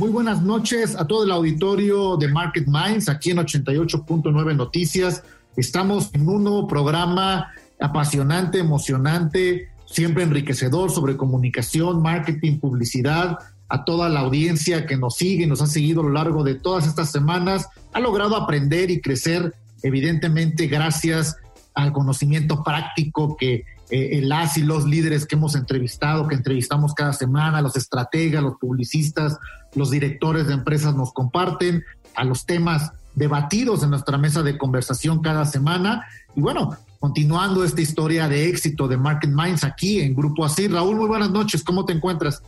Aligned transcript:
Muy 0.00 0.08
buenas 0.08 0.40
noches 0.40 0.96
a 0.96 1.06
todo 1.06 1.24
el 1.24 1.30
auditorio 1.30 2.16
de 2.16 2.26
Market 2.26 2.66
Minds, 2.66 3.10
aquí 3.10 3.32
en 3.32 3.36
88.9 3.36 4.56
Noticias. 4.56 5.22
Estamos 5.58 6.08
en 6.14 6.26
un 6.26 6.42
nuevo 6.42 6.66
programa 6.66 7.52
apasionante, 7.78 8.60
emocionante, 8.60 9.68
siempre 9.84 10.22
enriquecedor 10.22 10.90
sobre 10.90 11.18
comunicación, 11.18 12.00
marketing, 12.00 12.60
publicidad. 12.60 13.40
A 13.68 13.84
toda 13.84 14.08
la 14.08 14.20
audiencia 14.20 14.86
que 14.86 14.96
nos 14.96 15.16
sigue 15.16 15.44
y 15.44 15.46
nos 15.46 15.60
ha 15.60 15.66
seguido 15.66 16.00
a 16.00 16.04
lo 16.04 16.12
largo 16.12 16.44
de 16.44 16.54
todas 16.54 16.86
estas 16.86 17.12
semanas, 17.12 17.68
ha 17.92 18.00
logrado 18.00 18.36
aprender 18.36 18.90
y 18.90 19.02
crecer, 19.02 19.54
evidentemente, 19.82 20.66
gracias 20.66 21.36
al 21.74 21.92
conocimiento 21.92 22.64
práctico 22.64 23.36
que 23.36 23.66
eh, 23.90 24.20
las 24.22 24.56
y 24.56 24.62
los 24.62 24.84
líderes 24.84 25.26
que 25.26 25.36
hemos 25.36 25.54
entrevistado, 25.54 26.28
que 26.28 26.34
entrevistamos 26.34 26.94
cada 26.94 27.12
semana, 27.12 27.60
los 27.60 27.76
estrategas, 27.76 28.42
los 28.42 28.56
publicistas, 28.56 29.38
los 29.74 29.90
directores 29.90 30.46
de 30.46 30.54
empresas 30.54 30.94
nos 30.94 31.12
comparten, 31.12 31.84
a 32.14 32.24
los 32.24 32.44
temas 32.44 32.92
debatidos 33.14 33.82
en 33.82 33.90
nuestra 33.90 34.18
mesa 34.18 34.42
de 34.42 34.58
conversación 34.58 35.20
cada 35.20 35.44
semana. 35.44 36.04
Y 36.34 36.40
bueno, 36.40 36.76
continuando 36.98 37.64
esta 37.64 37.80
historia 37.80 38.28
de 38.28 38.48
éxito 38.48 38.88
de 38.88 38.96
Market 38.96 39.30
Minds 39.30 39.64
aquí 39.64 40.00
en 40.00 40.14
Grupo 40.14 40.44
Así. 40.44 40.68
Raúl, 40.68 40.96
muy 40.96 41.06
buenas 41.06 41.30
noches, 41.30 41.62
¿cómo 41.62 41.84
te 41.84 41.92
encuentras? 41.92 42.42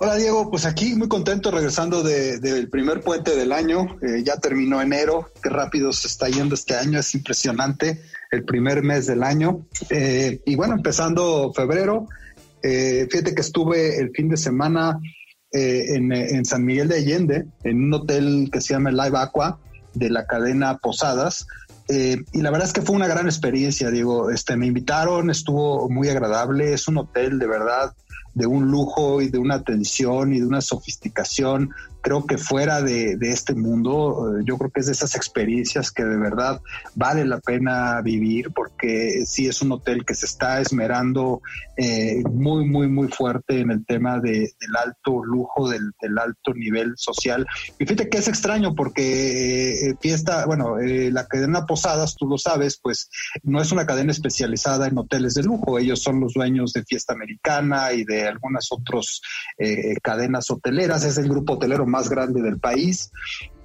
Hola 0.00 0.14
Diego, 0.14 0.48
pues 0.48 0.64
aquí 0.64 0.94
muy 0.94 1.08
contento 1.08 1.50
regresando 1.50 2.04
del 2.04 2.68
primer 2.68 3.00
puente 3.00 3.34
del 3.34 3.50
año. 3.50 3.98
Eh, 4.00 4.22
ya 4.22 4.36
terminó 4.36 4.80
enero, 4.80 5.32
qué 5.42 5.48
rápido 5.48 5.92
se 5.92 6.06
está 6.06 6.28
yendo 6.28 6.54
este 6.54 6.76
año, 6.76 7.00
es 7.00 7.16
impresionante, 7.16 8.00
el 8.30 8.44
primer 8.44 8.84
mes 8.84 9.08
del 9.08 9.24
año. 9.24 9.66
Eh, 9.90 10.40
y 10.46 10.54
bueno, 10.54 10.74
empezando 10.74 11.52
febrero, 11.52 12.06
eh, 12.62 13.08
fíjate 13.10 13.34
que 13.34 13.40
estuve 13.40 13.98
el 13.98 14.12
fin 14.12 14.28
de 14.28 14.36
semana 14.36 15.00
en, 15.50 16.44
San 16.44 16.64
Miguel 16.64 16.86
de 16.86 16.94
Allende, 16.94 17.46
en 17.64 17.82
un 17.82 17.94
hotel 17.94 18.50
que 18.52 18.60
se 18.60 18.74
llama 18.74 18.92
Live 18.92 19.18
Aqua 19.18 19.58
de 19.94 20.10
la 20.10 20.26
cadena 20.28 20.78
Posadas. 20.78 21.44
y 21.88 22.40
la 22.40 22.52
verdad 22.52 22.68
es 22.68 22.72
que 22.72 22.82
fue 22.82 22.94
una 22.94 23.08
gran 23.08 23.26
experiencia, 23.26 23.90
Diego. 23.90 24.30
Este, 24.30 24.56
me 24.56 24.66
invitaron, 24.66 25.28
estuvo 25.28 25.90
muy 25.90 26.08
agradable, 26.08 26.72
es 26.72 26.86
un 26.86 26.98
hotel 26.98 27.40
de 27.40 27.48
verdad 27.48 27.92
de 28.34 28.46
un 28.46 28.70
lujo 28.70 29.20
y 29.20 29.28
de 29.28 29.38
una 29.38 29.56
atención 29.56 30.32
y 30.32 30.40
de 30.40 30.46
una 30.46 30.60
sofisticación 30.60 31.70
creo 32.08 32.24
que 32.24 32.38
fuera 32.38 32.80
de, 32.80 33.18
este 33.20 33.54
mundo, 33.54 34.38
eh, 34.38 34.42
yo 34.46 34.56
creo 34.56 34.70
que 34.70 34.80
es 34.80 34.86
de 34.86 34.92
esas 34.92 35.14
experiencias 35.14 35.92
que 35.92 36.04
de 36.04 36.16
verdad 36.16 36.58
vale 36.94 37.26
la 37.26 37.38
pena 37.38 38.00
vivir 38.00 38.50
porque 38.54 39.26
sí 39.26 39.46
es 39.46 39.60
un 39.60 39.72
hotel 39.72 40.06
que 40.06 40.14
se 40.14 40.24
está 40.24 40.58
esmerando 40.62 41.42
eh, 41.76 42.22
muy, 42.32 42.66
muy, 42.66 42.88
muy 42.88 43.08
fuerte 43.08 43.60
en 43.60 43.70
el 43.70 43.84
tema 43.84 44.20
del 44.20 44.48
alto 44.82 45.22
lujo, 45.22 45.68
del, 45.68 45.92
alto 46.18 46.54
nivel 46.54 46.94
social. 46.96 47.46
Y 47.78 47.84
fíjate 47.84 48.08
que 48.08 48.18
es 48.18 48.28
extraño 48.28 48.74
porque 48.74 49.90
eh, 49.90 49.94
fiesta, 50.00 50.46
bueno, 50.46 50.76
la 50.78 51.26
cadena 51.26 51.66
Posadas, 51.66 52.16
tú 52.16 52.26
lo 52.26 52.38
sabes, 52.38 52.80
pues 52.82 53.10
no 53.42 53.60
es 53.60 53.70
una 53.70 53.84
cadena 53.84 54.12
especializada 54.12 54.86
en 54.86 54.96
hoteles 54.96 55.34
de 55.34 55.42
lujo, 55.42 55.78
ellos 55.78 56.02
son 56.02 56.20
los 56.20 56.32
dueños 56.32 56.72
de 56.72 56.84
Fiesta 56.84 57.12
Americana 57.12 57.92
y 57.92 58.04
de 58.04 58.26
algunas 58.26 58.68
otras 58.70 59.20
cadenas 60.02 60.50
hoteleras, 60.50 61.04
es 61.04 61.18
el 61.18 61.28
grupo 61.28 61.54
hotelero 61.54 61.84
más 61.86 61.97
grande 62.06 62.42
del 62.42 62.60
país. 62.60 63.10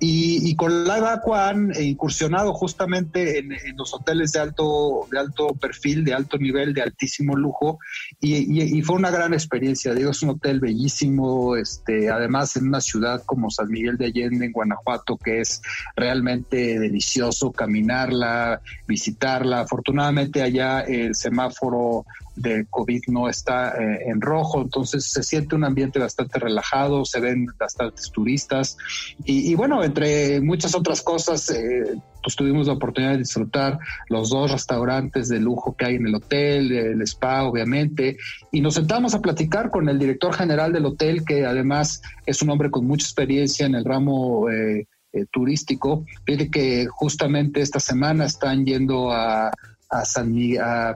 Y, 0.06 0.56
con 0.56 0.84
Live 0.84 1.08
Aqua 1.08 1.48
han 1.48 1.72
incursionado 1.80 2.54
justamente 2.54 3.40
en, 3.40 3.54
los 3.78 3.94
hoteles 3.94 4.34
de 4.34 4.40
alto, 4.40 5.08
de 5.10 5.18
alto 5.18 5.54
perfil, 5.54 6.04
de 6.04 6.14
alto 6.14 6.38
nivel, 6.38 6.74
de 6.74 6.82
altísimo 6.82 7.38
lujo. 7.38 7.80
Y, 8.20 8.82
fue 8.82 8.98
una 8.98 9.12
gran 9.12 9.34
experiencia. 9.34 9.94
Digo, 9.94 10.12
es 10.12 10.22
un 10.22 10.32
hotel 10.32 10.60
bellísimo, 10.60 11.56
este, 11.56 12.10
además 12.10 12.58
en 12.58 12.68
una 12.68 12.82
ciudad 12.82 13.24
como 13.26 13.50
San 13.50 13.70
Miguel 13.70 13.96
de 13.98 14.08
Allende, 14.08 14.46
en 14.46 14.52
Guanajuato, 14.52 15.16
que 15.16 15.40
es 15.40 15.62
realmente 15.96 16.80
delicioso 16.80 17.54
caminarla, 17.54 18.60
visitarla. 18.86 19.62
Afortunadamente 19.62 20.42
allá 20.42 20.82
el 20.82 21.16
semáforo 21.16 22.06
de 22.36 22.66
COVID 22.70 23.04
no 23.08 23.30
está 23.30 23.70
eh, 23.80 24.06
en 24.08 24.20
rojo, 24.22 24.62
entonces 24.62 25.06
se 25.06 25.24
siente 25.24 25.56
un 25.56 25.64
ambiente 25.64 26.00
bastante 26.00 26.40
relajado, 26.40 27.06
se 27.06 27.20
ven 27.20 27.48
bastantes 27.58 28.12
turistas 28.12 28.78
y, 29.24 29.54
bueno, 29.56 29.84
entre 29.94 30.42
muchas 30.42 30.74
otras 30.74 31.04
cosas, 31.04 31.52
eh, 31.52 31.96
pues 32.24 32.36
tuvimos 32.36 32.66
la 32.66 32.74
oportunidad 32.74 33.12
de 33.12 33.20
disfrutar 33.20 33.78
los 34.10 34.32
dos 34.32 34.52
restaurantes 34.52 35.30
de 35.30 35.40
lujo 35.40 35.76
que 35.78 35.86
hay 35.86 35.96
en 35.96 36.08
el 36.08 36.16
hotel, 36.16 36.72
el 36.72 37.02
spa 37.04 37.44
obviamente, 37.44 38.18
y 38.52 38.62
nos 38.62 38.74
sentamos 38.74 39.14
a 39.14 39.22
platicar 39.22 39.70
con 39.70 39.88
el 39.90 40.00
director 40.00 40.34
general 40.34 40.74
del 40.74 40.88
hotel, 40.88 41.24
que 41.24 41.46
además 41.46 42.02
es 42.26 42.42
un 42.42 42.50
hombre 42.50 42.72
con 42.72 42.88
mucha 42.88 43.06
experiencia 43.06 43.68
en 43.68 43.76
el 43.76 43.86
ramo 43.86 44.50
eh, 44.50 44.88
turístico, 45.32 46.06
pide 46.26 46.50
que 46.50 46.88
justamente 46.88 47.62
esta 47.62 47.80
semana 47.80 48.26
están 48.26 48.66
yendo 48.66 49.12
a 49.12 49.52
a, 49.92 50.06
San, 50.06 50.34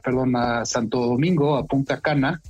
perdón, 0.04 0.36
a 0.36 0.66
Santo 0.66 1.06
Domingo, 1.06 1.56
a 1.56 1.66
Punta 1.66 2.02
Cana, 2.02 2.42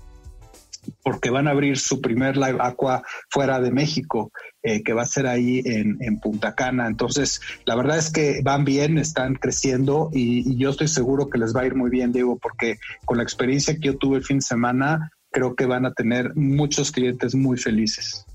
porque 1.03 1.29
van 1.29 1.47
a 1.47 1.51
abrir 1.51 1.77
su 1.77 2.01
primer 2.01 2.37
live 2.37 2.57
aqua 2.59 3.03
fuera 3.29 3.59
de 3.59 3.71
México, 3.71 4.31
eh, 4.63 4.83
que 4.83 4.93
va 4.93 5.03
a 5.03 5.05
ser 5.05 5.27
ahí 5.27 5.61
en, 5.65 5.97
Punta 6.19 6.55
Cana. 6.55 6.87
Entonces, 6.87 7.41
la 7.65 7.75
verdad 7.75 7.97
es 7.97 8.11
que 8.11 8.41
van 8.43 8.65
bien, 8.65 8.97
están 8.97 9.35
creciendo 9.35 10.09
y, 10.13 10.57
yo 10.57 10.71
estoy 10.71 10.87
seguro 10.87 11.29
que 11.29 11.37
les 11.37 11.55
va 11.55 11.61
a 11.61 11.65
ir 11.65 11.75
muy 11.75 11.89
bien, 11.89 12.11
Diego, 12.11 12.37
porque 12.37 12.77
con 13.05 13.17
la 13.17 13.23
experiencia 13.23 13.75
que 13.75 13.87
yo 13.87 13.97
tuve 13.97 14.17
el 14.17 14.23
fin 14.23 14.37
de 14.37 14.41
semana, 14.41 15.11
creo 15.31 15.55
que 15.55 15.65
van 15.65 15.85
a 15.85 15.93
tener 15.93 16.35
muchos 16.35 16.91
clientes 16.91 17.35
muy 17.35 17.57
felices. 17.57 18.25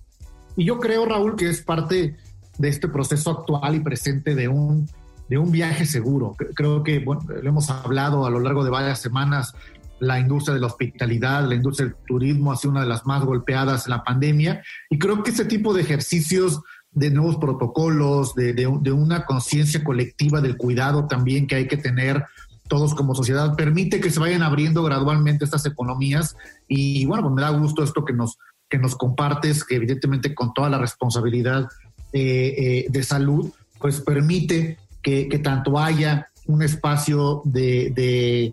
Y 0.56 0.64
yo 0.64 0.78
creo, 0.78 1.06
Raúl, 1.06 1.36
que 1.36 1.48
es 1.48 1.62
parte 1.62 2.16
de 2.58 2.68
este 2.68 2.88
proceso 2.88 3.30
actual 3.30 3.74
y 3.74 3.80
presente 3.80 4.34
de 4.34 4.48
un 4.48 4.86
de 5.32 5.38
un 5.38 5.50
viaje 5.50 5.86
seguro. 5.86 6.36
Creo 6.54 6.82
que, 6.82 7.00
lo 7.00 7.48
hemos 7.48 7.70
hablado 7.70 8.26
a 8.26 8.30
lo 8.30 8.38
largo 8.38 8.64
de 8.64 8.70
varias 8.70 8.98
semanas, 8.98 9.54
la 10.02 10.18
industria 10.18 10.54
de 10.54 10.60
la 10.60 10.66
hospitalidad, 10.66 11.48
la 11.48 11.54
industria 11.54 11.86
del 11.86 11.96
turismo 12.06 12.50
ha 12.50 12.56
sido 12.56 12.72
una 12.72 12.80
de 12.80 12.88
las 12.88 13.06
más 13.06 13.24
golpeadas 13.24 13.86
en 13.86 13.90
la 13.90 14.02
pandemia. 14.02 14.62
Y 14.90 14.98
creo 14.98 15.22
que 15.22 15.30
ese 15.30 15.44
tipo 15.44 15.72
de 15.72 15.82
ejercicios 15.82 16.60
de 16.90 17.10
nuevos 17.10 17.36
protocolos, 17.36 18.34
de, 18.34 18.52
de, 18.52 18.92
una 18.92 19.24
conciencia 19.24 19.82
colectiva 19.84 20.40
del 20.40 20.56
cuidado 20.56 21.06
también 21.06 21.46
que 21.46 21.54
hay 21.54 21.68
que 21.68 21.76
tener 21.76 22.24
todos 22.68 22.94
como 22.94 23.14
sociedad, 23.14 23.54
permite 23.54 24.00
que 24.00 24.10
se 24.10 24.18
vayan 24.18 24.42
abriendo 24.42 24.82
gradualmente 24.82 25.44
estas 25.44 25.64
economías. 25.66 26.36
Y 26.66 27.06
bueno, 27.06 27.22
pues 27.22 27.34
me 27.34 27.42
da 27.42 27.50
gusto 27.50 27.84
esto 27.84 28.04
que 28.04 28.12
nos, 28.12 28.38
que 28.68 28.78
nos 28.78 28.96
compartes, 28.96 29.64
que 29.64 29.76
evidentemente 29.76 30.34
con 30.34 30.52
toda 30.52 30.68
la 30.68 30.78
responsabilidad 30.78 31.68
eh, 32.12 32.54
eh, 32.58 32.86
de 32.90 33.02
salud, 33.04 33.52
pues 33.78 34.00
permite 34.00 34.78
que, 35.00 35.40
tanto 35.42 35.78
haya 35.78 36.28
un 36.46 36.62
espacio 36.62 37.42
de, 37.44 38.52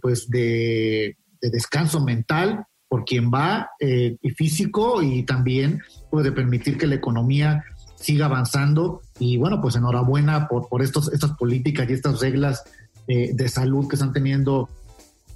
pues 0.00 0.28
de, 0.28 1.16
descanso 1.40 2.02
mental 2.02 2.64
por 2.88 3.04
quien 3.04 3.30
va 3.30 3.70
eh, 3.80 4.16
y 4.20 4.30
físico 4.30 5.02
y 5.02 5.24
también 5.24 5.82
puede 6.10 6.32
permitir 6.32 6.78
que 6.78 6.86
la 6.86 6.94
economía 6.94 7.64
siga 7.96 8.26
avanzando 8.26 9.00
y 9.18 9.36
bueno 9.36 9.60
pues 9.60 9.76
enhorabuena 9.76 10.48
por, 10.48 10.68
por 10.68 10.82
estos, 10.82 11.12
estas 11.12 11.32
políticas 11.32 11.88
y 11.88 11.92
estas 11.92 12.20
reglas 12.20 12.64
eh, 13.08 13.30
de 13.32 13.48
salud 13.48 13.88
que 13.88 13.96
están 13.96 14.12
teniendo 14.12 14.68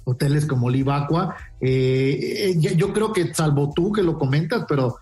hoteles 0.03 0.45
como 0.45 0.69
Livacua. 0.69 1.35
Eh, 1.59 2.55
yo 2.57 2.91
creo 2.91 3.13
que 3.13 3.33
salvo 3.33 3.71
tú 3.73 3.91
que 3.91 4.03
lo 4.03 4.17
comentas, 4.17 4.65
pero 4.67 4.97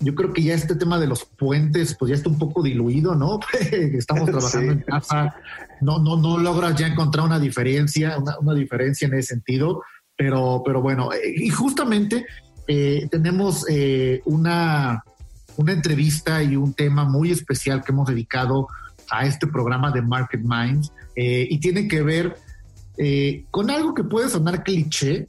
yo 0.00 0.14
creo 0.14 0.32
que 0.32 0.42
ya 0.42 0.54
este 0.54 0.74
tema 0.74 0.98
de 0.98 1.06
los 1.06 1.24
puentes, 1.24 1.94
pues 1.94 2.10
ya 2.10 2.16
está 2.16 2.28
un 2.28 2.38
poco 2.38 2.62
diluido, 2.62 3.14
¿no? 3.14 3.40
Estamos 3.70 4.28
trabajando 4.28 4.72
en 4.72 4.80
casa, 4.80 5.36
no, 5.80 5.98
no, 5.98 6.16
no 6.16 6.38
logras 6.38 6.76
ya 6.76 6.86
encontrar 6.86 7.26
una 7.26 7.38
diferencia, 7.38 8.18
una, 8.40 8.54
diferencia 8.54 9.06
en 9.06 9.14
ese 9.14 9.34
sentido, 9.34 9.82
pero, 10.16 10.62
pero 10.64 10.82
bueno, 10.82 11.12
eh, 11.12 11.34
y 11.36 11.48
justamente 11.50 12.26
eh, 12.66 13.06
tenemos 13.10 13.64
eh, 13.68 14.20
una, 14.24 15.04
una 15.56 15.72
entrevista 15.72 16.42
y 16.42 16.56
un 16.56 16.74
tema 16.74 17.04
muy 17.04 17.30
especial 17.30 17.84
que 17.84 17.92
hemos 17.92 18.08
dedicado 18.08 18.68
a 19.10 19.26
este 19.26 19.46
programa 19.46 19.90
de 19.90 20.02
Market 20.02 20.40
Minds 20.42 20.90
y 21.16 21.58
tiene 21.58 21.86
que 21.86 22.02
ver 22.02 22.36
con 23.52 23.70
algo 23.70 23.94
que 23.94 24.02
puede 24.02 24.28
sonar 24.28 24.64
cliché 24.64 25.28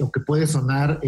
o 0.00 0.10
que 0.10 0.20
puede 0.26 0.48
sonar 0.48 0.98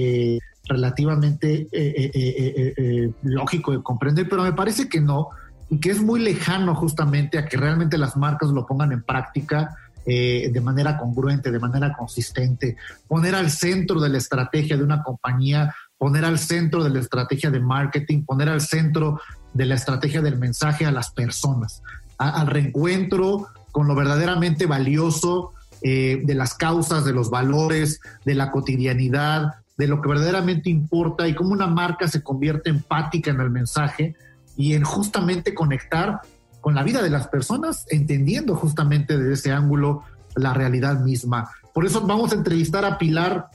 relativamente 0.68 1.68
eh, 1.72 2.10
eh, 2.14 2.74
eh, 2.76 3.12
lógico 3.22 3.72
de 3.72 3.82
comprender, 3.82 4.28
pero 4.28 4.42
me 4.42 4.52
parece 4.52 4.88
que 4.88 5.00
no. 5.00 5.28
y 5.68 5.78
que 5.80 5.90
es 5.90 6.00
muy 6.00 6.20
lejano 6.20 6.74
justamente 6.74 7.38
a 7.38 7.46
que 7.46 7.56
realmente 7.56 7.98
las 7.98 8.16
marcas 8.16 8.50
lo 8.50 8.66
pongan 8.66 8.92
en 8.92 9.02
práctica 9.02 9.76
eh, 10.08 10.50
de 10.52 10.60
manera 10.60 10.98
congruente, 10.98 11.50
de 11.50 11.58
manera 11.58 11.92
consistente, 11.92 12.76
poner 13.08 13.34
al 13.34 13.50
centro 13.50 14.00
de 14.00 14.08
la 14.08 14.18
estrategia 14.18 14.76
de 14.76 14.84
una 14.84 15.02
compañía, 15.02 15.74
poner 15.98 16.24
al 16.24 16.38
centro 16.38 16.84
de 16.84 16.90
la 16.90 17.00
estrategia 17.00 17.50
de 17.50 17.58
marketing, 17.58 18.22
poner 18.22 18.48
al 18.48 18.60
centro 18.60 19.20
de 19.52 19.66
la 19.66 19.74
estrategia 19.74 20.22
del 20.22 20.38
mensaje 20.38 20.86
a 20.86 20.92
las 20.92 21.10
personas, 21.10 21.82
al 22.18 22.46
reencuentro 22.46 23.48
con 23.72 23.88
lo 23.88 23.96
verdaderamente 23.96 24.66
valioso 24.66 25.50
eh, 25.82 26.22
de 26.22 26.34
las 26.36 26.54
causas, 26.54 27.04
de 27.04 27.12
los 27.12 27.28
valores, 27.28 28.00
de 28.24 28.36
la 28.36 28.52
cotidianidad, 28.52 29.54
de 29.76 29.86
lo 29.86 30.00
que 30.00 30.08
verdaderamente 30.08 30.70
importa 30.70 31.28
y 31.28 31.34
cómo 31.34 31.52
una 31.52 31.66
marca 31.66 32.08
se 32.08 32.22
convierte 32.22 32.70
empática 32.70 33.30
en 33.30 33.40
el 33.40 33.50
mensaje 33.50 34.14
y 34.56 34.74
en 34.74 34.84
justamente 34.84 35.54
conectar 35.54 36.20
con 36.60 36.74
la 36.74 36.82
vida 36.82 37.02
de 37.02 37.10
las 37.10 37.28
personas, 37.28 37.86
entendiendo 37.90 38.56
justamente 38.56 39.16
desde 39.16 39.34
ese 39.34 39.52
ángulo 39.52 40.02
la 40.34 40.52
realidad 40.52 41.00
misma. 41.00 41.50
Por 41.72 41.86
eso 41.86 42.00
vamos 42.00 42.32
a 42.32 42.36
entrevistar 42.36 42.84
a 42.84 42.98
Pilar, 42.98 43.50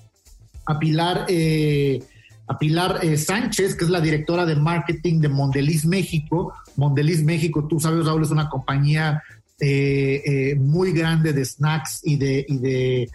a 0.65 0.79
Pilar, 0.79 1.25
eh, 1.27 2.03
a 2.47 2.57
Pilar 2.57 2.99
eh, 3.01 3.17
Sánchez, 3.17 3.75
que 3.75 3.85
es 3.85 3.89
la 3.89 3.99
directora 3.99 4.45
de 4.45 4.55
marketing 4.55 5.19
de 5.19 5.29
Mondeliz 5.29 5.85
México. 5.85 6.53
Mondeliz 6.77 7.23
México, 7.23 7.67
tú 7.67 7.79
sabes, 7.79 8.05
Raúl, 8.05 8.23
es 8.23 8.31
una 8.31 8.47
compañía 8.47 9.21
eh, 9.59 10.55
muy 10.59 10.91
grande 10.91 11.33
de 11.33 11.45
snacks 11.45 12.01
y 12.03 12.15
de, 12.15 12.45
y 12.47 12.57
de 12.59 13.09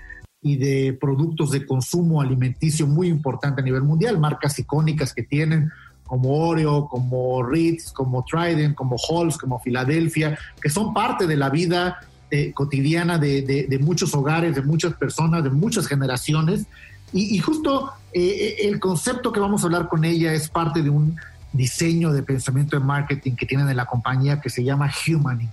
y 0.46 0.54
de 0.56 0.92
productos 0.92 1.50
de 1.50 1.66
consumo 1.66 2.20
alimenticio 2.20 2.86
muy 2.86 3.08
importante 3.08 3.60
a 3.60 3.64
nivel 3.64 3.82
mundial, 3.82 4.16
marcas 4.20 4.56
icónicas 4.60 5.12
que 5.12 5.24
tienen 5.24 5.72
como 6.04 6.46
Oreo, 6.46 6.86
como 6.86 7.42
Ritz, 7.42 7.90
como 7.90 8.24
Trident, 8.24 8.76
como 8.76 8.94
Halls, 8.96 9.38
como 9.38 9.58
Filadelfia, 9.58 10.38
que 10.62 10.70
son 10.70 10.94
parte 10.94 11.26
de 11.26 11.36
la 11.36 11.50
vida 11.50 11.98
eh, 12.30 12.52
cotidiana 12.52 13.18
de, 13.18 13.76
muchos 13.82 14.14
hogares, 14.14 14.54
de 14.54 14.62
muchas 14.62 14.94
personas, 14.94 15.42
de 15.42 15.50
muchas 15.50 15.88
generaciones. 15.88 16.66
Y, 17.12 17.36
justo 17.40 17.90
eh, 18.12 18.20
eh, 18.20 18.68
el 18.68 18.78
concepto 18.78 19.32
que 19.32 19.40
vamos 19.40 19.62
a 19.62 19.66
hablar 19.66 19.88
con 19.88 20.04
ella 20.04 20.32
es 20.32 20.48
parte 20.48 20.80
de 20.80 20.90
un 20.90 21.16
diseño 21.52 22.12
de 22.12 22.22
pensamiento 22.22 22.78
de 22.78 22.84
marketing 22.84 23.32
que 23.32 23.46
tienen 23.46 23.68
en 23.68 23.76
la 23.76 23.86
compañía 23.86 24.40
que 24.40 24.48
se 24.48 24.62
llama 24.62 24.92
Humaning. 25.08 25.50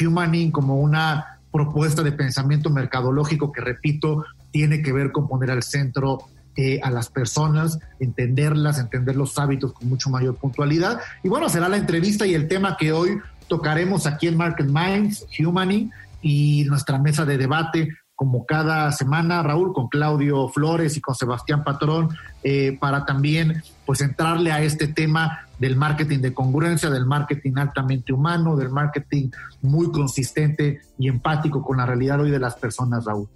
Humaning 0.00 0.50
como 0.50 0.80
una 0.80 1.38
propuesta 1.52 2.02
de 2.02 2.12
pensamiento 2.12 2.70
mercadológico 2.70 3.52
que, 3.52 3.60
repito, 3.60 4.24
tiene 4.50 4.82
que 4.82 4.92
ver 4.92 5.12
con 5.12 5.28
poner 5.28 5.50
al 5.50 5.62
centro 5.62 6.26
eh, 6.56 6.80
a 6.82 6.90
las 6.90 7.08
personas, 7.08 7.78
entenderlas, 8.00 8.78
entender 8.78 9.16
los 9.16 9.38
hábitos 9.38 9.72
con 9.72 9.88
mucho 9.88 10.10
mayor 10.10 10.36
puntualidad. 10.36 11.00
Y 11.22 11.28
bueno, 11.28 11.48
será 11.48 11.68
la 11.68 11.76
entrevista 11.76 12.26
y 12.26 12.34
el 12.34 12.48
tema 12.48 12.76
que 12.76 12.92
hoy 12.92 13.18
tocaremos 13.48 14.06
aquí 14.06 14.28
en 14.28 14.36
Market 14.36 14.66
Minds, 14.66 15.26
Humany, 15.38 15.90
y 16.22 16.64
nuestra 16.68 16.98
mesa 16.98 17.24
de 17.24 17.36
debate, 17.36 17.88
como 18.22 18.46
cada 18.46 18.92
semana, 18.92 19.42
Raúl, 19.42 19.72
con 19.72 19.88
Claudio 19.88 20.48
Flores 20.48 20.96
y 20.96 21.00
con 21.00 21.16
Sebastián 21.16 21.64
Patrón, 21.64 22.10
eh, 22.44 22.78
para 22.80 23.04
también 23.04 23.64
pues 23.84 24.00
entrarle 24.00 24.52
a 24.52 24.62
este 24.62 24.86
tema 24.86 25.40
del 25.58 25.74
marketing 25.74 26.20
de 26.20 26.32
congruencia, 26.32 26.88
del 26.88 27.04
marketing 27.04 27.54
altamente 27.56 28.12
humano, 28.12 28.54
del 28.54 28.70
marketing 28.70 29.30
muy 29.60 29.90
consistente 29.90 30.82
y 30.98 31.08
empático 31.08 31.64
con 31.64 31.78
la 31.78 31.84
realidad 31.84 32.20
hoy 32.20 32.30
de 32.30 32.38
las 32.38 32.54
personas, 32.54 33.04
Raúl. 33.06 33.28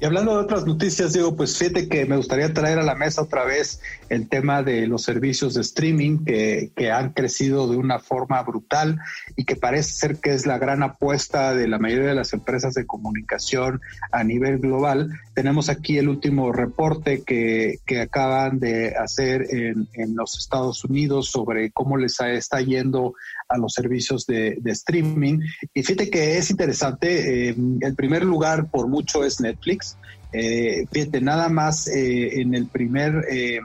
Y 0.00 0.06
hablando 0.06 0.32
de 0.32 0.42
otras 0.42 0.66
noticias, 0.66 1.12
digo, 1.12 1.36
pues 1.36 1.56
fíjate 1.56 1.88
que 1.88 2.04
me 2.04 2.16
gustaría 2.16 2.52
traer 2.52 2.80
a 2.80 2.82
la 2.82 2.96
mesa 2.96 3.22
otra 3.22 3.44
vez 3.44 3.80
el 4.08 4.28
tema 4.28 4.64
de 4.64 4.88
los 4.88 5.02
servicios 5.02 5.54
de 5.54 5.60
streaming 5.60 6.24
que, 6.24 6.72
que, 6.74 6.90
han 6.90 7.12
crecido 7.12 7.68
de 7.68 7.76
una 7.76 8.00
forma 8.00 8.42
brutal 8.42 8.98
y 9.36 9.44
que 9.44 9.54
parece 9.54 9.92
ser 9.92 10.16
que 10.16 10.30
es 10.30 10.46
la 10.46 10.58
gran 10.58 10.82
apuesta 10.82 11.54
de 11.54 11.68
la 11.68 11.78
mayoría 11.78 12.08
de 12.08 12.14
las 12.16 12.32
empresas 12.32 12.74
de 12.74 12.86
comunicación 12.86 13.80
a 14.10 14.24
nivel 14.24 14.58
global. 14.58 15.10
Tenemos 15.32 15.68
aquí 15.68 15.96
el 15.96 16.08
último 16.08 16.50
reporte 16.52 17.22
que, 17.22 17.78
que 17.86 18.00
acaban 18.00 18.58
de 18.58 18.96
hacer 18.96 19.46
en, 19.50 19.88
en, 19.94 20.16
los 20.16 20.36
Estados 20.36 20.84
Unidos 20.84 21.30
sobre 21.30 21.70
cómo 21.70 21.96
les 21.96 22.20
está 22.20 22.60
yendo 22.60 23.14
a 23.54 23.58
los 23.58 23.72
servicios 23.72 24.26
de, 24.26 24.58
de 24.60 24.72
streaming. 24.72 25.40
Y 25.72 25.82
fíjate 25.82 26.10
que 26.10 26.36
es 26.36 26.50
interesante, 26.50 27.50
eh, 27.50 27.56
el 27.80 27.94
primer 27.94 28.24
lugar 28.24 28.70
por 28.70 28.88
mucho 28.88 29.24
es 29.24 29.40
Netflix. 29.40 29.96
Eh, 30.36 30.86
fíjate, 30.90 31.20
nada 31.20 31.48
más 31.48 31.86
eh, 31.86 32.40
en 32.40 32.54
el 32.54 32.66
primer, 32.66 33.24
eh, 33.30 33.60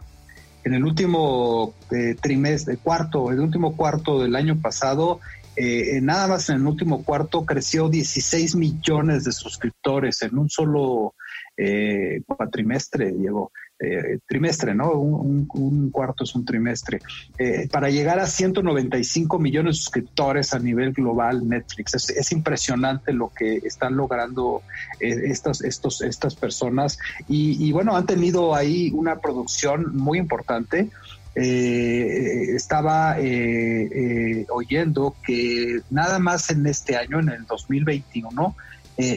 en 0.64 0.74
el 0.76 0.86
último 0.86 1.74
trimestre, 2.22 2.78
cuarto, 2.78 3.32
el 3.32 3.40
último 3.40 3.76
cuarto 3.76 4.22
del 4.22 4.36
año 4.36 4.62
pasado, 4.62 5.20
nada 6.02 6.28
más 6.28 6.50
en 6.50 6.58
el 6.58 6.68
último 6.68 7.04
cuarto 7.04 7.44
creció 7.44 7.90
16 7.90 8.56
millones 8.56 9.26
de 9.26 9.32
suscriptores 9.32 10.22
en 10.22 10.38
un 10.38 10.50
solo 10.50 11.16
cuatrimestre, 12.28 13.12
Diego. 13.12 13.52
Eh, 13.82 14.20
trimestre, 14.28 14.76
¿no? 14.76 14.92
Un, 14.92 15.90
cuarto 15.90 16.26
es 16.26 16.36
un 16.36 16.44
trimestre. 16.44 17.00
Eh, 17.38 17.70
para 17.72 17.90
llegar 17.90 18.20
a 18.20 18.28
195 18.28 19.40
millones 19.40 19.78
de 19.78 19.82
suscriptores 19.82 20.54
a 20.54 20.60
nivel 20.60 20.92
global, 20.92 21.48
Netflix. 21.48 21.94
Es, 21.94 22.32
impresionante 22.34 23.14
lo 23.14 23.32
que 23.34 23.56
están 23.64 23.96
logrando 23.96 24.64
eh, 25.00 25.22
estas, 25.28 25.62
estos, 25.62 26.02
estas 26.02 26.36
personas. 26.36 27.00
Y, 27.30 27.72
bueno, 27.72 27.96
han 27.96 28.06
tenido 28.06 28.54
ahí 28.54 28.92
una 28.92 29.16
producción 29.16 29.96
muy 29.96 30.20
importante. 30.20 30.90
estaba 31.36 33.16
oyendo 34.50 35.16
que 35.26 35.80
nada 35.90 36.20
más 36.20 36.50
en 36.50 36.68
este 36.68 36.98
año, 36.98 37.20
en 37.22 37.30
el 37.30 37.46
2021, 37.46 38.56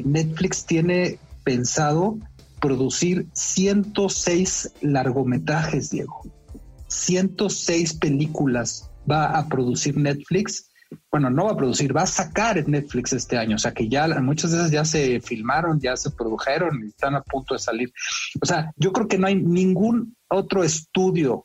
Netflix 0.04 0.64
tiene 0.66 1.18
pensado 1.42 2.16
producir 2.62 3.26
106 3.34 4.74
largometrajes, 4.80 5.90
Diego. 5.90 6.22
106 6.86 7.94
películas 7.94 8.88
va 9.10 9.36
a 9.36 9.48
producir 9.48 9.96
Netflix. 9.96 10.70
Bueno, 11.10 11.28
no 11.28 11.46
va 11.46 11.52
a 11.52 11.56
producir, 11.56 11.94
va 11.94 12.02
a 12.02 12.06
sacar 12.06 12.66
Netflix 12.68 13.12
este 13.12 13.36
año. 13.36 13.56
O 13.56 13.58
sea 13.58 13.72
que 13.72 13.88
ya 13.88 14.06
muchas 14.20 14.52
de 14.52 14.58
esas 14.58 14.70
ya 14.70 14.84
se 14.84 15.20
filmaron, 15.20 15.80
ya 15.80 15.96
se 15.96 16.10
produjeron 16.10 16.84
y 16.84 16.88
están 16.88 17.16
a 17.16 17.22
punto 17.22 17.54
de 17.54 17.60
salir. 17.60 17.92
O 18.40 18.46
sea, 18.46 18.72
yo 18.76 18.92
creo 18.92 19.08
que 19.08 19.18
no 19.18 19.26
hay 19.26 19.34
ningún 19.34 20.16
otro 20.28 20.62
estudio 20.62 21.44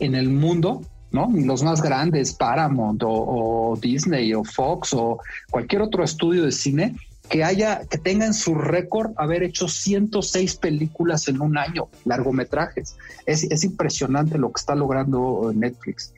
en 0.00 0.14
el 0.14 0.30
mundo 0.30 0.80
¿no? 1.14 1.28
Ni 1.28 1.44
los 1.44 1.62
más 1.62 1.80
grandes, 1.80 2.34
Paramount 2.34 3.00
o, 3.06 3.78
Disney 3.80 4.34
o 4.34 4.42
Fox 4.42 4.92
o 4.94 5.20
cualquier 5.48 5.82
otro 5.82 6.02
estudio 6.02 6.42
de 6.42 6.50
cine 6.50 6.96
que 7.28 7.42
haya, 7.42 7.84
que 7.86 7.98
tenga 7.98 8.26
en 8.26 8.34
su 8.34 8.54
récord 8.54 9.12
haber 9.16 9.42
hecho 9.42 9.68
106 9.68 10.56
películas 10.56 11.28
en 11.28 11.40
un 11.40 11.56
año, 11.56 11.88
largometrajes. 12.04 12.96
Es, 13.26 13.44
es 13.44 13.64
impresionante 13.64 14.38
lo 14.38 14.52
que 14.52 14.60
está 14.60 14.74
logrando 14.74 15.52
Netflix. 15.54 16.12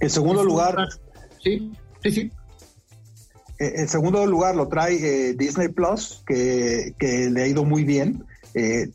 En 0.00 0.10
segundo 0.10 0.44
lugar. 0.44 0.88
Sí, 1.42 1.72
sí, 2.02 2.10
sí. 2.10 2.32
Eh, 3.58 3.72
en 3.76 3.88
segundo 3.88 4.26
lugar 4.26 4.54
lo 4.56 4.68
trae 4.68 5.30
eh, 5.30 5.34
Disney 5.34 5.68
Plus, 5.68 6.22
que, 6.26 6.94
que, 6.98 7.30
le 7.30 7.42
ha 7.42 7.46
ido 7.46 7.64
muy 7.64 7.84
bien. 7.84 8.24
Eh, 8.58 8.90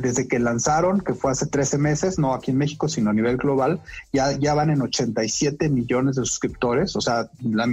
desde 0.00 0.26
que 0.26 0.38
lanzaron, 0.38 1.02
que 1.02 1.12
fue 1.12 1.30
hace 1.30 1.46
13 1.46 1.76
meses, 1.76 2.18
no 2.18 2.32
aquí 2.32 2.52
en 2.52 2.56
México, 2.56 2.88
sino 2.88 3.10
a 3.10 3.12
nivel 3.12 3.36
global, 3.36 3.82
ya, 4.14 4.32
ya 4.32 4.54
van 4.54 4.70
en 4.70 4.80
87 4.80 5.68
millones 5.68 6.16
de 6.16 6.24
suscriptores, 6.24 6.96
o 6.96 7.02
sea, 7.02 7.28
la, 7.42 7.66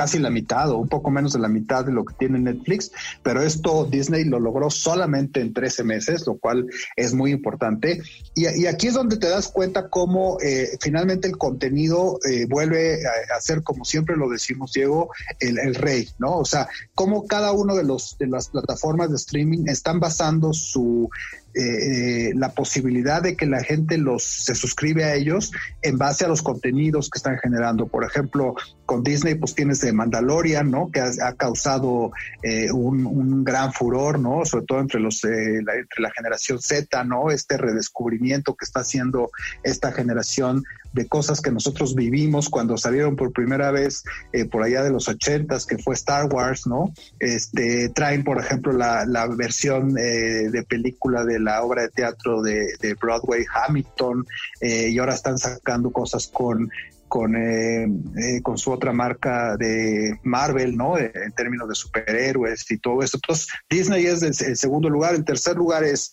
casi 0.00 0.18
la 0.18 0.30
mitad 0.30 0.70
o 0.70 0.78
un 0.78 0.88
poco 0.88 1.10
menos 1.10 1.34
de 1.34 1.40
la 1.40 1.48
mitad 1.48 1.84
de 1.84 1.92
lo 1.92 2.06
que 2.06 2.14
tiene 2.14 2.38
Netflix, 2.38 2.90
pero 3.22 3.42
esto 3.42 3.84
Disney 3.84 4.24
lo 4.24 4.40
logró 4.40 4.70
solamente 4.70 5.42
en 5.42 5.52
13 5.52 5.84
meses, 5.84 6.26
lo 6.26 6.38
cual 6.38 6.66
es 6.96 7.12
muy 7.12 7.32
importante. 7.32 8.00
Y, 8.34 8.64
aquí 8.64 8.86
es 8.86 8.94
donde 8.94 9.18
te 9.18 9.28
das 9.28 9.48
cuenta 9.48 9.90
cómo 9.90 10.38
eh, 10.40 10.70
finalmente 10.80 11.28
el 11.28 11.36
contenido 11.36 12.18
eh, 12.26 12.46
vuelve 12.48 13.00
a, 13.04 13.40
ser, 13.42 13.62
como 13.62 13.84
siempre 13.84 14.16
lo 14.16 14.30
decimos, 14.30 14.72
Diego, 14.72 15.10
el, 15.38 15.58
el, 15.58 15.74
rey, 15.74 16.08
¿no? 16.18 16.38
O 16.38 16.46
sea, 16.46 16.66
cómo 16.94 17.26
cada 17.26 17.52
uno 17.52 17.76
de, 17.76 17.84
los, 17.84 18.16
de 18.16 18.26
las 18.26 18.48
plataformas 18.48 19.10
de 19.10 19.16
streaming 19.16 19.66
están 19.66 20.00
basando 20.00 20.54
su 20.54 21.10
eh, 21.54 22.32
la 22.34 22.52
posibilidad 22.52 23.22
de 23.22 23.36
que 23.36 23.46
la 23.46 23.62
gente 23.62 23.98
los 23.98 24.22
se 24.22 24.54
suscribe 24.54 25.04
a 25.04 25.14
ellos 25.14 25.50
en 25.82 25.98
base 25.98 26.24
a 26.24 26.28
los 26.28 26.42
contenidos 26.42 27.10
que 27.10 27.18
están 27.18 27.38
generando. 27.38 27.88
Por 27.88 28.04
ejemplo, 28.04 28.54
con 28.86 29.02
Disney, 29.02 29.34
pues 29.34 29.54
tienes 29.54 29.80
de 29.80 29.92
Mandalorian, 29.92 30.70
¿no? 30.70 30.90
Que 30.90 31.00
ha, 31.00 31.32
causado 31.34 32.12
eh, 32.42 32.70
un, 32.70 33.44
gran 33.44 33.72
furor, 33.72 34.18
¿no? 34.18 34.44
Sobre 34.44 34.64
todo 34.66 34.80
entre 34.80 35.00
los 35.00 35.24
eh, 35.24 35.60
la, 35.64 35.74
entre 35.74 36.02
la 36.02 36.10
generación 36.10 36.60
Z, 36.60 37.04
¿no? 37.04 37.30
Este 37.30 37.56
redescubrimiento 37.56 38.54
que 38.54 38.64
está 38.64 38.80
haciendo 38.80 39.30
esta 39.64 39.92
generación 39.92 40.62
de 40.92 41.06
cosas 41.08 41.40
que 41.40 41.50
nosotros 41.50 41.94
vivimos 41.94 42.48
cuando 42.48 42.76
salieron 42.76 43.16
por 43.16 43.32
primera 43.32 43.70
vez 43.70 44.02
eh, 44.32 44.44
por 44.44 44.62
allá 44.62 44.82
de 44.82 44.90
los 44.90 45.08
ochentas, 45.08 45.66
que 45.66 45.78
fue 45.78 45.94
Star 45.94 46.26
Wars, 46.32 46.66
¿no? 46.66 46.92
Este, 47.18 47.88
traen, 47.90 48.24
por 48.24 48.38
ejemplo, 48.38 48.72
la, 48.72 49.04
la 49.06 49.26
versión 49.26 49.96
eh, 49.98 50.50
de 50.50 50.62
película 50.64 51.24
de 51.24 51.40
la 51.40 51.62
obra 51.62 51.82
de 51.82 51.88
teatro 51.90 52.42
de, 52.42 52.66
de 52.80 52.94
Broadway, 52.94 53.44
Hamilton, 53.52 54.24
eh, 54.60 54.88
y 54.88 54.98
ahora 54.98 55.14
están 55.14 55.38
sacando 55.38 55.90
cosas 55.90 56.28
con 56.28 56.70
con, 57.10 57.34
eh, 57.34 57.88
eh, 58.16 58.40
con 58.40 58.56
su 58.56 58.70
otra 58.70 58.92
marca 58.92 59.56
de 59.56 60.18
Marvel, 60.22 60.76
¿no? 60.76 60.96
en 60.96 61.32
términos 61.36 61.68
de 61.68 61.74
superhéroes 61.74 62.70
y 62.70 62.78
todo 62.78 63.02
eso. 63.02 63.18
Entonces, 63.18 63.48
Disney 63.68 64.06
es 64.06 64.22
el, 64.22 64.56
segundo 64.56 64.88
lugar. 64.88 65.14
El 65.16 65.24
tercer 65.24 65.56
lugar 65.56 65.82
es, 65.82 66.12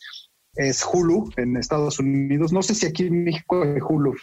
es 0.55 0.83
Hulu 0.83 1.29
en 1.37 1.55
Estados 1.55 1.99
Unidos. 1.99 2.51
No 2.51 2.63
sé 2.63 2.73
si 2.73 2.87
aquí 2.87 3.05
en 3.05 3.23
México 3.23 3.61
hay 3.61 3.79
Hulu, 3.79 4.15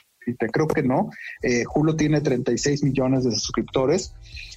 creo 0.52 0.66
que 0.66 0.83
no. 0.83 1.11
Eh, 1.43 1.64
Hulu 1.73 1.97
tiene 1.97 2.21
36 2.21 2.83
millones 2.83 3.25
de 3.25 3.33
suscriptores. 3.33 4.14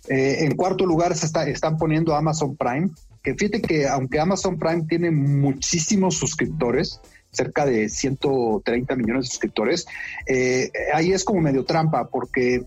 en 0.10 0.56
cuarto 0.56 0.86
lugar 0.86 1.16
se 1.16 1.26
está, 1.26 1.48
están 1.48 1.78
poniendo 1.78 2.16
Amazon 2.16 2.56
Prime, 2.56 2.90
que 3.22 3.36
fíjate 3.36 3.62
que 3.62 3.88
aunque 3.88 4.20
Amazon 4.20 4.58
Prime 4.58 4.84
tiene 4.88 5.12
muchísimos 5.12 6.18
suscriptores, 6.18 7.02
cerca 7.32 7.66
de 7.66 7.90
130 7.90 8.96
millones 8.96 9.26
de 9.26 9.30
suscriptores, 9.30 9.86
eh, 10.26 10.72
ahí 10.94 11.12
es 11.12 11.24
como 11.24 11.42
medio 11.42 11.66
trampa 11.66 12.08
porque 12.08 12.64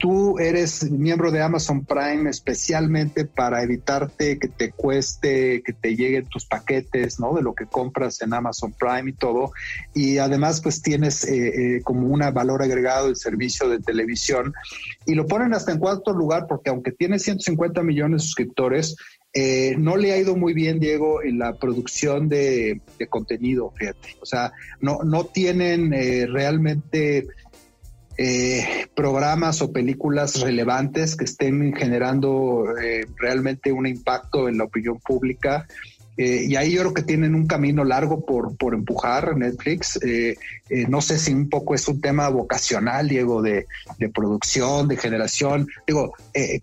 tú 0.00 0.38
eres 0.38 0.90
miembro 0.90 1.30
de 1.30 1.42
Amazon 1.42 1.84
Prime 1.84 2.30
especialmente 2.30 3.26
para 3.26 3.62
evitarte 3.62 4.38
que 4.38 4.48
te 4.48 4.72
cueste, 4.72 5.62
que 5.62 5.74
te 5.74 5.94
lleguen 5.94 6.24
tus 6.24 6.46
paquetes, 6.46 7.20
¿no? 7.20 7.34
De 7.34 7.42
lo 7.42 7.54
que 7.54 7.66
compras 7.66 8.22
en 8.22 8.32
Amazon 8.32 8.72
Prime 8.72 9.10
y 9.10 9.12
todo. 9.12 9.52
Y 9.94 10.16
además, 10.16 10.62
pues 10.62 10.80
tienes 10.80 11.22
eh, 11.24 11.76
eh, 11.76 11.82
como 11.82 12.08
un 12.08 12.20
valor 12.32 12.62
agregado 12.62 13.08
el 13.08 13.16
servicio 13.16 13.68
de 13.68 13.78
televisión. 13.78 14.54
Y 15.04 15.14
lo 15.14 15.26
ponen 15.26 15.52
hasta 15.52 15.72
en 15.72 15.78
cuarto 15.78 16.14
lugar 16.14 16.46
porque 16.48 16.70
aunque 16.70 16.92
tiene 16.92 17.18
150 17.18 17.82
millones 17.82 18.22
de 18.22 18.26
suscriptores, 18.26 18.96
eh, 19.32 19.76
no 19.78 19.96
le 19.96 20.12
ha 20.12 20.18
ido 20.18 20.34
muy 20.34 20.54
bien, 20.54 20.80
Diego, 20.80 21.22
en 21.22 21.38
la 21.38 21.54
producción 21.54 22.28
de, 22.28 22.80
contenido, 23.08 23.72
fíjate. 23.76 24.16
O 24.20 24.26
sea, 24.26 24.52
no, 24.80 25.00
no 25.04 25.24
tienen 25.24 25.92
eh, 25.94 26.26
realmente 26.26 27.28
eh, 28.22 28.86
programas 28.94 29.62
o 29.62 29.72
películas 29.72 30.42
relevantes 30.42 31.16
que 31.16 31.24
estén 31.24 31.74
generando 31.74 32.66
realmente 33.16 33.72
un 33.72 33.86
impacto 33.86 34.46
en 34.46 34.58
la 34.58 34.64
opinión 34.64 34.98
pública. 34.98 35.66
Eh, 36.18 36.44
y 36.48 36.56
ahí 36.56 36.72
yo 36.72 36.80
creo 36.80 36.92
que 36.92 37.02
tienen 37.02 37.34
un 37.34 37.46
camino 37.46 37.82
largo 37.82 38.26
por, 38.26 38.54
por 38.58 38.74
empujar 38.74 39.38
Netflix. 39.38 39.98
Eh, 40.70 40.82
eh, 40.82 40.86
no 40.88 41.00
sé 41.00 41.18
si 41.18 41.32
un 41.32 41.48
poco 41.48 41.74
es 41.74 41.86
un 41.88 42.00
tema 42.00 42.28
vocacional, 42.28 43.08
Diego, 43.08 43.42
de, 43.42 43.66
de 43.98 44.08
producción, 44.08 44.88
de 44.88 44.96
generación. 44.96 45.68
Digo, 45.86 46.14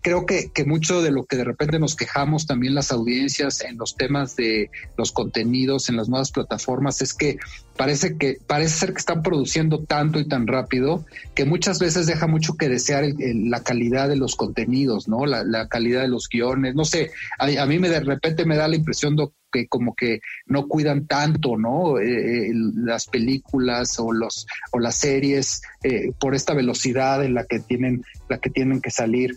creo 0.02 0.26
que, 0.26 0.50
que, 0.50 0.64
mucho 0.64 1.02
de 1.02 1.10
lo 1.10 1.24
que 1.24 1.36
de 1.36 1.44
repente 1.44 1.78
nos 1.78 1.96
quejamos 1.96 2.46
también 2.46 2.74
las 2.74 2.90
audiencias 2.90 3.62
en 3.62 3.78
los 3.78 3.96
temas 3.96 4.36
de 4.36 4.70
los 4.96 5.12
contenidos 5.12 5.88
en 5.88 5.96
las 5.96 6.08
nuevas 6.08 6.30
plataformas 6.30 7.00
es 7.02 7.14
que 7.14 7.38
parece 7.76 8.18
que 8.18 8.38
parece 8.46 8.74
ser 8.74 8.92
que 8.92 8.98
están 8.98 9.22
produciendo 9.22 9.84
tanto 9.84 10.18
y 10.18 10.26
tan 10.26 10.46
rápido 10.46 11.06
que 11.34 11.44
muchas 11.44 11.78
veces 11.78 12.06
deja 12.06 12.26
mucho 12.26 12.56
que 12.56 12.68
desear 12.68 13.04
la 13.18 13.62
calidad 13.62 14.08
de 14.08 14.16
los 14.16 14.36
contenidos, 14.36 15.08
¿no? 15.08 15.24
La, 15.26 15.68
calidad 15.68 16.02
de 16.02 16.08
los 16.08 16.28
guiones. 16.28 16.74
No 16.74 16.84
sé, 16.84 17.12
a, 17.38 17.46
a 17.62 17.66
mí 17.66 17.78
me 17.78 17.88
de 17.88 18.00
repente 18.00 18.44
me 18.44 18.56
da 18.56 18.68
la 18.68 18.76
impresión 18.76 19.16
de 19.16 19.28
que 19.52 19.66
como 19.68 19.94
que 19.94 20.20
no 20.46 20.66
cuidan 20.66 21.06
tanto, 21.06 21.56
¿no? 21.56 21.98
Eh, 21.98 22.48
eh, 22.48 22.50
las 22.52 23.06
películas 23.06 23.97
o 23.98 24.12
los 24.12 24.46
o 24.72 24.78
las 24.78 24.96
series 24.96 25.62
eh, 25.82 26.12
por 26.18 26.34
esta 26.34 26.54
velocidad 26.54 27.24
en 27.24 27.34
la 27.34 27.44
que 27.44 27.60
tienen 27.60 28.02
la 28.28 28.38
que 28.38 28.50
tienen 28.50 28.80
que 28.80 28.90
salir. 28.90 29.34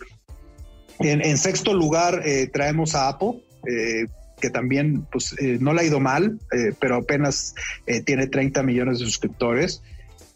En, 0.98 1.36
sexto 1.36 1.74
lugar 1.74 2.22
traemos 2.52 2.94
a 2.94 3.08
Apple. 3.08 3.42
que 4.40 4.50
también 4.50 5.06
pues 5.10 5.34
no 5.60 5.72
le 5.72 5.80
ha 5.80 5.84
ido 5.84 6.00
mal, 6.00 6.38
pero 6.80 6.96
apenas 6.96 7.54
tiene 8.04 8.26
30 8.26 8.62
millones 8.62 8.98
de 8.98 9.06
suscriptores. 9.06 9.82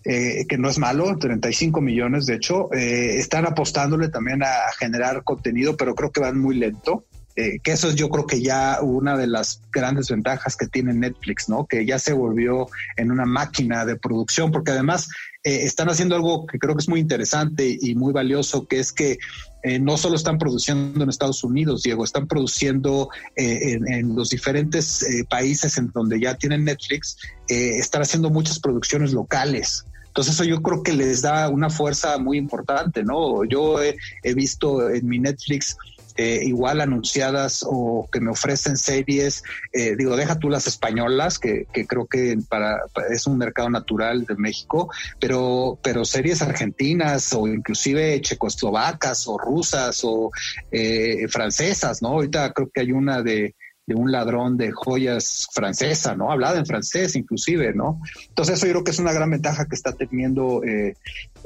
que 0.02 0.56
no 0.59 0.68
es 0.68 0.78
malo, 0.78 1.16
35 1.18 1.80
millones 1.80 2.26
de 2.26 2.35
hecho, 2.35 2.73
están 2.73 3.47
apostándole 3.47 4.09
también 4.09 4.42
a, 4.42 4.73
generar 4.78 5.23
contenido, 5.23 5.76
pero 5.76 5.95
creo 5.95 6.11
que 6.11 6.21
van 6.21 6.40
muy 6.40 6.56
lento. 6.56 7.04
Eh, 7.38 7.61
que 7.62 7.73
eso 7.73 7.90
es 7.90 7.97
yo 7.97 8.09
creo 8.09 8.26
que 8.26 8.40
ya 8.40 8.78
una 8.81 9.14
de 9.14 9.26
las 9.26 9.61
grandes 9.71 10.09
ventajas 10.09 10.57
que 10.57 10.69
tiene 10.69 10.95
Netflix, 10.95 11.50
¿no? 11.50 11.66
Que 11.66 11.85
ya 11.85 11.99
se 11.99 12.14
volvió 12.14 12.66
en 12.97 13.11
una 13.11 13.26
máquina 13.26 13.85
de 13.85 13.97
producción, 13.97 14.50
porque 14.50 14.71
además 14.71 15.11
eh, 15.45 15.64
están 15.64 15.90
haciendo 15.90 16.14
algo 16.16 16.47
que 16.47 16.59
creo 16.59 16.75
que 16.75 16.81
es 16.81 16.88
muy 16.88 16.99
interesante 16.99 17.76
y 17.78 17.95
muy 17.95 18.14
valioso, 18.14 18.66
que 18.66 18.78
es 18.78 18.90
que 18.90 19.19
eh, 19.62 19.78
no 19.78 19.99
solo 19.99 20.16
están 20.16 20.38
produciendo 20.38 21.05
en 21.05 21.11
Estados 21.11 21.45
Unidos, 21.45 21.83
Diego, 21.83 22.05
están 22.05 22.26
produciendo 22.26 23.11
en, 23.35 23.87
en, 23.87 24.16
los 24.16 24.31
diferentes 24.31 25.05
países 25.28 25.76
en 25.76 25.90
donde 25.90 26.19
ya 26.19 26.37
tienen 26.37 26.64
Netflix, 26.64 27.19
están 27.49 28.00
haciendo 28.00 28.31
muchas 28.31 28.61
producciones 28.61 29.12
locales. 29.12 29.85
Entonces 30.07 30.35
eso 30.35 30.45
yo 30.45 30.62
creo 30.62 30.83
que 30.83 30.95
les 30.95 31.21
da 31.21 31.50
una 31.50 31.69
fuerza 31.69 32.16
muy 32.16 32.38
importante, 32.38 33.02
¿no? 33.02 33.45
Yo 33.45 33.83
he 33.83 34.35
visto 34.35 34.88
en 34.88 35.07
mi 35.07 35.19
Netflix 35.19 35.76
eh, 36.18 36.40
igual 36.44 36.80
anunciadas 36.80 37.62
o 37.68 38.08
que 38.11 38.20
me 38.20 38.30
ofrecen 38.30 38.78
series, 38.78 39.42
eh, 39.73 39.96
digo, 39.96 40.16
deja 40.16 40.38
tú 40.38 40.49
las 40.49 40.66
españolas, 40.66 41.38
que, 41.38 41.66
creo 41.87 42.06
que 42.06 42.38
para, 42.49 42.78
es 43.11 43.26
un 43.26 43.37
mercado 43.37 43.68
natural 43.68 44.25
de 44.25 44.35
México, 44.37 44.90
pero, 45.20 45.78
pero 45.82 46.06
series 46.06 46.40
argentinas 46.40 47.35
o 47.35 47.46
inclusive 47.46 48.18
checoslovacas 48.23 49.28
o 49.28 49.37
rusas 49.37 50.00
o 50.04 50.30
eh, 50.70 51.28
francesas, 51.28 52.00
¿no? 52.00 52.08
Ahorita 52.08 52.50
creo 52.54 52.70
que 52.73 52.80
hay 52.80 52.92
una 52.92 53.20
de, 53.23 53.54
de 53.87 53.94
un 53.94 54.11
ladrón 54.11 54.56
de 54.56 54.73
joyas 54.73 55.49
francesa, 55.52 56.16
¿no? 56.16 56.32
Hablada 56.32 56.58
en 56.58 56.64
francés 56.64 57.14
inclusive, 57.14 57.75
¿no? 57.75 58.00
Entonces 58.28 58.56
eso 58.56 58.66
yo 58.66 58.73
creo 58.73 58.85
que 58.85 58.92
es 58.92 58.99
una 58.99 59.12
gran 59.12 59.30
ventaja 59.30 59.66
que 59.66 59.75
está 59.75 59.92
teniendo 59.92 60.62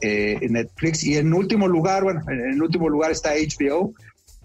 Netflix. 0.00 1.02
Y 1.02 1.16
en 1.16 1.34
último 1.34 1.66
lugar, 1.66 2.04
bueno, 2.04 2.22
en 2.28 2.62
último 2.62 2.88
lugar 2.88 3.10
está 3.10 3.32
HBO, 3.34 3.94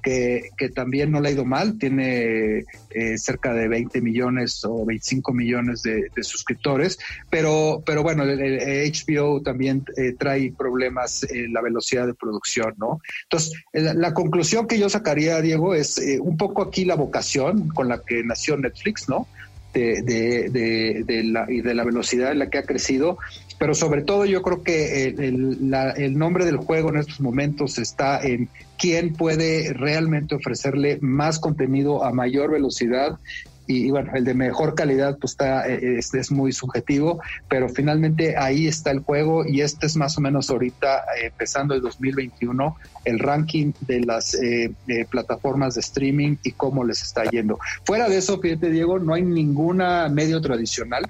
que, 0.05 0.69
también 0.69 1.11
no 1.11 1.19
le 1.19 1.29
ha 1.29 1.31
ido 1.31 1.45
mal, 1.45 1.77
tiene 1.79 2.63
eh, 2.91 3.17
cerca 3.17 3.53
de 3.53 3.67
20 3.67 4.01
millones 4.01 4.63
o 4.63 4.85
25 4.85 5.33
millones 5.33 5.81
de, 5.81 6.09
suscriptores, 6.21 6.99
pero, 7.29 7.81
pero 7.85 8.03
bueno, 8.03 8.23
el, 8.23 8.91
HBO 8.91 9.41
también 9.41 9.83
eh, 9.97 10.13
trae 10.17 10.51
problemas 10.51 11.23
en 11.23 11.53
la 11.53 11.61
velocidad 11.61 12.05
de 12.05 12.13
producción, 12.13 12.73
¿no? 12.77 13.01
Entonces, 13.23 13.53
la, 13.73 14.13
conclusión 14.13 14.67
que 14.67 14.79
yo 14.79 14.89
sacaría, 14.89 15.41
Diego, 15.41 15.73
es 15.73 15.97
eh, 15.97 16.19
un 16.19 16.37
poco 16.37 16.61
aquí 16.61 16.85
la 16.85 16.95
vocación 16.95 17.69
con 17.69 17.89
la 17.89 18.01
que 18.03 18.23
nació 18.23 18.57
Netflix, 18.57 19.09
¿no? 19.09 19.27
De, 19.73 20.01
de, 20.03 21.03
de, 21.05 21.23
la, 21.23 21.51
y 21.51 21.59
de 21.59 21.73
la 21.73 21.83
velocidad 21.83 22.31
en 22.31 22.39
la 22.39 22.49
que 22.49 22.59
ha 22.59 22.63
crecido, 22.63 23.17
pero 23.59 23.73
sobre 23.73 24.03
todo 24.03 24.25
yo 24.25 24.41
creo 24.41 24.63
que 24.63 25.07
el, 25.07 26.17
nombre 26.17 26.45
del 26.45 26.57
juego 26.57 26.89
en 26.89 26.97
estos 26.97 27.19
momentos 27.19 27.77
está 27.77 28.21
en 28.21 28.49
quién 28.77 29.13
puede 29.13 29.73
realmente 29.73 30.35
ofrecerle 30.35 30.99
más 31.01 31.39
contenido 31.39 32.03
a 32.03 32.11
mayor 32.11 32.51
velocidad 32.51 33.17
y, 33.67 33.89
bueno, 33.89 34.11
el 34.13 34.23
de 34.23 34.33
mejor 34.33 34.75
calidad 34.75 35.17
pues 35.19 35.31
está 35.33 35.67
eh, 35.67 35.97
es, 35.97 36.13
es, 36.13 36.31
muy 36.31 36.51
subjetivo, 36.51 37.19
pero 37.49 37.67
finalmente 37.69 38.37
ahí 38.37 38.67
está 38.67 38.91
el 38.91 38.99
juego 38.99 39.45
y 39.45 39.61
este 39.61 39.87
es 39.87 39.95
más 39.95 40.17
o 40.17 40.21
menos 40.21 40.49
ahorita 40.49 40.99
eh, 40.99 41.27
empezando 41.27 41.73
el 41.73 41.81
2021 41.81 42.75
el 43.05 43.19
ranking 43.19 43.71
de 43.81 44.01
las 44.01 44.35
eh, 44.35 44.71
plataformas 45.09 45.75
de 45.75 45.81
streaming 45.81 46.35
y 46.43 46.51
cómo 46.51 46.83
les 46.83 47.01
está 47.01 47.23
yendo. 47.25 47.59
Fuera 47.83 48.07
de 48.07 48.17
eso, 48.17 48.39
fíjate 48.39 48.69
Diego, 48.69 48.99
no 48.99 49.13
hay 49.13 49.23
ninguna 49.23 50.09
medio 50.09 50.41
tradicional 50.41 51.05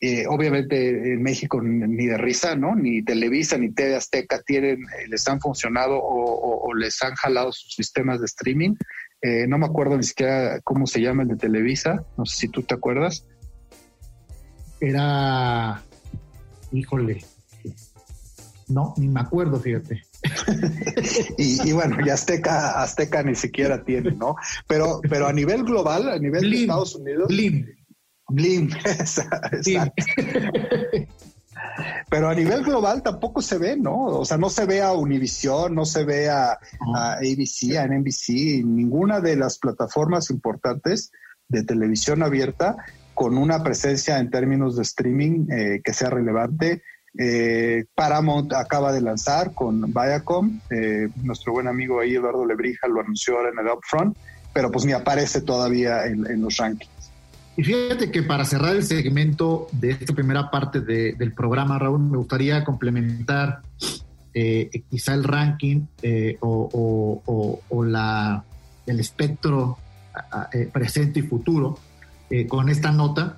eh, 0.00 0.26
obviamente 0.28 1.14
en 1.14 1.22
México 1.22 1.60
ni 1.60 2.06
de 2.06 2.16
risa, 2.16 2.54
¿no? 2.54 2.76
Ni 2.76 3.02
Televisa 3.02 3.58
ni 3.58 3.72
TV 3.72 3.96
Azteca 3.96 4.40
tienen, 4.42 4.82
eh, 4.82 5.08
les 5.08 5.26
han 5.26 5.40
funcionado 5.40 5.98
o, 6.00 6.72
les 6.74 7.02
han 7.02 7.14
jalado 7.16 7.50
sus 7.50 7.74
sistemas 7.74 8.20
de 8.20 8.26
streaming. 8.26 8.76
Eh, 9.22 9.48
no 9.48 9.58
me 9.58 9.66
acuerdo 9.66 9.96
ni 9.96 10.04
siquiera 10.04 10.60
cómo 10.62 10.86
se 10.86 11.00
llama 11.00 11.22
el 11.22 11.30
de 11.30 11.36
Televisa, 11.36 12.04
no 12.16 12.24
sé 12.26 12.36
si 12.36 12.48
tú 12.48 12.62
te 12.62 12.74
acuerdas. 12.74 13.26
Era, 14.80 15.82
híjole, 16.70 17.24
no, 18.68 18.94
ni 18.98 19.08
me 19.08 19.20
acuerdo, 19.20 19.58
fíjate. 19.58 20.02
y, 21.38 21.72
bueno, 21.72 21.96
y 22.04 22.10
Azteca, 22.10 22.82
Azteca 22.82 23.22
ni 23.22 23.34
siquiera 23.34 23.82
tiene, 23.82 24.12
¿no? 24.12 24.36
Pero, 24.68 25.00
pero 25.08 25.26
a 25.26 25.32
nivel 25.32 25.64
global, 25.64 26.08
a 26.08 26.18
nivel 26.18 26.50
de 26.50 26.60
Estados 26.60 26.94
Unidos. 26.94 27.28
Blim. 27.28 27.66
Pero 32.10 32.28
a 32.28 32.34
nivel 32.34 32.62
global 32.62 33.02
tampoco 33.02 33.42
se 33.42 33.58
ve, 33.58 33.76
¿no? 33.76 34.04
O 34.04 34.24
sea, 34.24 34.36
no 34.36 34.50
se 34.50 34.66
ve 34.66 34.82
a 34.82 34.92
Univision, 34.92 35.74
no 35.74 35.84
se 35.84 36.04
ve 36.04 36.28
a, 36.28 36.52
ABC, 36.52 37.76
a 37.78 37.86
NBC, 37.86 38.64
ninguna 38.64 39.20
de 39.20 39.36
las 39.36 39.58
plataformas 39.58 40.30
importantes 40.30 41.12
de 41.48 41.64
televisión 41.64 42.22
abierta 42.22 42.76
con 43.14 43.36
una 43.36 43.62
presencia 43.62 44.18
en 44.18 44.30
términos 44.30 44.76
de 44.76 44.82
streaming 44.82 45.46
eh, 45.50 45.80
que 45.82 45.92
sea 45.92 46.10
relevante. 46.10 46.82
Eh, 47.18 47.86
Paramount 47.94 48.52
acaba 48.52 48.92
de 48.92 49.00
lanzar 49.00 49.54
con 49.54 49.92
Viacom, 49.92 50.60
eh, 50.70 51.08
nuestro 51.22 51.52
buen 51.52 51.66
amigo 51.66 52.00
ahí 52.00 52.14
Eduardo 52.14 52.46
Lebrija 52.46 52.86
lo 52.86 53.00
anunció 53.00 53.36
ahora 53.36 53.50
en 53.50 53.58
el 53.58 53.72
Upfront, 53.72 54.16
pero 54.52 54.70
pues 54.70 54.84
ni 54.84 54.92
aparece 54.92 55.40
todavía 55.40 56.06
en 56.06 56.40
los 56.40 56.56
rankings. 56.58 56.97
Y 57.58 57.64
fíjate 57.64 58.10
que 58.10 58.22
para 58.22 58.44
cerrar 58.44 58.76
el 58.76 58.84
segmento 58.84 59.66
de 59.72 59.90
esta 59.90 60.14
primera 60.14 60.48
parte 60.50 60.80
del 60.80 61.32
programa, 61.32 61.78
Raúl, 61.78 61.98
me 61.98 62.16
gustaría 62.16 62.62
complementar 62.64 63.62
eh, 64.32 64.70
quizá 64.88 65.12
el 65.14 65.24
ranking 65.24 65.86
eh, 66.00 66.38
o, 66.40 67.84
la, 67.84 68.44
el 68.86 69.00
espectro 69.00 69.76
presente 70.72 71.20
y 71.20 71.22
futuro 71.22 71.78
con 72.48 72.68
esta 72.68 72.92
nota. 72.92 73.36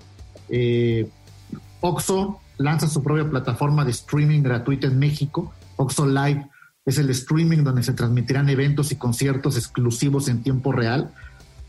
Oxo 1.80 2.40
lanza 2.58 2.88
su 2.88 3.02
propia 3.02 3.28
plataforma 3.28 3.86
de 3.86 3.90
streaming 3.92 4.42
gratuita 4.42 4.86
en 4.86 4.98
México, 4.98 5.52
Oxo 5.76 6.06
Live 6.06 6.46
es 6.84 6.98
el 6.98 7.10
streaming 7.10 7.58
donde 7.58 7.82
se 7.82 7.92
transmitirán 7.92 8.48
eventos 8.48 8.92
y 8.92 8.96
conciertos 8.96 9.56
exclusivos 9.56 10.28
en 10.28 10.42
tiempo 10.42 10.72
real. 10.72 11.10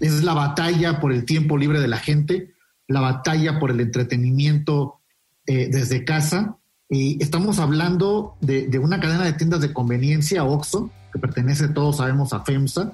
Es 0.01 0.23
la 0.23 0.33
batalla 0.33 0.99
por 0.99 1.13
el 1.13 1.25
tiempo 1.25 1.57
libre 1.57 1.79
de 1.79 1.87
la 1.87 1.97
gente, 1.97 2.55
la 2.87 3.01
batalla 3.01 3.59
por 3.59 3.69
el 3.69 3.79
entretenimiento 3.79 4.99
eh, 5.45 5.69
desde 5.71 6.03
casa. 6.03 6.57
Y 6.89 7.21
estamos 7.23 7.59
hablando 7.59 8.35
de, 8.41 8.67
una 8.79 8.99
cadena 8.99 9.23
de 9.23 9.33
tiendas 9.33 9.61
de 9.61 9.71
conveniencia, 9.71 10.43
OXO, 10.43 10.89
que 11.13 11.19
pertenece, 11.19 11.67
todos 11.67 11.97
sabemos, 11.97 12.33
a 12.33 12.41
FEMSA, 12.41 12.93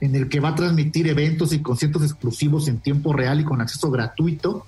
en 0.00 0.16
el 0.16 0.28
que 0.28 0.40
va 0.40 0.50
a 0.50 0.54
transmitir 0.56 1.06
eventos 1.06 1.52
y 1.52 1.62
conciertos 1.62 2.02
exclusivos 2.02 2.66
en 2.66 2.80
tiempo 2.80 3.12
real 3.12 3.40
y 3.40 3.44
con 3.44 3.60
acceso 3.60 3.90
gratuito, 3.92 4.66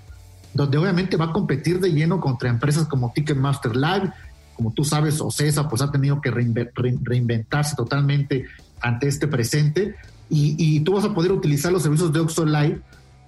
donde 0.55 0.79
obviamente 0.79 1.17
va 1.17 1.27
a 1.27 1.33
competir 1.33 1.81
de 1.81 1.93
lleno 1.93 2.21
contra 2.21 2.51
empresas 2.51 2.87
como 2.87 3.13
Ticketmaster 3.13 3.75
Live, 3.75 4.13
como 4.55 4.73
tú 4.73 4.85
sabes, 4.85 5.21
OCESA 5.21 5.69
pues 5.69 5.83
ha 5.83 5.91
tenido 5.91 6.21
que 6.21 6.31
reinventarse 6.31 7.75
totalmente 7.75 8.47
ante 8.81 9.09
este 9.09 9.27
presente 9.27 9.97
y, 10.31 10.55
y, 10.59 10.81
tú 10.81 10.95
vas 10.95 11.05
a 11.05 11.13
poder 11.13 11.33
utilizar 11.33 11.73
los 11.73 11.83
servicios 11.83 12.13
de 12.13 12.21
Oxo 12.21 12.47
Live. 12.47 12.81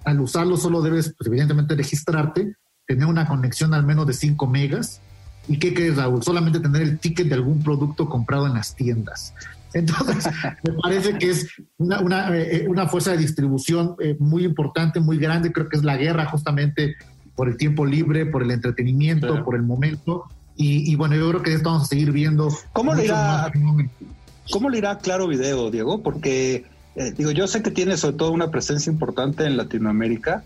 Al 0.05 0.21
usarlo 0.21 0.57
solo 0.57 0.81
debes, 0.81 1.13
pues, 1.17 1.27
evidentemente, 1.27 1.75
registrarte, 1.75 2.55
tener 2.87 3.05
una 3.05 3.27
conexión 3.27 3.73
al 3.73 3.85
menos 3.85 4.07
de 4.07 4.13
5 4.13 4.47
megas. 4.47 5.01
¿Y 5.47 5.59
qué 5.59 5.73
crees, 5.73 5.97
Raúl? 5.97 6.23
Solamente 6.23 6.61
tener 6.61 6.81
el 6.81 6.99
ticket 6.99 7.27
de 7.27 7.35
algún 7.35 7.61
producto 7.61 8.07
comprado 8.07 8.47
en 8.47 8.53
las 8.53 8.75
tiendas. 8.75 9.33
Entonces, 9.73 10.31
me 10.63 10.73
parece 10.81 11.17
que 11.17 11.31
es 11.31 11.47
una, 11.77 11.99
una, 11.99 12.37
eh, 12.37 12.67
una 12.69 12.87
fuerza 12.87 13.11
de 13.11 13.17
distribución 13.17 13.95
eh, 13.99 14.15
muy 14.19 14.45
importante, 14.45 14.99
muy 14.99 15.17
grande. 15.17 15.51
Creo 15.51 15.67
que 15.67 15.77
es 15.77 15.83
la 15.83 15.97
guerra 15.97 16.25
justamente 16.25 16.95
por 17.35 17.49
el 17.49 17.57
tiempo 17.57 17.85
libre, 17.85 18.25
por 18.25 18.43
el 18.43 18.51
entretenimiento, 18.51 19.43
por 19.43 19.55
el 19.55 19.63
momento. 19.63 20.25
Y, 20.55 20.89
y, 20.89 20.95
bueno, 20.95 21.15
yo 21.15 21.27
creo 21.29 21.41
que 21.41 21.53
esto 21.53 21.69
vamos 21.69 21.83
a 21.83 21.87
seguir 21.87 22.11
viendo. 22.11 22.49
¿Cómo 22.71 22.93
le 22.93 23.05
irá, 23.05 23.51
¿cómo 24.51 24.69
le 24.69 24.77
irá 24.77 24.99
Claro 24.99 25.27
Video, 25.27 25.71
Diego? 25.71 26.03
Porque 26.03 26.65
eh, 26.95 27.11
digo, 27.15 27.31
yo 27.31 27.47
sé 27.47 27.63
que 27.63 27.71
tiene 27.71 27.97
sobre 27.97 28.17
todo 28.17 28.31
una 28.31 28.51
presencia 28.51 28.91
importante 28.91 29.45
en 29.45 29.57
Latinoamérica. 29.57 30.43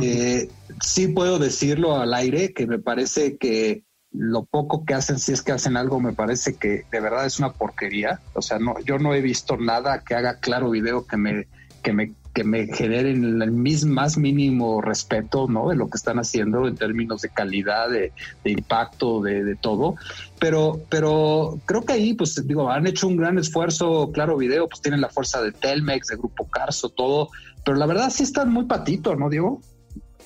Eh, 0.00 0.48
sí 0.80 1.08
puedo 1.08 1.38
decirlo 1.38 2.00
al 2.00 2.14
aire, 2.14 2.52
que 2.52 2.66
me 2.66 2.78
parece 2.78 3.36
que 3.36 3.84
lo 4.10 4.44
poco 4.44 4.84
que 4.84 4.94
hacen, 4.94 5.18
si 5.18 5.32
es 5.32 5.42
que 5.42 5.52
hacen 5.52 5.76
algo, 5.76 6.00
me 6.00 6.12
parece 6.12 6.56
que 6.56 6.84
de 6.90 7.00
verdad 7.00 7.26
es 7.26 7.38
una 7.38 7.52
porquería. 7.52 8.20
O 8.34 8.42
sea, 8.42 8.58
no, 8.58 8.78
yo 8.80 8.98
no 8.98 9.14
he 9.14 9.20
visto 9.20 9.56
nada 9.56 10.02
que 10.04 10.14
haga 10.14 10.38
claro 10.38 10.70
video 10.70 11.06
que 11.06 11.16
me, 11.16 11.46
que 11.82 11.92
me 11.92 12.12
que 12.32 12.44
me 12.44 12.66
generen 12.66 13.42
el 13.42 13.52
más 13.86 14.16
mínimo 14.16 14.80
respeto 14.80 15.46
¿no? 15.48 15.68
de 15.68 15.76
lo 15.76 15.88
que 15.88 15.96
están 15.96 16.18
haciendo 16.18 16.66
en 16.66 16.76
términos 16.76 17.20
de 17.22 17.28
calidad, 17.28 17.90
de, 17.90 18.12
impacto, 18.44 19.20
de, 19.20 19.56
todo. 19.56 19.96
Pero, 20.38 20.80
pero 20.88 21.60
creo 21.66 21.84
que 21.84 21.92
ahí, 21.92 22.14
pues 22.14 22.46
digo, 22.46 22.70
han 22.70 22.86
hecho 22.86 23.06
un 23.06 23.16
gran 23.16 23.38
esfuerzo, 23.38 24.10
claro, 24.12 24.36
video, 24.36 24.68
pues 24.68 24.80
tienen 24.80 25.02
la 25.02 25.10
fuerza 25.10 25.42
de 25.42 25.52
Telmex, 25.52 26.08
de 26.08 26.16
Grupo 26.16 26.48
Carso, 26.48 26.88
todo, 26.88 27.28
pero 27.64 27.76
la 27.76 27.86
verdad 27.86 28.10
sí 28.10 28.22
están 28.22 28.50
muy 28.50 28.64
patitos, 28.64 29.18
¿no, 29.18 29.28
Diego? 29.28 29.60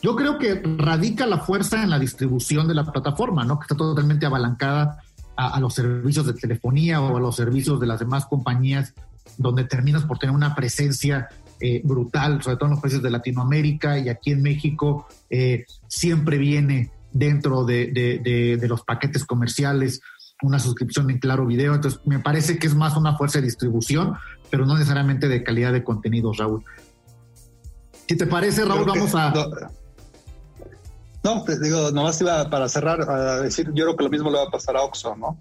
Yo 0.02 0.14
creo 0.14 0.38
que 0.38 0.62
radica 0.78 1.26
la 1.26 1.38
fuerza 1.38 1.82
en 1.82 1.90
la 1.90 1.98
distribución 1.98 2.68
de 2.68 2.74
la 2.74 2.84
plataforma, 2.84 3.44
¿no? 3.44 3.58
Que 3.58 3.64
está 3.64 3.76
totalmente 3.76 4.26
abalancada 4.26 5.02
a, 5.34 5.56
a 5.56 5.60
los 5.60 5.74
servicios 5.74 6.26
de 6.26 6.34
telefonía 6.34 7.00
o 7.00 7.16
a 7.16 7.20
los 7.20 7.34
servicios 7.34 7.80
de 7.80 7.86
las 7.86 7.98
demás 7.98 8.26
compañías 8.26 8.94
donde 9.38 9.64
terminas 9.64 10.04
por 10.04 10.18
tener 10.18 10.34
una 10.34 10.54
presencia 10.54 11.28
eh, 11.60 11.80
brutal, 11.84 12.42
sobre 12.42 12.56
todo 12.56 12.66
en 12.66 12.72
los 12.72 12.80
países 12.80 13.02
de 13.02 13.10
Latinoamérica 13.10 13.98
y 13.98 14.08
aquí 14.08 14.32
en 14.32 14.42
México, 14.42 15.06
eh, 15.30 15.64
siempre 15.88 16.38
viene 16.38 16.90
dentro 17.12 17.64
de, 17.64 18.58
los 18.68 18.82
paquetes 18.82 19.24
comerciales 19.24 20.00
una 20.42 20.58
suscripción 20.58 21.10
en 21.10 21.18
Claro 21.18 21.46
Video. 21.46 21.74
Entonces, 21.74 22.00
me 22.04 22.18
parece 22.18 22.58
que 22.58 22.66
es 22.66 22.74
más 22.74 22.96
una 22.96 23.16
fuerza 23.16 23.38
de 23.38 23.46
distribución, 23.46 24.16
pero 24.50 24.66
no 24.66 24.74
necesariamente 24.74 25.28
de 25.28 25.42
calidad 25.42 25.72
de 25.72 25.82
contenidos, 25.82 26.36
Raúl. 26.36 26.62
Si 28.06 28.16
te 28.16 28.26
parece, 28.26 28.64
Raúl, 28.64 28.84
vamos 28.84 29.14
a... 29.14 29.32
No, 31.24 31.42
te 31.42 31.58
digo, 31.58 31.90
nomás 31.90 32.20
iba 32.20 32.48
para 32.50 32.68
cerrar 32.68 33.00
a 33.10 33.40
decir, 33.40 33.66
yo 33.74 33.84
creo 33.84 33.96
que 33.96 34.04
lo 34.04 34.10
mismo 34.10 34.30
le 34.30 34.36
va 34.36 34.44
a 34.44 34.50
pasar 34.50 34.76
a 34.76 34.82
Oxxo, 34.82 35.16
¿no? 35.16 35.38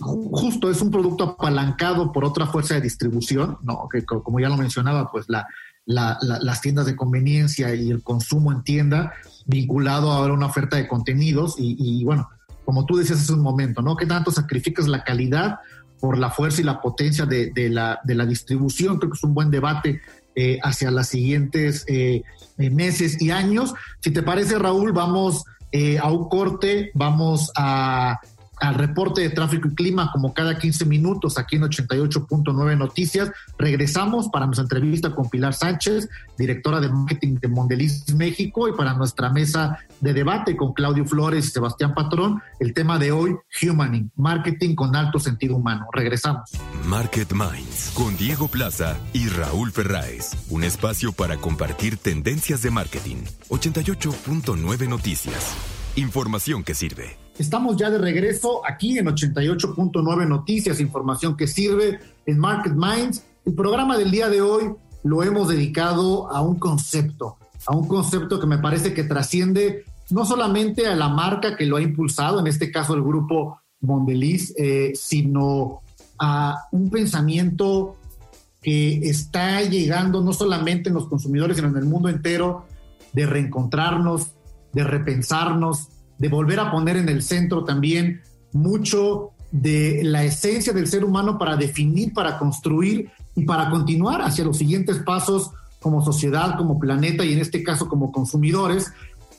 Justo 0.00 0.70
es 0.70 0.80
un 0.80 0.90
producto 0.90 1.24
apalancado 1.24 2.12
por 2.12 2.24
otra 2.24 2.46
fuerza 2.46 2.74
de 2.74 2.80
distribución, 2.80 3.58
¿no? 3.62 3.88
que 3.90 4.04
como 4.04 4.40
ya 4.40 4.48
lo 4.48 4.56
mencionaba, 4.56 5.10
pues 5.10 5.26
la, 5.28 5.46
las 5.88 6.60
tiendas 6.60 6.86
de 6.86 6.96
conveniencia 6.96 7.74
y 7.74 7.90
el 7.90 8.02
consumo 8.02 8.52
en 8.52 8.62
tienda 8.62 9.14
vinculado 9.46 10.12
a 10.12 10.30
una 10.30 10.46
oferta 10.46 10.76
de 10.76 10.86
contenidos 10.86 11.54
y, 11.58 12.04
bueno, 12.04 12.28
como 12.64 12.84
tú 12.84 12.96
decías 12.96 13.20
hace 13.20 13.32
un 13.32 13.40
momento, 13.40 13.80
¿no? 13.80 13.96
¿Qué 13.96 14.04
tanto 14.04 14.30
sacrificas 14.30 14.86
la 14.86 15.02
calidad 15.02 15.60
por 15.98 16.18
la 16.18 16.30
fuerza 16.30 16.60
y 16.60 16.64
la 16.64 16.82
potencia 16.82 17.24
de, 17.24 17.50
la, 17.70 18.26
distribución? 18.26 18.98
Creo 18.98 19.10
que 19.10 19.16
es 19.16 19.24
un 19.24 19.32
buen 19.32 19.50
debate 19.50 20.02
eh, 20.36 20.58
hacia 20.62 20.90
los 20.90 21.06
siguientes 21.06 21.86
eh, 21.88 22.22
meses 22.58 23.20
y 23.22 23.30
años. 23.30 23.74
Si 24.00 24.10
te 24.10 24.22
parece, 24.22 24.58
Raúl, 24.58 24.92
vamos 24.92 25.44
eh, 25.72 25.98
a 25.98 26.10
un 26.10 26.28
corte, 26.28 26.90
vamos 26.94 27.50
a 27.56 28.20
al 28.60 28.74
reporte 28.74 29.20
de 29.20 29.30
tráfico 29.30 29.68
y 29.68 29.74
clima 29.74 30.10
como 30.12 30.34
cada 30.34 30.58
15 30.58 30.84
minutos 30.84 31.38
aquí 31.38 31.56
en 31.56 31.62
88.9 31.62 32.76
Noticias. 32.76 33.30
Regresamos 33.58 34.28
para 34.28 34.46
nuestra 34.46 34.64
entrevista 34.64 35.14
con 35.14 35.28
Pilar 35.28 35.54
Sánchez, 35.54 36.08
directora 36.36 36.80
de 36.80 36.88
marketing 36.88 37.36
de 37.36 37.48
Mondeliz 37.48 38.12
México, 38.14 38.68
y 38.68 38.72
para 38.72 38.94
nuestra 38.94 39.30
mesa 39.30 39.78
de 40.00 40.12
debate 40.12 40.56
con 40.56 40.72
Claudio 40.72 41.04
Flores 41.04 41.46
y 41.46 41.50
Sebastián 41.50 41.94
Patrón, 41.94 42.40
el 42.60 42.74
tema 42.74 42.98
de 42.98 43.12
hoy, 43.12 43.36
Humaning, 43.62 44.10
marketing 44.16 44.74
con 44.74 44.94
alto 44.94 45.18
sentido 45.18 45.56
humano. 45.56 45.86
Regresamos. 45.92 46.50
Market 46.86 47.32
Minds 47.32 47.92
con 47.94 48.16
Diego 48.16 48.48
Plaza 48.48 48.96
y 49.12 49.28
Raúl 49.28 49.72
Ferráez, 49.72 50.36
un 50.50 50.64
espacio 50.64 51.12
para 51.12 51.36
compartir 51.36 51.96
tendencias 51.96 52.62
de 52.62 52.70
marketing. 52.70 53.16
88.9 53.48 54.88
Noticias. 54.88 55.77
Información 55.98 56.62
que 56.62 56.74
sirve. 56.74 57.16
Estamos 57.38 57.76
ya 57.76 57.90
de 57.90 57.98
regreso 57.98 58.62
aquí 58.64 58.98
en 58.98 59.06
88.9 59.06 60.28
Noticias, 60.28 60.78
información 60.78 61.36
que 61.36 61.48
sirve 61.48 61.98
en 62.24 62.38
Market 62.38 62.74
Minds. 62.74 63.24
El 63.44 63.54
programa 63.54 63.98
del 63.98 64.12
día 64.12 64.28
de 64.28 64.40
hoy 64.40 64.70
lo 65.02 65.24
hemos 65.24 65.48
dedicado 65.48 66.30
a 66.30 66.40
un 66.40 66.56
concepto, 66.60 67.38
a 67.66 67.74
un 67.74 67.88
concepto 67.88 68.38
que 68.38 68.46
me 68.46 68.58
parece 68.58 68.94
que 68.94 69.02
trasciende 69.02 69.86
no 70.10 70.24
solamente 70.24 70.86
a 70.86 70.94
la 70.94 71.08
marca 71.08 71.56
que 71.56 71.66
lo 71.66 71.78
ha 71.78 71.82
impulsado, 71.82 72.38
en 72.38 72.46
este 72.46 72.70
caso 72.70 72.94
el 72.94 73.02
grupo 73.02 73.60
Mondeliz, 73.80 74.54
eh, 74.56 74.92
sino 74.94 75.80
a 76.16 76.68
un 76.70 76.90
pensamiento 76.90 77.96
que 78.62 79.00
está 79.08 79.62
llegando 79.62 80.20
no 80.20 80.32
solamente 80.32 80.90
en 80.90 80.94
los 80.94 81.08
consumidores, 81.08 81.56
sino 81.56 81.70
en 81.70 81.76
el 81.76 81.86
mundo 81.86 82.08
entero, 82.08 82.66
de 83.12 83.26
reencontrarnos, 83.26 84.28
de 84.72 84.84
repensarnos, 84.84 85.88
de 86.18 86.28
volver 86.28 86.60
a 86.60 86.70
poner 86.70 86.96
en 86.96 87.08
el 87.08 87.22
centro 87.22 87.64
también 87.64 88.22
mucho 88.52 89.32
de 89.50 90.02
la 90.04 90.24
esencia 90.24 90.72
del 90.72 90.86
ser 90.86 91.04
humano 91.04 91.38
para 91.38 91.56
definir, 91.56 92.12
para 92.12 92.38
construir 92.38 93.10
y 93.34 93.44
para 93.44 93.70
continuar 93.70 94.22
hacia 94.22 94.44
los 94.44 94.58
siguientes 94.58 94.98
pasos 94.98 95.50
como 95.80 96.04
sociedad, 96.04 96.56
como 96.56 96.78
planeta 96.78 97.24
y 97.24 97.32
en 97.32 97.38
este 97.38 97.62
caso 97.62 97.88
como 97.88 98.12
consumidores. 98.12 98.92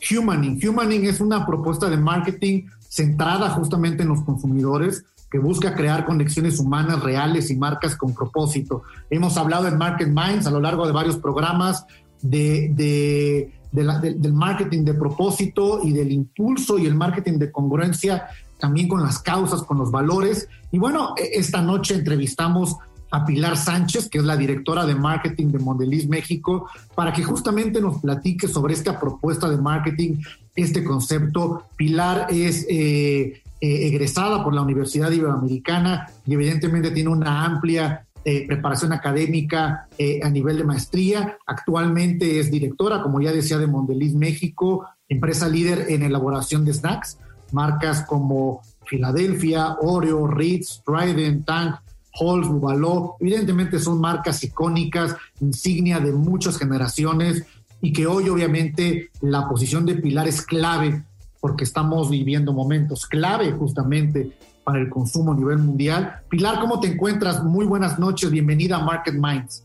Humaning. 0.09 0.59
Humaning 0.65 1.05
es 1.05 1.19
una 1.19 1.45
propuesta 1.45 1.89
de 1.89 1.97
marketing 1.97 2.67
centrada 2.87 3.49
justamente 3.49 4.03
en 4.03 4.09
los 4.09 4.23
consumidores 4.23 5.03
que 5.29 5.37
busca 5.37 5.75
crear 5.75 6.05
conexiones 6.05 6.59
humanas 6.59 7.03
reales 7.03 7.51
y 7.51 7.55
marcas 7.55 7.95
con 7.95 8.15
propósito. 8.15 8.83
Hemos 9.09 9.37
hablado 9.37 9.67
en 9.67 9.77
Market 9.77 10.07
Minds 10.07 10.47
a 10.47 10.51
lo 10.51 10.59
largo 10.59 10.87
de 10.87 10.93
varios 10.93 11.17
programas 11.17 11.85
de, 12.21 12.71
de 12.73 13.58
del 13.71 14.33
marketing 14.33 14.83
de 14.83 14.93
propósito 14.93 15.81
y 15.83 15.93
del 15.93 16.11
impulso 16.11 16.79
y 16.79 16.85
el 16.85 16.95
marketing 16.95 17.37
de 17.37 17.51
congruencia 17.51 18.27
también 18.59 18.87
con 18.87 19.01
las 19.01 19.19
causas, 19.19 19.63
con 19.63 19.77
los 19.77 19.91
valores. 19.91 20.47
Y 20.71 20.77
bueno, 20.77 21.13
e, 21.17 21.39
esta 21.39 21.61
noche 21.61 21.95
entrevistamos 21.95 22.75
a 23.11 23.25
Pilar 23.25 23.57
Sánchez, 23.57 24.09
que 24.09 24.19
es 24.19 24.23
la 24.23 24.37
directora 24.37 24.85
de 24.85 24.95
marketing 24.95 25.47
de 25.47 25.59
Mondeliz 25.59 26.07
México, 26.07 26.69
para 26.93 27.11
que 27.11 27.23
justamente 27.23 27.81
nos 27.81 28.01
platique 28.01 28.47
sobre 28.47 28.73
esta 28.73 28.99
propuesta 28.99 29.49
de 29.49 29.57
marketing, 29.57 30.17
este 30.55 30.83
concepto. 30.83 31.63
Pilar 31.75 32.27
es 32.29 32.67
eh, 32.69 33.41
eh, 33.61 33.87
egresada 33.87 34.43
por 34.43 34.53
la 34.53 34.61
Universidad 34.61 35.11
Iberoamericana 35.11 36.09
y 36.25 36.33
evidentemente 36.33 36.91
tiene 36.91 37.09
una 37.09 37.45
amplia 37.45 38.05
eh, 38.25 38.45
preparación 38.47 38.91
académica 38.91 39.87
eh, 39.97 40.19
a 40.21 40.29
nivel 40.29 40.57
de 40.57 40.63
maestría. 40.63 41.37
Actualmente 41.45 42.39
es 42.39 42.51
directora, 42.51 43.01
como 43.01 43.21
ya 43.21 43.31
decía, 43.31 43.57
de 43.57 43.67
Mondeliz 43.67 44.13
México, 44.13 44.85
empresa 45.07 45.47
líder 45.47 45.85
en 45.89 46.03
elaboración 46.03 46.65
de 46.65 46.73
snacks, 46.73 47.17
marcas 47.51 48.05
como 48.05 48.61
Filadelfia, 48.85 49.77
Oreo, 49.81 50.27
Ritz, 50.27 50.83
Trident, 50.85 51.45
Tank, 51.45 51.75
Halls, 52.19 52.47
Bubaló, 52.47 53.15
evidentemente 53.19 53.79
son 53.79 54.01
marcas 54.01 54.43
icónicas, 54.43 55.15
insignia 55.39 55.99
de 55.99 56.11
muchas 56.11 56.57
generaciones 56.57 57.45
y 57.81 57.93
que 57.93 58.07
hoy 58.07 58.27
obviamente 58.29 59.09
la 59.21 59.47
posición 59.47 59.85
de 59.85 59.95
Pilar 59.95 60.27
es 60.27 60.41
clave 60.41 61.03
porque 61.39 61.63
estamos 61.63 62.09
viviendo 62.09 62.51
momentos 62.51 63.05
clave 63.05 63.51
justamente 63.53 64.31
para 64.69 64.83
el 64.83 64.89
consumo 64.89 65.31
a 65.31 65.35
nivel 65.35 65.57
mundial. 65.57 66.21
Pilar, 66.29 66.59
¿cómo 66.59 66.79
te 66.79 66.87
encuentras? 66.87 67.43
Muy 67.43 67.65
buenas 67.65 67.97
noches, 67.97 68.29
bienvenida 68.29 68.75
a 68.75 68.83
Market 68.83 69.15
Minds. 69.15 69.63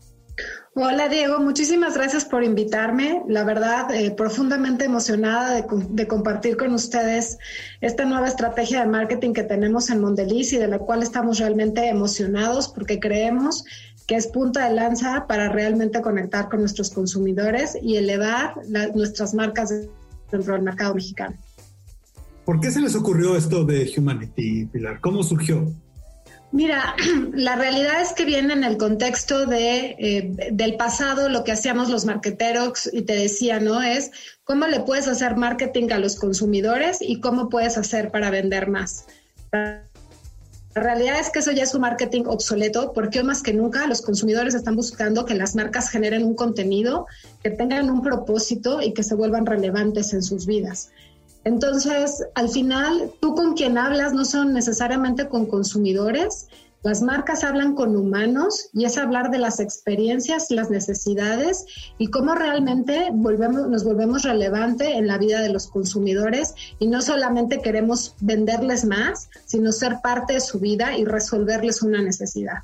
Hola 0.73 1.07
Diego, 1.07 1.39
muchísimas 1.39 1.93
gracias 1.93 2.25
por 2.25 2.43
invitarme. 2.43 3.21
La 3.27 3.43
verdad, 3.43 3.93
eh, 3.93 4.09
profundamente 4.09 4.85
emocionada 4.85 5.53
de, 5.53 5.63
de, 5.89 6.07
compartir 6.07 6.57
con 6.57 6.73
ustedes 6.73 7.37
esta 7.81 8.03
nueva 8.03 8.27
estrategia 8.27 8.81
de 8.81 8.87
marketing 8.87 9.33
que 9.33 9.43
tenemos 9.43 9.91
en 9.91 10.01
Mondeliz 10.01 10.51
y 10.53 10.57
de 10.57 10.67
la 10.67 10.79
cual 10.79 11.03
estamos 11.03 11.37
realmente 11.37 11.87
emocionados 11.87 12.67
porque 12.67 12.99
creemos 12.99 13.63
que 14.07 14.15
es 14.15 14.25
punta 14.25 14.67
de 14.67 14.73
lanza 14.73 15.27
para 15.27 15.49
realmente 15.49 16.01
conectar 16.01 16.49
con 16.49 16.61
nuestros 16.61 16.89
consumidores 16.89 17.77
y 17.79 17.97
elevar 17.97 18.55
nuestras 18.95 19.35
marcas 19.35 19.69
dentro 20.31 20.53
del 20.53 20.63
mercado 20.63 20.95
mexicano. 20.95 21.35
¿Por 22.45 22.59
qué 22.59 22.69
se 22.69 22.79
les 22.79 22.95
ocurrió 22.95 23.35
esto 23.35 23.65
de 23.65 23.91
Humanity, 23.97 24.65
Pilar? 24.65 25.01
¿Cómo 25.01 25.23
surgió? 25.23 25.73
Mira, 26.51 26.95
la 27.33 27.55
realidad 27.55 28.01
es 28.01 28.13
que 28.13 28.23
viene 28.23 28.53
en 28.53 28.63
el 28.63 28.77
contexto 28.77 29.47
de, 29.47 29.95
eh, 29.97 30.51
del 30.51 30.77
pasado, 30.77 31.27
lo 31.27 31.43
que 31.43 31.51
hacíamos 31.51 31.89
los 31.89 32.05
marqueteros, 32.05 32.89
y 32.93 33.01
te 33.01 33.13
decía, 33.13 33.59
¿no? 33.59 33.81
Es 33.81 34.11
cómo 34.43 34.67
le 34.67 34.79
puedes 34.81 35.07
hacer 35.07 35.35
marketing 35.35 35.91
a 35.91 35.99
los 35.99 36.15
consumidores 36.15 36.99
y 37.01 37.19
cómo 37.19 37.49
puedes 37.49 37.77
hacer 37.77 38.11
para 38.11 38.29
vender 38.29 38.69
más. 38.69 39.05
La 39.51 40.81
realidad 40.81 41.19
es 41.19 41.29
que 41.29 41.39
eso 41.39 41.51
ya 41.51 41.63
es 41.63 41.73
un 41.73 41.81
marketing 41.81 42.23
obsoleto 42.25 42.91
porque 42.93 43.23
más 43.23 43.41
que 43.41 43.53
nunca 43.53 43.87
los 43.87 44.01
consumidores 44.01 44.53
están 44.53 44.75
buscando 44.75 45.25
que 45.25 45.33
las 45.33 45.55
marcas 45.55 45.89
generen 45.89 46.23
un 46.23 46.35
contenido, 46.35 47.07
que 47.41 47.49
tengan 47.49 47.89
un 47.89 48.01
propósito 48.01 48.81
y 48.81 48.93
que 48.93 49.01
se 49.01 49.15
vuelvan 49.15 49.45
relevantes 49.45 50.13
en 50.13 50.21
sus 50.21 50.45
vidas. 50.45 50.91
Entonces, 51.45 52.23
al 52.33 52.49
final, 52.49 53.11
tú 53.21 53.35
con 53.35 53.53
quien 53.53 53.77
hablas 53.77 54.13
no 54.13 54.25
son 54.25 54.53
necesariamente 54.53 55.29
con 55.29 55.45
consumidores, 55.45 56.47
las 56.85 57.01
marcas 57.01 57.43
hablan 57.43 57.73
con 57.73 57.95
humanos 57.95 58.69
y 58.71 58.85
es 58.85 58.99
hablar 58.99 59.31
de 59.31 59.39
las 59.39 59.59
experiencias, 59.59 60.51
las 60.51 60.69
necesidades 60.69 61.65
y 61.97 62.11
cómo 62.11 62.35
realmente 62.35 63.11
nos 63.11 63.83
volvemos 63.83 64.21
relevante 64.21 64.95
en 64.95 65.07
la 65.07 65.17
vida 65.17 65.41
de 65.41 65.49
los 65.49 65.65
consumidores. 65.65 66.53
Y 66.77 66.85
no 66.85 67.01
solamente 67.01 67.59
queremos 67.59 68.15
venderles 68.21 68.85
más, 68.85 69.29
sino 69.45 69.71
ser 69.71 69.97
parte 70.03 70.33
de 70.33 70.41
su 70.41 70.59
vida 70.59 70.95
y 70.95 71.05
resolverles 71.05 71.81
una 71.81 72.03
necesidad. 72.03 72.59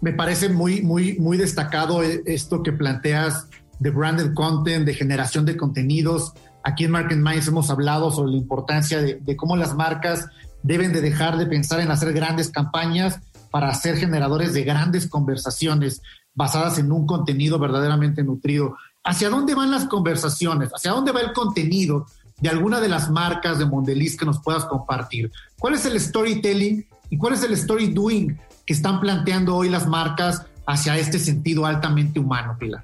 Me 0.00 0.14
parece 0.14 0.48
muy, 0.48 0.80
muy, 0.80 1.18
muy 1.18 1.36
destacado 1.36 2.02
esto 2.02 2.62
que 2.62 2.72
planteas 2.72 3.48
de 3.80 3.90
branded 3.90 4.32
content, 4.32 4.86
de 4.86 4.94
generación 4.94 5.44
de 5.44 5.58
contenidos 5.58 6.32
Aquí 6.66 6.82
en 6.82 6.90
Market 6.90 7.18
Minds 7.18 7.46
hemos 7.46 7.70
hablado 7.70 8.10
sobre 8.10 8.32
la 8.32 8.38
importancia 8.38 9.00
de, 9.00 9.36
cómo 9.36 9.56
las 9.56 9.76
marcas 9.76 10.26
deben 10.64 10.92
de 10.92 11.00
dejar 11.00 11.38
de 11.38 11.46
pensar 11.46 11.78
en 11.78 11.92
hacer 11.92 12.12
grandes 12.12 12.50
campañas 12.50 13.20
para 13.52 13.72
ser 13.72 13.96
generadores 13.96 14.52
de 14.52 14.64
grandes 14.64 15.06
conversaciones 15.06 16.02
basadas 16.34 16.80
en 16.80 16.90
un 16.90 17.06
contenido 17.06 17.60
verdaderamente 17.60 18.24
nutrido. 18.24 18.76
¿Hacia 19.04 19.30
dónde 19.30 19.54
van 19.54 19.70
las 19.70 19.84
conversaciones? 19.84 20.70
¿Hacia 20.74 20.90
dónde 20.90 21.12
va 21.12 21.20
el 21.20 21.32
contenido 21.32 22.06
de 22.40 22.48
alguna 22.48 22.80
de 22.80 22.88
las 22.88 23.12
marcas 23.12 23.60
de 23.60 23.66
Mondeliz 23.66 24.16
que 24.16 24.26
nos 24.26 24.42
puedas 24.42 24.64
compartir? 24.64 25.30
¿Cuál 25.60 25.74
es 25.74 25.86
el 25.86 26.00
storytelling 26.00 26.84
y 27.10 27.16
cuál 27.16 27.34
es 27.34 27.44
el 27.44 27.52
story 27.52 27.92
doing 27.92 28.36
que 28.66 28.74
están 28.74 28.98
planteando 28.98 29.54
hoy 29.54 29.68
las 29.68 29.86
marcas 29.86 30.42
hacia 30.66 30.98
este 30.98 31.20
sentido 31.20 31.64
altamente 31.64 32.18
humano, 32.18 32.56
Pilar? 32.58 32.82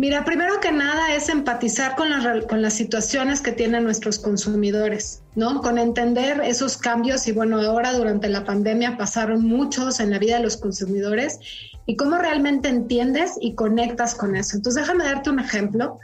Mira, 0.00 0.24
primero 0.24 0.60
que 0.60 0.70
nada 0.70 1.12
es 1.12 1.28
empatizar 1.28 1.96
con 1.96 2.08
las, 2.08 2.46
con 2.46 2.62
las 2.62 2.74
situaciones 2.74 3.40
que 3.40 3.50
tienen 3.50 3.82
nuestros 3.82 4.20
consumidores, 4.20 5.22
¿no? 5.34 5.60
Con 5.60 5.76
entender 5.76 6.40
esos 6.44 6.76
cambios 6.76 7.26
y 7.26 7.32
bueno, 7.32 7.60
ahora 7.60 7.92
durante 7.94 8.28
la 8.28 8.44
pandemia 8.44 8.96
pasaron 8.96 9.44
muchos 9.44 9.98
en 9.98 10.12
la 10.12 10.20
vida 10.20 10.36
de 10.36 10.44
los 10.44 10.56
consumidores 10.56 11.40
y 11.86 11.96
cómo 11.96 12.16
realmente 12.16 12.68
entiendes 12.68 13.32
y 13.40 13.56
conectas 13.56 14.14
con 14.14 14.36
eso. 14.36 14.56
Entonces 14.56 14.84
déjame 14.84 15.02
darte 15.02 15.30
un 15.30 15.40
ejemplo. 15.40 15.98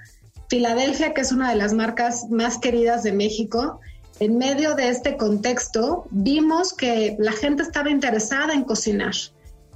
Filadelfia, 0.49 1.15
que 1.15 1.21
es 1.21 1.31
una 1.31 1.51
de 1.51 1.57
las 1.57 1.73
marcas 1.73 2.29
más 2.31 2.59
queridas 2.59 3.05
de 3.05 3.13
México, 3.13 3.79
en 4.19 4.39
medio 4.39 4.75
de 4.75 4.89
este 4.89 5.17
contexto 5.17 6.09
vimos 6.11 6.75
que 6.75 7.15
la 7.21 7.31
gente 7.33 7.63
estaba 7.63 7.91
interesada 7.91 8.55
en 8.55 8.65
cocinar 8.65 9.15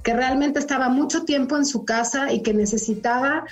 que 0.03 0.13
realmente 0.13 0.59
estaba 0.59 0.89
mucho 0.89 1.23
tiempo 1.23 1.57
en 1.57 1.65
su 1.65 1.85
casa 1.85 2.31
y 2.31 2.41
que 2.41 2.53
necesitaba 2.53 3.43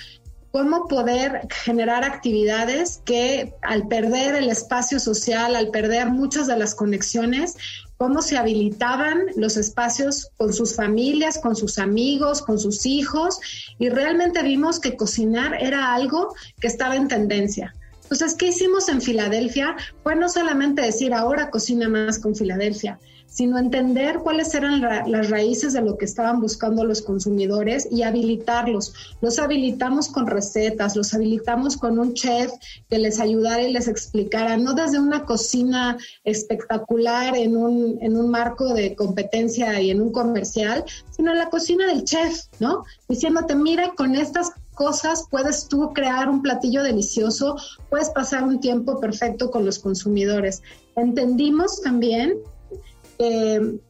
cómo 0.50 0.88
poder 0.88 1.46
generar 1.64 2.04
actividades 2.04 3.02
que 3.04 3.54
al 3.62 3.86
perder 3.88 4.34
el 4.34 4.48
espacio 4.48 4.98
social, 4.98 5.56
al 5.56 5.70
perder 5.70 6.10
muchas 6.10 6.46
de 6.46 6.56
las 6.56 6.74
conexiones, 6.74 7.56
cómo 7.96 8.22
se 8.22 8.38
habilitaban 8.38 9.18
los 9.36 9.56
espacios 9.56 10.30
con 10.36 10.52
sus 10.52 10.74
familias, 10.74 11.38
con 11.38 11.56
sus 11.56 11.78
amigos, 11.78 12.42
con 12.42 12.58
sus 12.58 12.86
hijos, 12.86 13.40
y 13.78 13.88
realmente 13.88 14.42
vimos 14.42 14.80
que 14.80 14.96
cocinar 14.96 15.54
era 15.60 15.94
algo 15.94 16.34
que 16.60 16.68
estaba 16.68 16.96
en 16.96 17.08
tendencia. 17.08 17.74
Entonces, 18.10 18.34
¿qué 18.34 18.48
hicimos 18.48 18.88
en 18.88 19.02
Filadelfia? 19.02 19.76
Fue 20.02 20.16
no 20.16 20.30
solamente 20.30 20.80
decir 20.80 21.12
ahora 21.12 21.50
cocina 21.50 21.90
más 21.90 22.18
con 22.18 22.34
Filadelfia, 22.34 22.98
sino 23.26 23.58
entender 23.58 24.20
cuáles 24.20 24.54
eran 24.54 24.80
las 24.80 25.28
raíces 25.28 25.74
de 25.74 25.82
lo 25.82 25.98
que 25.98 26.06
estaban 26.06 26.40
buscando 26.40 26.84
los 26.84 27.02
consumidores 27.02 27.86
y 27.90 28.02
habilitarlos. 28.02 28.94
Los 29.20 29.38
habilitamos 29.38 30.08
con 30.08 30.26
recetas, 30.26 30.96
los 30.96 31.12
habilitamos 31.12 31.76
con 31.76 31.98
un 31.98 32.14
chef 32.14 32.50
que 32.88 32.98
les 32.98 33.20
ayudara 33.20 33.62
y 33.62 33.74
les 33.74 33.88
explicara, 33.88 34.56
no 34.56 34.72
desde 34.72 34.98
una 34.98 35.26
cocina 35.26 35.98
espectacular 36.24 37.36
en 37.36 37.58
un, 37.58 37.98
en 38.00 38.16
un 38.16 38.30
marco 38.30 38.72
de 38.72 38.96
competencia 38.96 39.78
y 39.82 39.90
en 39.90 40.00
un 40.00 40.12
comercial, 40.12 40.82
sino 41.10 41.34
la 41.34 41.50
cocina 41.50 41.86
del 41.86 42.04
chef, 42.04 42.46
¿no? 42.58 42.84
Diciéndote, 43.06 43.54
mira, 43.54 43.92
con 43.94 44.14
estas 44.14 44.52
cosas 44.78 45.26
puedes 45.28 45.66
tú 45.66 45.92
crear 45.92 46.28
un 46.28 46.40
platillo 46.40 46.84
delicioso, 46.84 47.56
puedes 47.90 48.10
pasar 48.10 48.44
un 48.44 48.60
tiempo 48.60 49.00
perfecto 49.00 49.50
con 49.50 49.64
los 49.66 49.80
consumidores. 49.80 50.62
Entendimos 50.94 51.82
también 51.82 52.38
eh, 53.18 53.80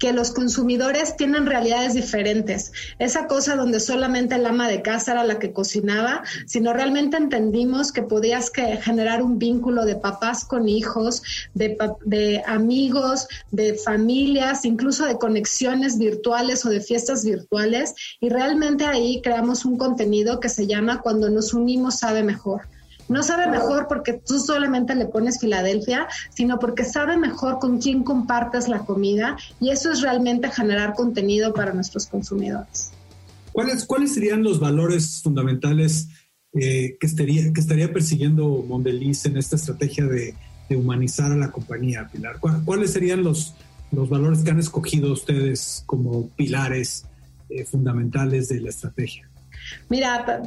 que 0.00 0.12
los 0.14 0.32
consumidores 0.32 1.14
tienen 1.16 1.44
realidades 1.44 1.92
diferentes. 1.92 2.72
Esa 2.98 3.26
cosa 3.26 3.54
donde 3.54 3.78
solamente 3.80 4.34
el 4.34 4.46
ama 4.46 4.66
de 4.66 4.80
casa 4.80 5.12
era 5.12 5.24
la 5.24 5.38
que 5.38 5.52
cocinaba, 5.52 6.24
sino 6.46 6.72
realmente 6.72 7.18
entendimos 7.18 7.92
que 7.92 8.02
podías 8.02 8.50
generar 8.80 9.22
un 9.22 9.38
vínculo 9.38 9.84
de 9.84 9.96
papás 9.96 10.46
con 10.46 10.68
hijos, 10.68 11.22
de 11.54 12.42
amigos, 12.46 13.28
de 13.50 13.74
familias, 13.74 14.64
incluso 14.64 15.04
de 15.04 15.18
conexiones 15.18 15.98
virtuales 15.98 16.64
o 16.64 16.70
de 16.70 16.80
fiestas 16.80 17.22
virtuales. 17.22 17.94
Y 18.20 18.30
realmente 18.30 18.86
ahí 18.86 19.20
creamos 19.22 19.66
un 19.66 19.76
contenido 19.76 20.40
que 20.40 20.48
se 20.48 20.66
llama 20.66 21.02
Cuando 21.02 21.28
nos 21.28 21.52
unimos 21.52 21.98
sabe 21.98 22.22
mejor 22.22 22.62
no 23.10 23.24
sabe 23.24 23.50
mejor 23.50 23.88
porque 23.88 24.12
tú 24.14 24.38
solamente 24.38 24.94
le 24.94 25.06
pones 25.06 25.40
Filadelfia, 25.40 26.06
sino 26.32 26.60
porque 26.60 26.84
sabe 26.84 27.16
mejor 27.16 27.58
con 27.58 27.80
quién 27.80 28.04
compartes 28.04 28.68
la 28.68 28.78
comida 28.78 29.36
y 29.60 29.70
eso 29.70 29.90
es 29.90 30.00
realmente 30.00 30.48
generar 30.48 30.94
contenido 30.94 31.52
para 31.52 31.72
nuestros 31.72 32.06
consumidores. 32.06 32.92
¿Cuáles, 33.52 33.84
cuáles 33.84 34.14
serían 34.14 34.44
los 34.44 34.60
valores 34.60 35.20
fundamentales 35.24 36.08
eh, 36.52 36.96
que, 37.00 37.06
estaría, 37.06 37.52
que 37.52 37.60
estaría 37.60 37.92
persiguiendo 37.92 38.64
Mondeliz 38.68 39.26
en 39.26 39.36
esta 39.36 39.56
estrategia 39.56 40.06
de, 40.06 40.34
humanizar 40.70 41.32
a 41.32 41.36
la 41.36 41.50
compañía, 41.50 42.08
Pilar? 42.12 42.38
¿Cuáles 42.38 42.92
serían 42.92 43.24
los, 43.24 43.54
los 43.90 44.08
valores 44.08 44.44
que 44.44 44.52
han 44.52 44.60
escogido 44.60 45.12
ustedes 45.12 45.82
como 45.84 46.28
pilares 46.28 47.06
eh, 47.48 47.64
fundamentales 47.64 48.48
de 48.50 48.60
la 48.60 48.68
estrategia? 48.68 49.28
Mira, 49.88 50.40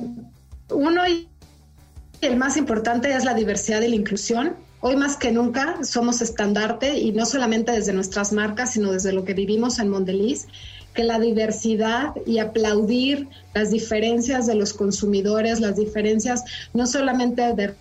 uno 0.69 1.05
y 1.07 1.27
el 2.25 2.37
más 2.37 2.57
importante 2.57 3.13
es 3.13 3.25
la 3.25 3.33
diversidad 3.33 3.81
y 3.81 3.89
la 3.89 3.95
inclusión. 3.95 4.55
Hoy 4.79 4.95
más 4.95 5.17
que 5.17 5.31
nunca 5.31 5.83
somos 5.83 6.21
estandarte 6.21 6.97
y 6.97 7.11
no 7.11 7.25
solamente 7.25 7.71
desde 7.71 7.93
nuestras 7.93 8.33
marcas, 8.33 8.73
sino 8.73 8.91
desde 8.91 9.13
lo 9.13 9.25
que 9.25 9.33
vivimos 9.33 9.79
en 9.79 9.89
Mondeliz, 9.89 10.47
que 10.93 11.03
la 11.03 11.19
diversidad 11.19 12.13
y 12.25 12.39
aplaudir 12.39 13.27
las 13.53 13.71
diferencias 13.71 14.45
de 14.45 14.55
los 14.55 14.73
consumidores, 14.73 15.59
las 15.59 15.75
diferencias 15.75 16.43
no 16.73 16.85
solamente 16.85 17.53
de 17.53 17.73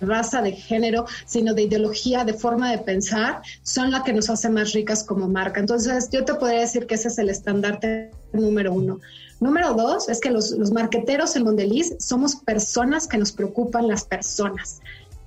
raza, 0.00 0.42
de 0.42 0.52
género, 0.52 1.06
sino 1.26 1.54
de 1.54 1.62
ideología, 1.62 2.24
de 2.24 2.34
forma 2.34 2.70
de 2.70 2.78
pensar, 2.78 3.42
son 3.62 3.90
las 3.90 4.02
que 4.02 4.12
nos 4.12 4.30
hacen 4.30 4.54
más 4.54 4.72
ricas 4.72 5.04
como 5.04 5.28
marca. 5.28 5.60
Entonces, 5.60 6.08
yo 6.10 6.24
te 6.24 6.34
podría 6.34 6.60
decir 6.60 6.86
que 6.86 6.94
ese 6.94 7.08
es 7.08 7.18
el 7.18 7.30
estandarte 7.30 8.10
número 8.32 8.72
uno. 8.72 9.00
Número 9.40 9.74
dos 9.74 10.08
es 10.08 10.20
que 10.20 10.30
los, 10.30 10.50
los 10.50 10.72
marqueteros 10.72 11.36
en 11.36 11.44
Mondeliz 11.44 11.94
somos 12.00 12.36
personas 12.36 13.06
que 13.06 13.18
nos 13.18 13.32
preocupan 13.32 13.86
las 13.86 14.04
personas. 14.04 14.80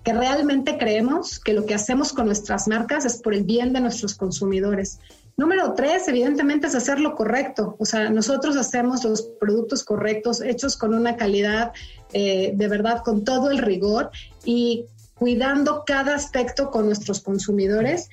que 0.04 0.14
realmente 0.14 0.78
creemos 0.78 1.40
que 1.40 1.54
lo 1.54 1.66
que 1.66 1.76
hacemos 1.76 2.12
con 2.14 2.26
nuestras 2.26 2.68
marcas 2.68 3.06
es 3.06 3.22
por 3.22 3.34
el 3.34 3.44
bien 3.44 3.72
de 3.74 3.82
nuestros 3.82 4.16
consumidores. 4.16 5.00
Número 5.38 5.74
tres, 5.74 6.08
evidentemente, 6.08 6.68
es 6.68 6.76
hacer 6.76 7.00
lo 7.00 7.16
correcto. 7.16 7.76
O 7.80 7.86
sea, 7.86 8.10
nosotros 8.10 8.56
hacemos 8.58 9.04
los 9.04 9.22
productos 9.22 9.84
correctos, 9.84 10.42
hechos 10.42 10.76
con 10.76 10.94
una 10.94 11.16
calidad 11.18 11.72
eh, 12.14 12.52
de 12.56 12.68
verdad, 12.68 13.02
con 13.04 13.24
todo 13.24 13.52
el 13.52 13.60
rigor 13.60 14.10
y 14.44 14.86
cuidando 15.16 15.84
cada 15.86 16.16
aspecto 16.16 16.72
con 16.72 16.86
nuestros 16.86 17.22
consumidores. 17.22 18.10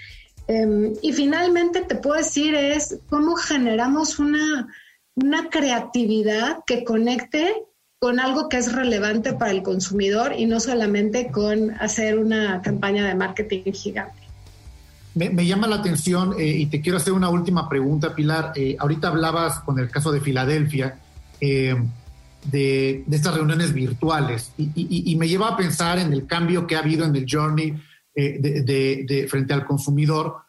Em, 0.49 0.95
y 1.03 1.13
finalmente, 1.13 1.83
te 1.83 1.95
puedo 1.95 2.17
decir, 2.17 2.55
es 2.55 2.99
cómo 3.09 3.37
generamos 3.37 4.19
una, 4.19 4.67
una 5.15 5.51
creatividad 5.51 6.65
que 6.67 6.85
conecte 6.85 7.55
con 7.99 8.19
algo 8.19 8.49
que 8.49 8.57
es 8.57 8.73
relevante 8.73 9.35
para 9.35 9.51
el 9.51 9.63
consumidor 9.63 10.33
y 10.37 10.47
no 10.47 10.61
solamente 10.61 11.31
con 11.31 11.73
hacer 11.81 12.19
una 12.19 12.63
campaña 12.63 13.07
de 13.07 13.15
marketing 13.15 13.73
gigante. 13.73 14.17
Me, 15.15 15.47
llama 15.47 15.67
la 15.67 15.77
atención 15.77 16.35
eh, 16.39 16.47
y 16.47 16.67
te 16.67 16.81
quiero 16.81 16.99
hacer 16.99 17.13
una 17.13 17.29
última 17.29 17.69
pregunta, 17.69 18.15
Pilar. 18.15 18.53
Eh, 18.55 18.77
ahorita 18.79 19.09
hablabas 19.09 19.61
con 19.61 19.79
el 19.81 19.91
caso 19.91 20.13
de 20.13 20.21
Filadelfia 20.21 21.01
eh, 21.41 21.75
de, 22.45 23.05
estas 23.11 23.35
reuniones 23.35 23.73
virtuales 23.73 24.53
y, 24.57 25.17
me 25.17 25.29
lleva 25.29 25.49
a 25.49 25.57
pensar 25.57 25.99
en 25.99 26.13
el 26.13 26.27
cambio 26.27 26.69
que 26.69 26.77
ha 26.77 26.81
habido 26.81 27.05
en 27.05 27.17
el 27.17 27.27
journey 27.29 27.75
de, 28.19 29.27
frente 29.31 29.55
al 29.55 29.65
consumidor 29.65 30.43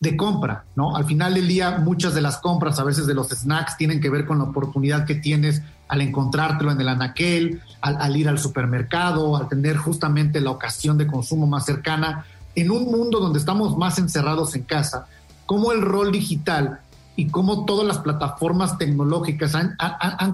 de 0.00 0.16
compra, 0.16 0.64
¿no? 0.76 0.94
Al 0.94 1.06
final 1.06 1.34
del 1.34 1.48
día, 1.48 1.78
muchas 1.78 2.14
de 2.14 2.20
las 2.20 2.38
compras, 2.38 2.78
a 2.78 2.84
veces 2.84 3.06
de 3.06 3.14
los 3.14 3.30
snacks, 3.30 3.76
tienen 3.76 4.00
que 4.00 4.10
ver 4.10 4.26
con 4.26 4.38
la 4.38 4.44
oportunidad 4.44 5.04
que 5.04 5.16
tienes 5.16 5.62
al 5.88 6.02
encontrártelo 6.02 6.70
en 6.70 6.80
el 6.80 6.88
anaquel, 6.88 7.62
al, 7.80 8.16
ir 8.16 8.28
al 8.28 8.38
supermercado, 8.38 9.36
al 9.36 9.48
tener 9.48 9.76
justamente 9.76 10.40
la 10.40 10.50
ocasión 10.50 10.98
de 10.98 11.06
consumo 11.06 11.46
más 11.46 11.64
cercana. 11.64 12.26
En 12.54 12.70
un 12.70 12.84
mundo 12.84 13.18
donde 13.18 13.38
estamos 13.38 13.76
más 13.76 13.98
encerrados 13.98 14.54
en 14.54 14.62
casa, 14.62 15.08
cómo 15.46 15.72
el 15.72 15.80
rol 15.80 16.12
digital 16.12 16.80
y 17.16 17.28
cómo 17.28 17.64
todas 17.64 17.86
las 17.86 17.98
plataformas 17.98 18.78
tecnológicas 18.78 19.54
han, 19.54 19.76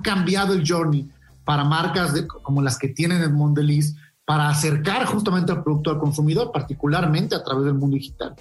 cambiado 0.03 0.53
el 0.53 0.68
journey 0.68 1.09
para 1.44 1.64
marcas 1.64 2.12
como 2.42 2.61
las 2.61 2.79
que 2.79 2.88
tienen 2.88 3.23
el 3.23 3.33
Mondeliz 3.33 3.94
para 4.25 4.49
acercar 4.49 5.05
justamente 5.05 5.53
al 5.53 5.63
producto 5.63 5.91
al 5.91 5.99
consumidor, 5.99 6.51
particularmente 6.53 7.35
a 7.35 7.43
través 7.43 7.67
del 7.67 7.75
mundo 7.75 7.97
digital. 7.97 8.35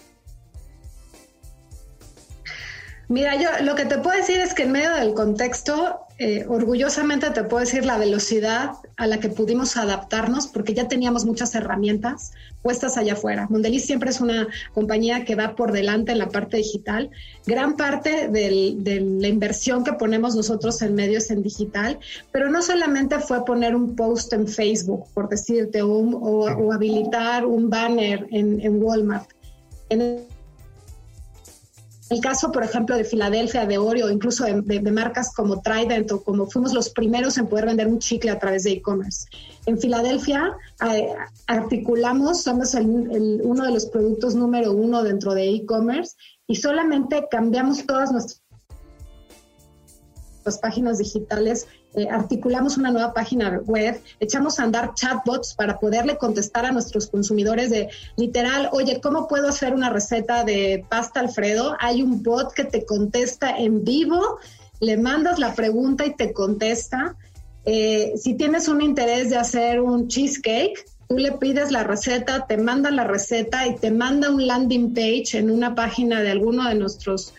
Mira, 3.09 3.35
yo 3.35 3.49
lo 3.63 3.75
que 3.75 3.85
te 3.85 3.97
puedo 3.97 4.17
decir 4.17 4.39
es 4.39 4.53
que 4.53 4.63
en 4.63 4.71
medio 4.71 4.93
del 4.95 5.13
contexto, 5.13 5.99
eh, 6.23 6.45
orgullosamente 6.47 7.31
te 7.31 7.43
puedo 7.43 7.59
decir 7.59 7.85
la 7.85 7.97
velocidad 7.97 8.71
a 8.95 9.07
la 9.07 9.19
que 9.19 9.27
pudimos 9.27 9.75
adaptarnos, 9.75 10.47
porque 10.47 10.73
ya 10.73 10.87
teníamos 10.87 11.25
muchas 11.25 11.53
herramientas 11.53 12.31
puestas 12.61 12.95
allá 12.95 13.11
afuera. 13.11 13.45
Mondeliz 13.49 13.85
siempre 13.85 14.09
es 14.09 14.21
una 14.21 14.47
compañía 14.73 15.25
que 15.25 15.35
va 15.35 15.53
por 15.53 15.73
delante 15.73 16.13
en 16.13 16.19
la 16.19 16.29
parte 16.29 16.55
digital. 16.55 17.09
Gran 17.45 17.75
parte 17.75 18.29
de 18.29 19.01
la 19.19 19.27
inversión 19.27 19.83
que 19.83 19.91
ponemos 19.91 20.33
nosotros 20.33 20.81
en 20.81 20.95
medios 20.95 21.29
en 21.29 21.43
digital, 21.43 21.99
pero 22.31 22.49
no 22.49 22.61
solamente 22.61 23.19
fue 23.19 23.43
poner 23.43 23.75
un 23.75 23.93
post 23.97 24.31
en 24.31 24.47
Facebook, 24.47 25.07
por 25.13 25.27
decirte, 25.27 25.81
o, 25.81 26.71
habilitar 26.71 27.45
un 27.45 27.69
banner 27.69 28.27
en, 28.31 28.61
en 28.61 28.81
Walmart. 28.81 29.29
En 29.89 30.23
el 32.09 32.19
caso, 32.19 32.51
por 32.51 32.63
ejemplo, 32.63 32.97
de 32.97 33.05
Filadelfia, 33.05 33.65
de 33.65 33.77
Oreo, 33.77 34.09
incluso 34.09 34.43
de, 34.45 34.91
marcas 34.91 35.33
como 35.33 35.61
Trident 35.61 36.11
o 36.11 36.23
como 36.23 36.47
fuimos 36.47 36.73
los 36.73 36.89
primeros 36.89 37.37
en 37.37 37.47
poder 37.47 37.65
vender 37.65 37.87
un 37.87 37.99
chicle 37.99 38.29
a 38.31 38.39
través 38.39 38.63
de 38.63 38.71
e-commerce. 38.71 39.25
En 39.65 39.79
Filadelfia 39.79 40.55
articulamos, 41.47 42.43
somos 42.43 42.73
uno 42.73 43.65
de 43.65 43.71
los 43.71 43.85
productos 43.85 44.35
número 44.35 44.73
uno 44.73 45.03
dentro 45.03 45.33
de 45.33 45.49
e-commerce 45.49 46.15
y 46.47 46.57
solamente 46.57 47.27
cambiamos 47.31 47.85
todas 47.85 48.11
nuestras 48.11 48.41
páginas 50.61 50.97
digitales 50.97 51.67
eh, 51.95 52.07
articulamos 52.09 52.77
una 52.77 52.89
nueva 52.89 53.13
página 53.13 53.61
web, 53.65 54.01
echamos 54.19 54.59
a 54.59 54.63
andar 54.63 54.93
chatbots 54.95 55.53
para 55.53 55.79
poderle 55.79 56.17
contestar 56.17 56.65
a 56.65 56.71
nuestros 56.71 57.07
consumidores 57.07 57.69
de 57.69 57.89
literal, 58.15 58.69
oye, 58.71 58.99
¿cómo 58.99 59.27
puedo 59.27 59.47
hacer 59.47 59.73
una 59.73 59.89
receta 59.89 60.43
de 60.43 60.83
pasta 60.89 61.19
Alfredo? 61.19 61.75
Hay 61.79 62.01
un 62.01 62.23
bot 62.23 62.51
que 62.53 62.63
te 62.63 62.85
contesta 62.85 63.57
en 63.57 63.83
vivo, 63.83 64.39
le 64.79 64.97
mandas 64.97 65.37
la 65.37 65.53
pregunta 65.53 66.05
y 66.05 66.15
te 66.15 66.33
contesta. 66.33 67.15
Eh, 67.65 68.13
si 68.17 68.33
tienes 68.33 68.67
un 68.67 68.81
interés 68.81 69.29
de 69.29 69.37
hacer 69.37 69.79
un 69.79 70.07
cheesecake, 70.07 70.85
tú 71.07 71.17
le 71.17 71.33
pides 71.33 71.71
la 71.71 71.83
receta, 71.83 72.47
te 72.47 72.57
manda 72.57 72.89
la 72.89 73.03
receta 73.03 73.67
y 73.67 73.75
te 73.75 73.91
manda 73.91 74.31
un 74.31 74.47
landing 74.47 74.93
page 74.93 75.37
en 75.37 75.51
una 75.51 75.75
página 75.75 76.21
de 76.21 76.31
alguno 76.31 76.67
de 76.67 76.75
nuestros 76.75 77.33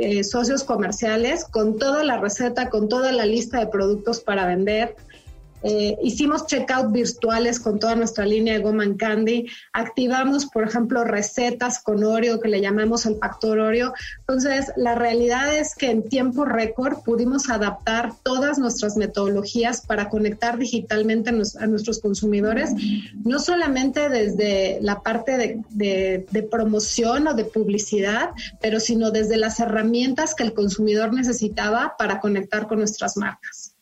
eh, 0.00 0.24
socios 0.24 0.64
comerciales 0.64 1.44
con 1.44 1.78
toda 1.78 2.02
la 2.04 2.18
receta, 2.18 2.70
con 2.70 2.88
toda 2.88 3.12
la 3.12 3.26
lista 3.26 3.58
de 3.58 3.66
productos 3.66 4.20
para 4.20 4.46
vender. 4.46 4.96
Eh, 5.62 5.96
hicimos 6.02 6.46
checkout 6.46 6.90
virtuales 6.92 7.60
con 7.60 7.78
toda 7.78 7.94
nuestra 7.94 8.24
línea 8.24 8.54
de 8.54 8.60
Goma 8.60 8.84
Candy. 8.96 9.46
Activamos, 9.72 10.46
por 10.46 10.64
ejemplo, 10.64 11.04
recetas 11.04 11.82
con 11.82 12.02
Oreo, 12.02 12.40
que 12.40 12.48
le 12.48 12.60
llamamos 12.60 13.06
el 13.06 13.16
factor 13.16 13.58
Oreo. 13.58 13.92
Entonces, 14.20 14.72
la 14.76 14.94
realidad 14.94 15.54
es 15.54 15.74
que 15.74 15.90
en 15.90 16.08
tiempo 16.08 16.44
récord 16.44 17.02
pudimos 17.04 17.50
adaptar 17.50 18.12
todas 18.22 18.58
nuestras 18.58 18.96
metodologías 18.96 19.84
para 19.86 20.08
conectar 20.08 20.58
digitalmente 20.58 21.30
a 21.30 21.66
nuestros 21.66 22.00
consumidores, 22.00 22.70
no 23.24 23.38
solamente 23.38 24.08
desde 24.08 24.78
la 24.80 25.00
parte 25.00 25.62
de, 25.70 26.26
de 26.30 26.42
promoción 26.42 27.26
o 27.28 27.34
de 27.34 27.44
publicidad, 27.44 28.30
pero 28.60 28.80
sino 28.80 29.10
desde 29.10 29.36
las 29.36 29.60
herramientas 29.60 30.34
que 30.34 30.42
el 30.42 30.54
consumidor 30.54 31.12
necesitaba 31.12 31.94
para 31.98 32.20
conectar 32.20 32.66
con 32.66 32.78
nuestras 32.78 33.16
marcas. 33.16 33.74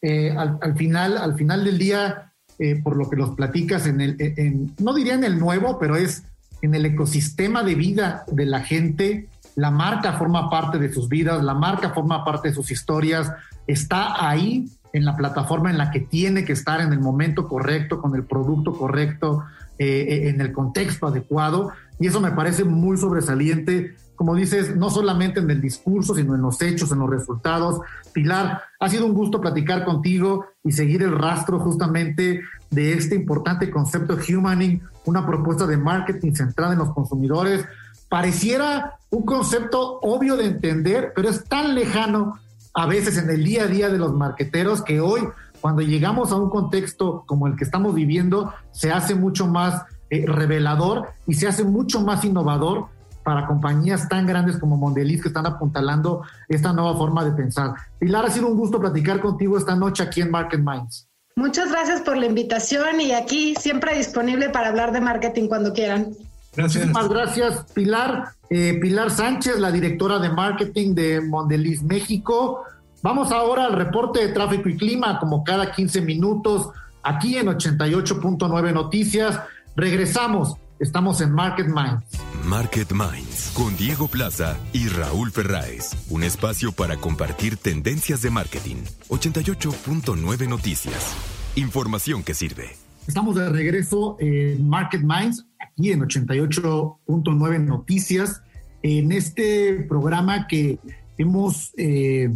Eh, 0.00 0.30
al, 0.30 0.76
final, 0.76 1.18
al 1.18 1.34
final 1.34 1.64
del 1.64 1.78
día, 1.78 2.32
eh, 2.58 2.80
por 2.82 2.96
lo 2.96 3.10
que 3.10 3.16
los 3.16 3.30
platicas, 3.30 3.86
en 3.86 4.00
el, 4.00 4.72
no 4.78 4.94
diría 4.94 5.14
en 5.14 5.24
el 5.24 5.38
nuevo, 5.38 5.78
pero 5.78 5.96
es 5.96 6.24
en 6.62 6.74
el 6.74 6.86
ecosistema 6.86 7.62
de 7.62 7.74
vida 7.74 8.24
de 8.30 8.46
la 8.46 8.60
gente, 8.60 9.28
la 9.56 9.70
marca 9.70 10.12
forma 10.12 10.48
parte 10.50 10.78
de 10.78 10.92
sus 10.92 11.08
vidas, 11.08 11.42
la 11.42 11.54
marca 11.54 11.90
forma 11.90 12.24
parte 12.24 12.48
de 12.48 12.54
sus 12.54 12.70
historias, 12.70 13.32
está 13.66 14.28
ahí 14.28 14.68
en 14.92 15.04
la 15.04 15.16
plataforma 15.16 15.70
en 15.70 15.78
la 15.78 15.90
que 15.90 16.00
tiene 16.00 16.44
que 16.44 16.52
estar 16.52 16.80
en 16.80 16.92
el 16.92 17.00
momento 17.00 17.48
correcto, 17.48 18.00
con 18.00 18.14
el 18.14 18.24
producto 18.24 18.72
correcto, 18.72 19.44
eh, 19.78 20.28
en 20.28 20.40
el 20.40 20.52
contexto 20.52 21.06
adecuado. 21.06 21.72
Y 22.00 22.06
eso 22.06 22.20
me 22.20 22.30
parece 22.30 22.64
muy 22.64 22.96
sobresaliente 22.96 23.96
como 24.18 24.34
dices, 24.34 24.74
no 24.74 24.90
solamente 24.90 25.38
en 25.38 25.48
el 25.48 25.60
discurso, 25.60 26.12
sino 26.12 26.34
en 26.34 26.42
los 26.42 26.60
hechos, 26.60 26.90
en 26.90 26.98
los 26.98 27.08
resultados. 27.08 27.80
Pilar, 28.12 28.62
ha 28.80 28.88
sido 28.88 29.06
un 29.06 29.14
gusto 29.14 29.40
platicar 29.40 29.84
contigo 29.84 30.44
y 30.64 30.72
seguir 30.72 31.04
el 31.04 31.16
rastro 31.16 31.60
justamente 31.60 32.40
de 32.68 32.92
este 32.94 33.14
importante 33.14 33.70
concepto 33.70 34.18
Humaning, 34.28 34.82
una 35.04 35.24
propuesta 35.24 35.68
de 35.68 35.76
marketing 35.76 36.32
centrada 36.32 36.72
en 36.72 36.80
los 36.80 36.92
consumidores. 36.92 37.64
Pareciera 38.08 38.94
un 39.10 39.24
concepto 39.24 40.00
obvio 40.02 40.36
de 40.36 40.46
entender, 40.46 41.12
pero 41.14 41.28
es 41.28 41.44
tan 41.44 41.76
lejano 41.76 42.40
a 42.74 42.86
veces 42.86 43.18
en 43.18 43.30
el 43.30 43.44
día 43.44 43.62
a 43.62 43.68
día 43.68 43.88
de 43.88 43.98
los 43.98 44.12
marqueteros 44.14 44.82
que 44.82 45.00
hoy, 45.00 45.28
cuando 45.60 45.82
llegamos 45.82 46.32
a 46.32 46.36
un 46.36 46.50
contexto 46.50 47.22
como 47.24 47.46
el 47.46 47.54
que 47.54 47.62
estamos 47.62 47.94
viviendo, 47.94 48.52
se 48.72 48.90
hace 48.90 49.14
mucho 49.14 49.46
más 49.46 49.84
eh, 50.10 50.24
revelador 50.26 51.06
y 51.28 51.34
se 51.34 51.46
hace 51.46 51.62
mucho 51.62 52.00
más 52.00 52.24
innovador 52.24 52.86
para 53.28 53.46
compañías 53.46 54.08
tan 54.08 54.26
grandes 54.26 54.56
como 54.56 54.78
Mondeliz 54.78 55.20
que 55.20 55.28
están 55.28 55.44
apuntalando 55.44 56.22
esta 56.48 56.72
nueva 56.72 56.96
forma 56.96 57.22
de 57.26 57.32
pensar. 57.32 57.74
Pilar, 57.98 58.24
ha 58.24 58.30
sido 58.30 58.46
un 58.46 58.56
gusto 58.56 58.80
platicar 58.80 59.20
contigo 59.20 59.58
esta 59.58 59.76
noche 59.76 60.02
aquí 60.02 60.22
en 60.22 60.30
Market 60.30 60.60
Minds. 60.60 61.06
Muchas 61.36 61.70
gracias 61.70 62.00
por 62.00 62.16
la 62.16 62.24
invitación 62.24 63.02
y 63.02 63.12
aquí 63.12 63.54
siempre 63.54 63.94
disponible 63.98 64.48
para 64.48 64.68
hablar 64.68 64.92
de 64.92 65.02
marketing 65.02 65.46
cuando 65.46 65.74
quieran. 65.74 66.14
Gracias. 66.56 66.86
Muchísimas 66.86 67.08
gracias, 67.10 67.66
Pilar. 67.74 68.30
Eh, 68.48 68.78
Pilar 68.80 69.10
Sánchez, 69.10 69.58
la 69.58 69.70
directora 69.72 70.18
de 70.20 70.30
marketing 70.30 70.94
de 70.94 71.20
Mondeliz 71.20 71.82
México. 71.82 72.64
Vamos 73.02 73.30
ahora 73.30 73.66
al 73.66 73.74
reporte 73.74 74.26
de 74.26 74.32
tráfico 74.32 74.70
y 74.70 74.78
clima, 74.78 75.18
como 75.20 75.44
cada 75.44 75.70
15 75.70 76.00
minutos, 76.00 76.70
aquí 77.02 77.36
en 77.36 77.48
88.9 77.48 78.72
Noticias. 78.72 79.38
Regresamos 79.76 80.56
Estamos 80.80 81.20
en 81.20 81.32
Market 81.32 81.66
Minds. 81.66 82.04
Market 82.44 82.92
Minds 82.92 83.50
con 83.56 83.76
Diego 83.76 84.06
Plaza 84.06 84.56
y 84.72 84.86
Raúl 84.86 85.32
Ferráez. 85.32 85.96
Un 86.08 86.22
espacio 86.22 86.70
para 86.70 86.96
compartir 86.96 87.56
tendencias 87.56 88.22
de 88.22 88.30
marketing. 88.30 88.76
88.9 89.08 90.48
Noticias. 90.48 91.16
Información 91.56 92.22
que 92.22 92.34
sirve. 92.34 92.76
Estamos 93.08 93.34
de 93.34 93.48
regreso 93.48 94.16
en 94.20 94.68
Market 94.68 95.02
Minds, 95.02 95.48
aquí 95.58 95.90
en 95.90 96.00
88.9 96.00 97.60
Noticias, 97.64 98.42
en 98.82 99.10
este 99.10 99.84
programa 99.88 100.46
que 100.46 100.78
hemos 101.16 101.72
eh, 101.76 102.30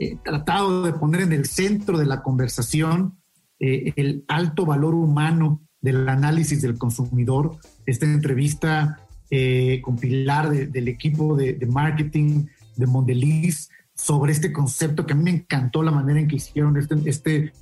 eh, 0.00 0.16
tratado 0.24 0.82
de 0.82 0.94
poner 0.94 1.20
en 1.20 1.32
el 1.32 1.46
centro 1.46 1.96
de 1.96 2.06
la 2.06 2.22
conversación 2.22 3.18
eh, 3.60 3.92
el 3.94 4.24
alto 4.26 4.66
valor 4.66 4.94
humano 4.96 5.60
del 5.82 6.08
análisis 6.08 6.62
del 6.62 6.78
consumidor, 6.78 7.56
esta 7.84 8.06
entrevista 8.06 9.00
eh, 9.30 9.80
con 9.82 9.96
Pilar 9.96 10.50
del 10.50 10.88
equipo 10.88 11.36
de, 11.36 11.58
marketing 11.66 12.46
de 12.76 12.86
Mondeliz 12.86 13.68
sobre 13.94 14.32
este 14.32 14.52
concepto 14.52 15.04
que 15.04 15.12
a 15.12 15.16
mí 15.16 15.24
me 15.24 15.30
encantó 15.30 15.82
la 15.82 15.90
manera 15.90 16.20
en 16.20 16.28
que 16.28 16.36
hicieron 16.36 16.76
este, 16.76 16.96
este, 17.06 17.52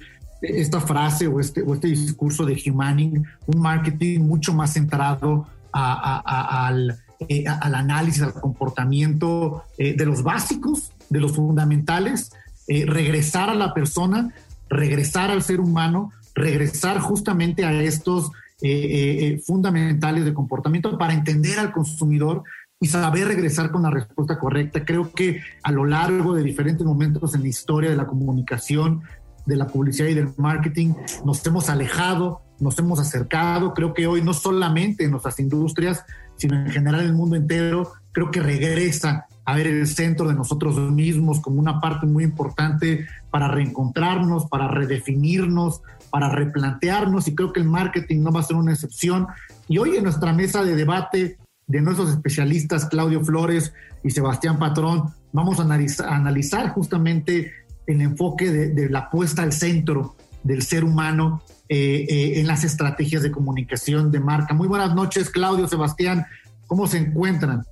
esta 0.42 0.80
frase 0.80 1.26
o 1.26 1.40
este, 1.40 1.62
o 1.62 1.74
este 1.74 1.88
discurso 1.88 2.44
de 2.44 2.61
humaning, 2.66 3.24
un 3.46 3.61
marketing 3.61 4.20
mucho 4.20 4.52
más 4.52 4.74
centrado 4.74 5.46
al, 5.72 6.98
eh, 7.28 7.44
al, 7.46 7.74
análisis, 7.74 8.22
al 8.22 8.35
comportamiento 8.35 9.64
eh, 9.78 9.94
de 9.96 10.06
los 10.06 10.22
básicos, 10.22 10.92
de 11.09 11.20
los 11.20 11.33
fundamentales, 11.33 12.33
regresar 12.68 13.50
a 13.50 13.54
la 13.54 13.74
persona, 13.74 14.33
regresar 14.68 15.33
al 15.33 15.42
ser 15.42 15.59
humano, 15.59 16.12
regresar 16.40 16.98
justamente 17.00 17.64
a 17.64 17.83
estos 17.83 18.31
eh, 18.62 18.68
eh, 18.68 19.26
eh, 19.26 19.38
fundamentales 19.38 20.24
de 20.26 20.35
comportamiento 20.35 20.98
para 20.98 21.14
entender 21.14 21.59
al 21.59 21.72
consumidor 21.72 22.42
y 22.79 22.88
saber 22.88 23.29
regresar 23.29 23.70
con 23.70 23.83
la 23.83 23.90
respuesta 23.90 24.38
correcta. 24.38 24.85
Creo 24.85 25.12
que 25.12 25.40
a 25.62 25.72
lo 25.72 25.87
largo 25.87 26.35
de 26.35 26.42
diferentes 26.42 26.87
momentos 26.87 27.35
en 27.35 27.42
la 27.42 27.48
historia 27.48 27.88
de 27.88 27.96
la 27.96 28.07
comunicación, 28.07 29.03
de 29.46 29.57
la 29.57 29.66
publicidad 29.66 30.09
y 30.09 30.14
del 30.14 30.35
marketing, 30.37 30.92
nos 31.24 31.46
hemos 31.46 31.70
alejado, 31.70 32.42
nos 32.59 32.79
hemos 32.79 33.00
acercado. 33.00 33.72
Creo 33.72 33.94
que 33.94 34.07
hoy 34.07 34.22
no 34.22 34.35
solamente 34.35 35.05
en 35.05 35.12
nuestras 35.12 35.40
industrias, 35.40 36.05
sino 36.37 36.57
en 36.57 36.70
general 36.70 37.00
en 37.00 37.07
el 37.07 37.14
mundo 37.14 37.37
entero, 37.37 37.92
creo 38.12 38.31
que 38.31 38.40
regresa 38.40 39.26
a 39.44 39.57
ver 39.57 39.66
el 39.66 39.87
centro 39.87 40.29
de 40.29 40.35
nosotros 40.35 40.79
mismos 40.92 41.40
como 41.40 41.61
una 41.61 41.81
parte 41.81 42.07
muy 42.07 42.24
importante 42.24 43.07
para 43.31 43.48
reencontrarnos, 43.48 44.46
para 44.46 44.68
redefinirnos, 44.68 45.83
para 46.10 46.28
replantearnos 46.28 47.28
y 47.28 47.34
creo 47.34 47.52
que 47.52 47.60
el 47.60 47.66
marketing 47.66 48.22
no 48.22 48.32
va 48.32 48.40
a 48.40 48.44
ser 48.44 48.56
una 48.56 48.72
excepción. 48.72 49.26
Y 49.68 49.78
hoy 49.78 49.96
en 49.96 50.04
nuestra 50.04 50.32
mesa 50.32 50.62
de 50.62 50.76
debate 50.76 51.38
de 51.66 51.80
nuestros 51.80 52.10
especialistas 52.10 52.86
Claudio 52.86 53.24
Flores 53.24 53.72
y 54.02 54.10
Sebastián 54.10 54.58
Patrón, 54.58 55.14
vamos 55.32 55.60
a 55.60 55.62
analizar, 55.62 56.70
justamente 56.70 57.52
el 57.86 58.00
enfoque 58.00 58.50
de, 58.50 58.90
la 58.90 59.08
puesta 59.08 59.42
al 59.42 59.52
centro 59.52 60.16
del 60.42 60.62
ser 60.62 60.84
humano 60.84 61.42
eh, 61.68 62.06
eh, 62.08 62.40
en 62.40 62.46
las 62.46 62.64
estrategias 62.64 63.22
de 63.22 63.30
comunicación 63.30 64.10
de 64.10 64.20
marca. 64.20 64.54
Muy 64.54 64.66
buenas 64.66 64.94
noches, 64.94 65.30
Claudio, 65.30 65.68
Sebastián, 65.68 66.26
¿cómo 66.66 66.86
se 66.86 66.98
encuentran? 66.98 67.64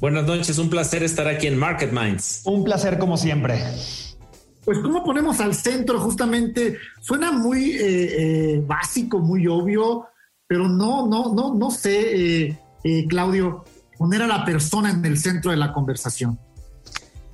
Buenas 0.00 0.26
noches, 0.26 0.56
un 0.58 0.70
placer 0.70 1.02
estar 1.02 1.26
aquí 1.26 1.46
en 1.46 1.58
Market 1.58 1.92
Minds. 1.92 2.42
Un 2.44 2.64
placer 2.64 2.98
como 2.98 3.16
siempre 3.16 3.62
pues 4.64 4.78
cómo 4.78 5.04
ponemos 5.04 5.40
al 5.40 5.54
centro 5.54 5.98
justamente, 6.00 6.78
suena 7.00 7.32
muy 7.32 7.72
eh, 7.72 7.80
eh, 8.54 8.62
básico, 8.66 9.18
muy 9.18 9.46
obvio, 9.46 10.06
pero 10.46 10.68
no, 10.68 11.06
no, 11.06 11.32
no, 11.34 11.54
no 11.54 11.70
sé, 11.70 12.56
eh, 12.84 13.06
Claudio, 13.08 13.64
poner 13.96 14.22
a 14.22 14.26
la 14.26 14.44
persona 14.44 14.90
en 14.90 15.04
el 15.04 15.18
centro 15.18 15.50
de 15.50 15.56
la 15.56 15.72
conversación. 15.72 16.38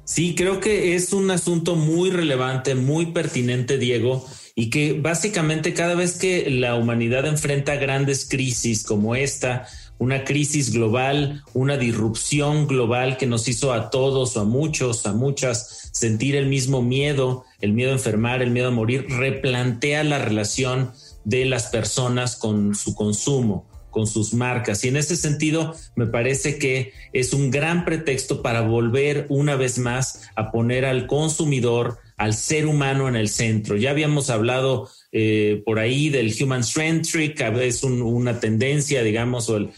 Sí, 0.05 0.35
creo 0.35 0.61
que 0.61 0.95
es 0.95 1.13
un 1.13 1.31
asunto 1.31 1.77
muy 1.77 2.11
relevante, 2.11 2.75
muy 2.75 3.07
pertinente, 3.07 3.79
Diego, 3.79 4.27
y 4.55 4.71
que 4.71 4.93
básicamente 5.01 5.75
cada 5.75 5.95
vez 5.95 6.19
que 6.19 6.51
la 6.51 6.75
humanidad 6.77 7.27
enfrenta 7.27 7.77
grandes 7.77 8.29
crisis 8.29 8.85
como 8.85 9.17
esta, 9.17 9.67
una 9.99 10.25
crisis 10.25 10.73
global, 10.73 11.43
una 11.55 11.77
disrupción 11.77 12.67
global 12.67 13.17
que 13.17 13.27
nos 13.27 13.49
hizo 13.49 13.73
a 13.73 13.91
todos 13.91 14.37
o 14.37 14.41
a 14.41 14.45
muchos, 14.45 15.07
a 15.07 15.13
muchas 15.13 15.91
sentir 15.93 16.37
el 16.37 16.47
mismo 16.47 16.83
miedo, 16.83 17.45
el 17.61 17.73
miedo 17.73 17.91
a 17.91 17.95
enfermar, 17.95 18.43
el 18.43 18.51
miedo 18.51 18.69
a 18.69 18.73
morir, 18.73 19.07
replantea 19.09 20.05
la 20.05 20.19
relación 20.19 20.91
de 21.25 21.45
las 21.45 21.69
personas 21.69 22.37
con 22.37 22.75
su 22.75 22.95
consumo 22.95 23.67
con 23.95 24.09
sus 24.09 24.35
marcas. 24.35 24.85
Y 24.85 24.89
en 24.89 24.97
ese 24.97 25.15
sentido, 25.15 25.73
me 25.95 26.07
parece 26.07 26.59
que 26.59 26.93
es 27.13 27.33
un 27.33 27.53
gran 27.53 27.85
pretexto 27.85 28.43
para 28.43 28.63
volver 28.63 29.27
una 29.29 29.55
vez 29.55 29.79
más 29.79 30.29
a 30.35 30.51
poner 30.51 30.85
al 30.85 31.07
consumidor, 31.07 31.99
al 32.17 32.35
ser 32.35 32.67
humano 32.67 33.09
en 33.09 33.15
el 33.15 33.29
centro. 33.29 33.77
Ya 33.77 33.91
habíamos 33.91 34.31
hablado 34.31 34.91
eh, 35.13 35.63
por 35.65 35.79
ahí 35.79 36.09
del 36.09 36.35
human 36.41 36.65
centric, 36.65 37.41
es 37.41 37.85
una 37.85 38.41
tendencia, 38.41 39.05
digamos, 39.05 39.49
o 39.49 39.59
el, 39.59 39.71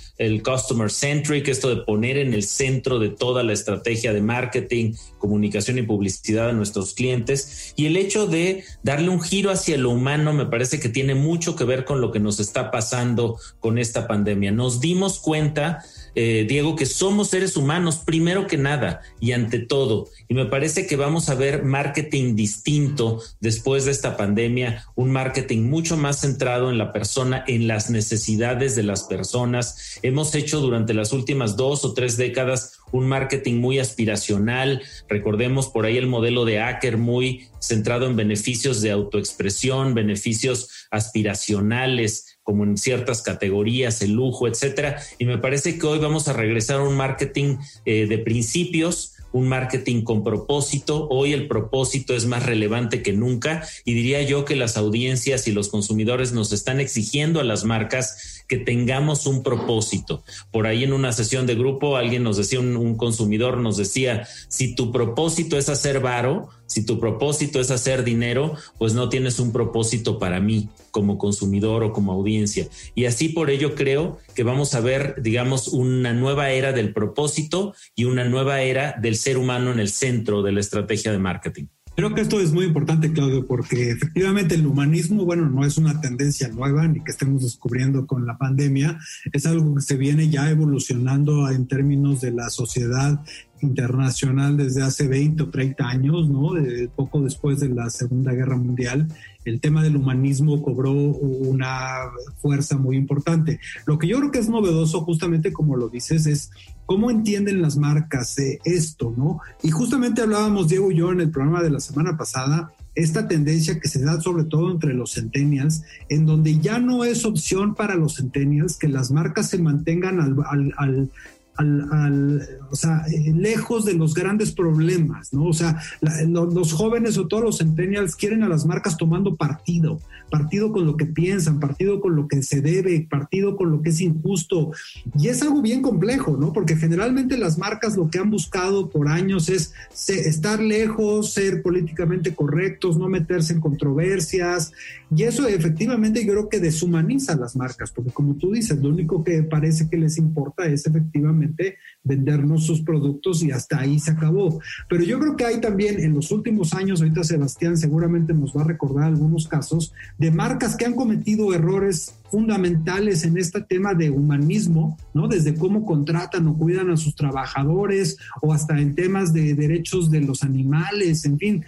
customer 0.42 0.90
centric, 0.90 1.48
esto 1.48 1.68
de 1.68 1.82
poner 1.82 2.16
en 2.18 2.34
el 2.34 2.42
centro 2.42 2.98
de 2.98 3.10
toda 3.10 3.42
la 3.42 3.52
estrategia 3.52 4.12
de 4.12 4.22
marketing, 4.22 4.94
comunicación 5.18 5.78
y 5.78 5.82
publicidad 5.82 6.50
a 6.50 6.52
nuestros 6.52 6.94
clientes. 6.94 7.74
Y 7.76 7.86
el 7.86 7.96
hecho 7.96 8.26
de 8.26 8.64
darle 8.82 9.10
un 9.10 9.20
giro 9.20 9.50
hacia 9.50 9.76
lo 9.76 9.90
humano 9.90 10.32
me 10.32 10.46
parece 10.46 10.80
que 10.80 10.88
tiene 10.88 11.14
mucho 11.14 11.56
que 11.56 11.64
ver 11.64 11.84
con 11.84 12.00
lo 12.00 12.12
que 12.12 12.20
nos 12.20 12.40
está 12.40 12.70
pasando 12.70 13.38
con 13.60 13.78
esta 13.78 14.06
pandemia. 14.06 14.52
Nos 14.52 14.80
dimos 14.80 15.18
cuenta 15.18 15.84
eh, 16.18 16.46
Diego, 16.48 16.76
que 16.76 16.86
somos 16.86 17.28
seres 17.28 17.58
humanos 17.58 17.98
primero 17.98 18.46
que 18.46 18.56
nada 18.56 19.02
y 19.20 19.32
ante 19.32 19.58
todo. 19.58 20.08
Y 20.28 20.34
me 20.34 20.46
parece 20.46 20.86
que 20.86 20.96
vamos 20.96 21.28
a 21.28 21.34
ver 21.34 21.62
marketing 21.62 22.34
distinto 22.34 23.22
después 23.38 23.84
de 23.84 23.90
esta 23.90 24.16
pandemia, 24.16 24.86
un 24.94 25.12
marketing 25.12 25.68
mucho 25.68 25.98
más 25.98 26.22
centrado 26.22 26.70
en 26.70 26.78
la 26.78 26.90
persona, 26.90 27.44
en 27.46 27.68
las 27.68 27.90
necesidades 27.90 28.74
de 28.74 28.82
las 28.82 29.04
personas. 29.04 29.98
Hemos 30.02 30.34
hecho 30.34 30.60
durante 30.60 30.94
las 30.94 31.12
últimas 31.12 31.56
dos 31.56 31.84
o 31.84 31.92
tres 31.92 32.16
décadas 32.16 32.78
un 32.92 33.06
marketing 33.06 33.56
muy 33.60 33.78
aspiracional. 33.78 34.82
Recordemos 35.10 35.68
por 35.68 35.84
ahí 35.84 35.98
el 35.98 36.06
modelo 36.06 36.46
de 36.46 36.60
Acker 36.60 36.96
muy 36.96 37.48
centrado 37.60 38.06
en 38.06 38.16
beneficios 38.16 38.80
de 38.80 38.90
autoexpresión, 38.90 39.92
beneficios 39.92 40.86
aspiracionales 40.90 42.35
como 42.46 42.62
en 42.62 42.78
ciertas 42.78 43.22
categorías, 43.22 44.00
el 44.02 44.12
lujo, 44.12 44.46
etcétera. 44.46 45.02
Y 45.18 45.24
me 45.24 45.36
parece 45.36 45.80
que 45.80 45.86
hoy 45.86 45.98
vamos 45.98 46.28
a 46.28 46.32
regresar 46.32 46.78
a 46.78 46.84
un 46.84 46.96
marketing 46.96 47.56
eh, 47.84 48.06
de 48.06 48.18
principios, 48.18 49.14
un 49.32 49.48
marketing 49.48 50.02
con 50.02 50.22
propósito. 50.22 51.08
Hoy 51.10 51.32
el 51.32 51.48
propósito 51.48 52.14
es 52.14 52.24
más 52.24 52.46
relevante 52.46 53.02
que 53.02 53.12
nunca 53.12 53.66
y 53.84 53.94
diría 53.94 54.22
yo 54.22 54.44
que 54.44 54.54
las 54.54 54.76
audiencias 54.76 55.48
y 55.48 55.52
los 55.52 55.68
consumidores 55.68 56.30
nos 56.30 56.52
están 56.52 56.78
exigiendo 56.78 57.40
a 57.40 57.44
las 57.44 57.64
marcas 57.64 58.35
que 58.48 58.58
tengamos 58.58 59.26
un 59.26 59.42
propósito. 59.42 60.24
Por 60.50 60.66
ahí 60.66 60.84
en 60.84 60.92
una 60.92 61.12
sesión 61.12 61.46
de 61.46 61.54
grupo 61.54 61.96
alguien 61.96 62.22
nos 62.22 62.36
decía, 62.36 62.60
un, 62.60 62.96
consumidor 62.96 63.58
nos 63.58 63.76
decía, 63.76 64.26
si 64.48 64.74
tu 64.74 64.92
propósito 64.92 65.58
es 65.58 65.68
hacer 65.68 66.00
varo, 66.00 66.48
si 66.66 66.84
tu 66.84 66.98
propósito 66.98 67.60
es 67.60 67.70
hacer 67.70 68.04
dinero, 68.04 68.54
pues 68.78 68.94
no 68.94 69.08
tienes 69.08 69.38
un 69.38 69.52
propósito 69.52 70.18
para 70.18 70.40
mí 70.40 70.68
como 70.90 71.18
consumidor 71.18 71.84
o 71.84 71.92
como 71.92 72.12
audiencia. 72.12 72.68
Y 72.94 73.04
así 73.04 73.28
por 73.28 73.50
ello 73.50 73.74
creo 73.74 74.18
que 74.34 74.42
vamos 74.42 74.74
a 74.74 74.80
ver, 74.80 75.22
digamos, 75.22 75.68
una 75.68 76.12
nueva 76.12 76.50
era 76.50 76.72
del 76.72 76.92
propósito 76.92 77.74
y 77.94 78.04
una 78.04 78.24
nueva 78.24 78.62
era 78.62 78.96
del 79.00 79.16
ser 79.16 79.38
humano 79.38 79.72
en 79.72 79.80
el 79.80 79.90
centro 79.90 80.42
de 80.42 80.52
la 80.52 80.60
estrategia 80.60 81.12
de 81.12 81.18
marketing. 81.18 81.66
Creo 81.96 82.14
que 82.14 82.20
esto 82.20 82.38
es 82.40 82.52
muy 82.52 82.66
importante, 82.66 83.10
Claudio, 83.10 83.46
porque 83.46 83.92
efectivamente 83.92 84.54
el 84.54 84.66
humanismo, 84.66 85.24
bueno, 85.24 85.48
no 85.48 85.64
es 85.64 85.78
una 85.78 85.98
tendencia 85.98 86.48
nueva 86.48 86.86
ni 86.86 87.02
que 87.02 87.10
estemos 87.10 87.42
descubriendo 87.42 88.06
con 88.06 88.26
la 88.26 88.36
pandemia, 88.36 88.98
es 89.32 89.46
algo 89.46 89.74
que 89.74 89.80
se 89.80 89.96
viene 89.96 90.28
ya 90.28 90.50
evolucionando 90.50 91.50
en 91.50 91.66
términos 91.66 92.20
de 92.20 92.32
la 92.32 92.50
sociedad 92.50 93.24
internacional 93.62 94.58
desde 94.58 94.82
hace 94.82 95.08
20 95.08 95.44
o 95.44 95.48
30 95.48 95.88
años, 95.88 96.28
¿no? 96.28 96.50
Poco 96.94 97.22
después 97.22 97.60
de 97.60 97.70
la 97.70 97.88
Segunda 97.88 98.32
Guerra 98.32 98.58
Mundial, 98.58 99.08
el 99.46 99.60
tema 99.60 99.82
del 99.82 99.96
humanismo 99.96 100.62
cobró 100.62 100.92
una 100.92 102.00
fuerza 102.42 102.76
muy 102.76 102.96
importante. 102.96 103.58
Lo 103.86 103.98
que 103.98 104.06
yo 104.06 104.18
creo 104.18 104.30
que 104.30 104.40
es 104.40 104.50
novedoso, 104.50 105.00
justamente 105.00 105.50
como 105.50 105.76
lo 105.76 105.88
dices, 105.88 106.26
es 106.26 106.50
cómo 106.86 107.10
entienden 107.10 107.60
las 107.60 107.76
marcas 107.76 108.36
esto, 108.64 109.12
¿no? 109.16 109.40
Y 109.62 109.70
justamente 109.70 110.22
hablábamos, 110.22 110.68
Diego 110.68 110.90
y 110.90 110.96
yo, 110.96 111.12
en 111.12 111.20
el 111.20 111.30
programa 111.30 111.62
de 111.62 111.70
la 111.70 111.80
semana 111.80 112.16
pasada, 112.16 112.72
esta 112.94 113.28
tendencia 113.28 113.78
que 113.78 113.88
se 113.88 114.02
da 114.02 114.20
sobre 114.20 114.44
todo 114.44 114.70
entre 114.70 114.94
los 114.94 115.12
centennials, 115.12 115.82
en 116.08 116.24
donde 116.24 116.58
ya 116.58 116.78
no 116.78 117.04
es 117.04 117.24
opción 117.24 117.74
para 117.74 117.94
los 117.94 118.16
centennials 118.16 118.78
que 118.78 118.88
las 118.88 119.10
marcas 119.10 119.50
se 119.50 119.58
mantengan 119.58 120.18
al, 120.20 120.36
al, 120.78 121.10
al, 121.58 122.48
o 122.70 122.76
sea, 122.76 123.04
eh, 123.12 123.32
lejos 123.34 123.84
de 123.84 123.94
los 123.94 124.14
grandes 124.14 124.52
problemas, 124.52 125.32
¿no? 125.32 125.44
O 125.44 125.52
sea, 125.52 125.78
los 126.00 126.72
jóvenes 126.72 127.18
o 127.18 127.26
todos 127.26 127.44
los 127.44 127.58
centennials 127.58 128.16
quieren 128.16 128.42
a 128.42 128.48
las 128.48 128.66
marcas 128.66 128.96
tomando 128.96 129.36
partido, 129.36 130.00
partido 130.30 130.72
con 130.72 130.86
lo 130.86 130.96
que 130.96 131.06
piensan, 131.06 131.60
partido 131.60 132.00
con 132.00 132.16
lo 132.16 132.28
que 132.28 132.42
se 132.42 132.60
debe, 132.60 133.06
partido 133.08 133.56
con 133.56 133.70
lo 133.70 133.82
que 133.82 133.90
es 133.90 134.00
injusto. 134.00 134.72
Y 135.18 135.28
es 135.28 135.42
algo 135.42 135.62
bien 135.62 135.82
complejo, 135.82 136.36
¿no? 136.36 136.52
Porque 136.52 136.76
generalmente 136.76 137.38
las 137.38 137.58
marcas 137.58 137.96
lo 137.96 138.10
que 138.10 138.18
han 138.18 138.30
buscado 138.30 138.90
por 138.90 139.08
años 139.08 139.48
es 139.48 139.72
estar 140.08 140.60
lejos, 140.60 141.32
ser 141.32 141.62
políticamente 141.62 142.34
correctos, 142.34 142.96
no 142.96 143.08
meterse 143.08 143.52
en 143.52 143.60
controversias. 143.60 144.72
Y 145.14 145.22
eso 145.22 145.46
efectivamente 145.46 146.24
yo 146.24 146.32
creo 146.32 146.48
que 146.48 146.60
deshumaniza 146.60 147.32
a 147.32 147.36
las 147.36 147.56
marcas, 147.56 147.92
porque 147.92 148.10
como 148.10 148.34
tú 148.34 148.52
dices, 148.52 148.78
lo 148.82 148.88
único 148.88 149.22
que 149.22 149.42
parece 149.42 149.88
que 149.88 149.96
les 149.96 150.18
importa 150.18 150.66
es 150.66 150.86
efectivamente 150.86 151.76
vendernos 152.06 152.64
sus 152.64 152.80
productos 152.80 153.42
y 153.42 153.50
hasta 153.50 153.80
ahí 153.80 153.98
se 153.98 154.12
acabó. 154.12 154.60
Pero 154.88 155.02
yo 155.02 155.18
creo 155.18 155.36
que 155.36 155.44
hay 155.44 155.60
también 155.60 156.00
en 156.00 156.14
los 156.14 156.30
últimos 156.30 156.72
años, 156.72 157.00
ahorita 157.00 157.24
Sebastián 157.24 157.76
seguramente 157.76 158.32
nos 158.32 158.56
va 158.56 158.62
a 158.62 158.66
recordar 158.66 159.04
algunos 159.04 159.48
casos 159.48 159.92
de 160.18 160.30
marcas 160.30 160.76
que 160.76 160.86
han 160.86 160.94
cometido 160.94 161.52
errores 161.52 162.14
fundamentales 162.30 163.24
en 163.24 163.36
este 163.38 163.60
tema 163.60 163.94
de 163.94 164.10
humanismo, 164.10 164.96
¿no? 165.14 165.28
Desde 165.28 165.54
cómo 165.54 165.84
contratan 165.84 166.46
o 166.48 166.56
cuidan 166.56 166.90
a 166.90 166.96
sus 166.96 167.14
trabajadores 167.14 168.16
o 168.40 168.52
hasta 168.52 168.78
en 168.80 168.94
temas 168.94 169.32
de 169.32 169.54
derechos 169.54 170.10
de 170.10 170.20
los 170.20 170.42
animales, 170.42 171.24
en 171.24 171.38
fin 171.38 171.64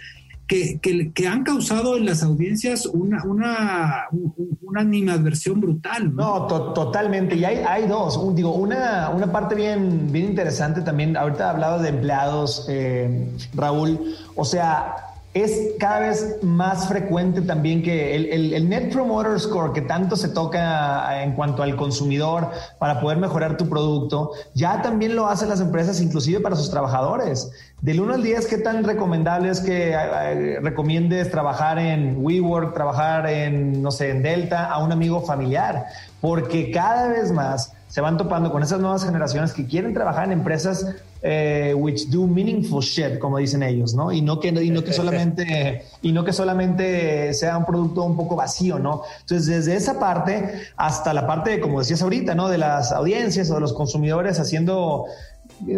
que, 0.49 1.11
que, 1.13 1.27
han 1.27 1.43
causado 1.43 1.95
en 1.95 2.07
las 2.07 2.23
audiencias 2.23 2.87
una, 2.87 3.23
una, 3.23 4.07
una 4.63 4.81
animadversión 4.81 5.61
brutal. 5.61 6.15
No, 6.15 6.47
totalmente. 6.73 7.35
Y 7.35 7.45
hay, 7.45 7.57
hay 7.57 7.87
dos. 7.87 8.35
digo, 8.35 8.55
una, 8.55 9.11
una 9.11 9.31
parte 9.31 9.53
bien, 9.53 10.11
bien 10.11 10.25
interesante 10.25 10.81
también. 10.81 11.15
Ahorita 11.15 11.51
hablado 11.51 11.79
de 11.83 11.89
empleados, 11.89 12.65
eh, 12.67 13.29
Raúl. 13.53 14.15
O 14.35 14.43
sea, 14.43 14.95
es 15.33 15.73
cada 15.79 15.99
vez 15.99 16.37
más 16.41 16.87
frecuente 16.87 17.41
también 17.41 17.83
que 17.83 18.15
el, 18.15 18.67
Net 18.67 18.91
Promoter 18.91 19.39
Score 19.39 19.73
que 19.73 19.81
tanto 19.81 20.15
se 20.15 20.29
toca 20.29 21.23
en 21.23 21.33
cuanto 21.33 21.61
al 21.61 21.75
consumidor 21.75 22.49
para 22.79 22.99
poder 22.99 23.19
mejorar 23.19 23.55
tu 23.55 23.69
producto, 23.69 24.31
ya 24.55 24.81
también 24.81 25.15
lo 25.15 25.27
hacen 25.27 25.49
las 25.49 25.61
empresas 25.61 26.01
inclusive 26.01 26.39
para 26.39 26.55
sus 26.55 26.71
trabajadores. 26.71 27.51
Del 27.81 28.01
1 28.01 28.15
al 28.15 28.23
10, 28.23 28.47
¿qué 28.47 28.57
tan 28.57 28.83
recomendable 28.83 29.49
es 29.49 29.61
que 29.61 29.91
eh, 29.93 30.59
recomiendes 30.61 31.29
trabajar 31.29 31.77
en 31.77 32.17
WeWork, 32.17 32.73
trabajar 32.73 33.27
en, 33.27 33.81
no 33.81 33.91
sé, 33.91 34.09
en 34.09 34.23
Delta 34.23 34.65
a 34.65 34.83
un 34.83 34.91
amigo 34.91 35.21
familiar? 35.21 35.85
Porque 36.19 36.71
cada 36.71 37.07
vez 37.07 37.31
más 37.31 37.71
se 37.87 38.01
van 38.01 38.17
topando 38.17 38.51
con 38.51 38.63
esas 38.63 38.79
nuevas 38.79 39.05
generaciones 39.05 39.53
que 39.53 39.65
quieren 39.65 39.93
trabajar 39.93 40.25
en 40.25 40.33
empresas 40.33 40.95
eh, 41.21 41.73
which 41.75 42.09
do 42.09 42.25
meaningful 42.27 42.81
shit, 42.81 43.19
como 43.19 43.37
dicen 43.37 43.63
ellos, 43.63 43.93
¿no? 43.93 44.11
Y 44.11 44.21
no 44.21 44.39
que, 44.39 44.49
y 44.49 44.69
no 44.69 44.83
que 44.83 44.93
solamente 44.99 45.85
y 46.01 46.11
no 46.11 46.23
que 46.23 46.33
solamente 46.33 47.33
sea 47.33 47.57
un 47.57 47.65
producto 47.65 48.03
un 48.03 48.15
poco 48.15 48.35
vacío, 48.35 48.79
¿no? 48.79 49.03
Entonces, 49.21 49.47
desde 49.47 49.75
esa 49.75 49.99
parte 49.99 50.61
hasta 50.77 51.13
la 51.13 51.27
parte, 51.27 51.59
como 51.59 51.79
decías 51.79 52.01
ahorita, 52.01 52.35
¿no? 52.35 52.47
De 52.49 52.57
las 52.57 52.91
audiencias 52.91 53.49
o 53.51 53.55
de 53.55 53.61
los 53.61 53.73
consumidores 53.73 54.39
haciendo 54.39 55.05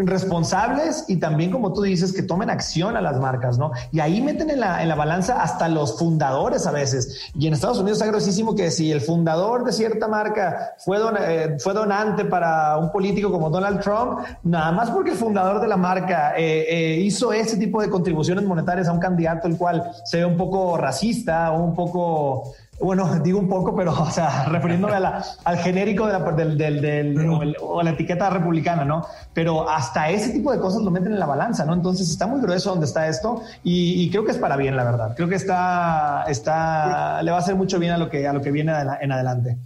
responsables 0.05 1.05
y 1.07 1.17
también, 1.17 1.51
como 1.51 1.73
tú 1.73 1.81
dices, 1.81 2.13
que 2.13 2.23
tomen 2.23 2.49
acción 2.49 2.95
a 2.95 3.01
las 3.01 3.19
marcas, 3.19 3.57
¿no? 3.57 3.71
Y 3.91 3.99
ahí 3.99 4.21
meten 4.21 4.49
en 4.49 4.59
la, 4.59 4.81
en 4.81 4.89
la 4.89 4.95
balanza 4.95 5.41
hasta 5.41 5.67
los 5.67 5.97
fundadores 5.97 6.67
a 6.67 6.71
veces. 6.71 7.31
Y 7.37 7.47
en 7.47 7.53
Estados 7.53 7.79
Unidos 7.79 8.01
es 8.01 8.07
grosísimo 8.07 8.55
que 8.55 8.71
si 8.71 8.91
el 8.91 9.01
fundador 9.01 9.63
de 9.63 9.71
cierta 9.71 10.07
marca 10.07 10.75
fue, 10.77 10.97
eh, 11.19 11.57
fue 11.59 11.73
donante 11.73 12.25
para 12.25 12.77
un 12.77 12.91
político 12.91 13.31
como 13.31 13.49
Donald 13.49 13.81
Trump, 13.81 14.19
nada 14.43 14.71
más 14.71 14.89
porque 14.89 15.11
el 15.11 15.17
fundador 15.17 15.61
de 15.61 15.67
la 15.67 15.77
marca 15.77 16.33
eh, 16.37 16.65
eh, 16.69 16.99
hizo 17.01 17.33
ese 17.33 17.57
tipo 17.57 17.81
de 17.81 17.89
contribuciones 17.89 18.45
monetarias 18.45 18.87
a 18.87 18.91
un 18.91 18.99
candidato 18.99 19.47
el 19.47 19.57
cual 19.57 19.91
se 20.05 20.17
ve 20.17 20.25
un 20.25 20.37
poco 20.37 20.77
racista 20.77 21.51
o 21.51 21.63
un 21.63 21.75
poco 21.75 22.53
bueno, 22.81 23.19
digo 23.23 23.39
un 23.39 23.47
poco, 23.47 23.75
pero, 23.75 23.93
o 23.93 24.11
sea, 24.11 24.45
refiriéndome 24.49 24.93
al 24.95 25.57
genérico 25.57 26.07
de 26.07 26.13
la, 26.13 26.31
del, 26.31 26.57
del, 26.57 27.57
o, 27.61 27.81
la 27.81 27.91
etiqueta 27.91 28.29
republicana, 28.29 28.85
¿no? 28.85 29.05
Pero 29.33 29.69
hasta 29.69 30.09
ese 30.09 30.31
tipo 30.31 30.51
de 30.51 30.59
cosas 30.59 30.81
lo 30.81 30.91
meten 30.91 31.13
en 31.13 31.19
la 31.19 31.25
balanza, 31.25 31.65
¿no? 31.65 31.73
Entonces 31.73 32.09
está 32.09 32.27
muy 32.27 32.41
grueso 32.41 32.71
donde 32.71 32.85
está 32.85 33.07
esto 33.07 33.41
y, 33.63 34.09
creo 34.09 34.25
que 34.25 34.31
es 34.31 34.37
para 34.37 34.57
bien, 34.57 34.75
la 34.75 34.83
verdad. 34.83 35.13
Creo 35.15 35.29
que 35.29 35.35
está, 35.35 36.23
está, 36.27 37.21
le 37.23 37.31
va 37.31 37.37
a 37.37 37.39
hacer 37.39 37.55
mucho 37.55 37.79
bien 37.79 37.93
a 37.93 37.97
lo 37.97 38.09
que, 38.09 38.27
a 38.27 38.33
lo 38.33 38.41
que 38.41 38.51
viene 38.51 38.73
en 39.01 39.11
adelante. 39.11 39.57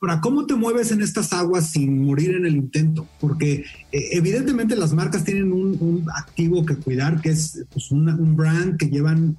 Ahora, 0.00 0.20
¿cómo 0.20 0.46
te 0.46 0.54
mueves 0.54 0.92
en 0.92 1.02
estas 1.02 1.32
aguas 1.32 1.70
sin 1.70 2.06
morir 2.06 2.36
en 2.36 2.46
el 2.46 2.54
intento? 2.54 3.08
Porque 3.20 3.64
eh, 3.90 4.08
evidentemente 4.12 4.76
las 4.76 4.92
marcas 4.92 5.24
tienen 5.24 5.50
un, 5.52 6.06
activo 6.14 6.64
que 6.64 6.76
cuidar, 6.76 7.20
que 7.20 7.30
es 7.30 7.64
pues, 7.72 7.90
un 7.90 8.36
brand 8.36 8.76
que 8.76 8.88
llevan 8.88 9.36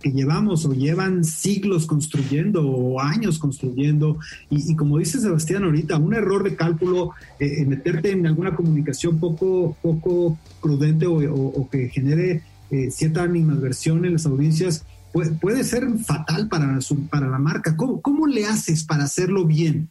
que 0.00 0.10
llevamos 0.10 0.64
o 0.64 0.72
llevan 0.72 1.24
siglos 1.24 1.86
construyendo 1.86 2.66
o 2.66 3.00
años 3.00 3.38
construyendo. 3.38 4.18
Y, 4.48 4.74
como 4.74 4.98
dice 4.98 5.20
Sebastián 5.20 5.64
ahorita, 5.64 5.98
un 5.98 6.14
error 6.14 6.42
de 6.42 6.56
cálculo, 6.56 7.12
eh, 7.38 7.64
meterte 7.66 8.10
en 8.10 8.26
alguna 8.26 8.54
comunicación 8.56 9.18
poco, 9.18 9.76
poco 9.82 10.38
prudente 10.62 11.06
o, 11.06 11.68
que 11.70 11.88
genere 11.88 12.42
eh, 12.70 12.90
cierta 12.90 13.22
animadversión 13.22 14.04
en 14.04 14.14
las 14.14 14.26
audiencias, 14.26 14.84
puede, 15.12 15.30
puede 15.32 15.64
ser 15.64 15.86
fatal 15.98 16.48
para, 16.48 16.78
para 17.10 17.28
la 17.28 17.38
marca. 17.38 17.76
¿Cómo, 17.76 18.00
¿Cómo 18.00 18.26
le 18.26 18.46
haces 18.46 18.84
para 18.84 19.04
hacerlo 19.04 19.44
bien? 19.44 19.90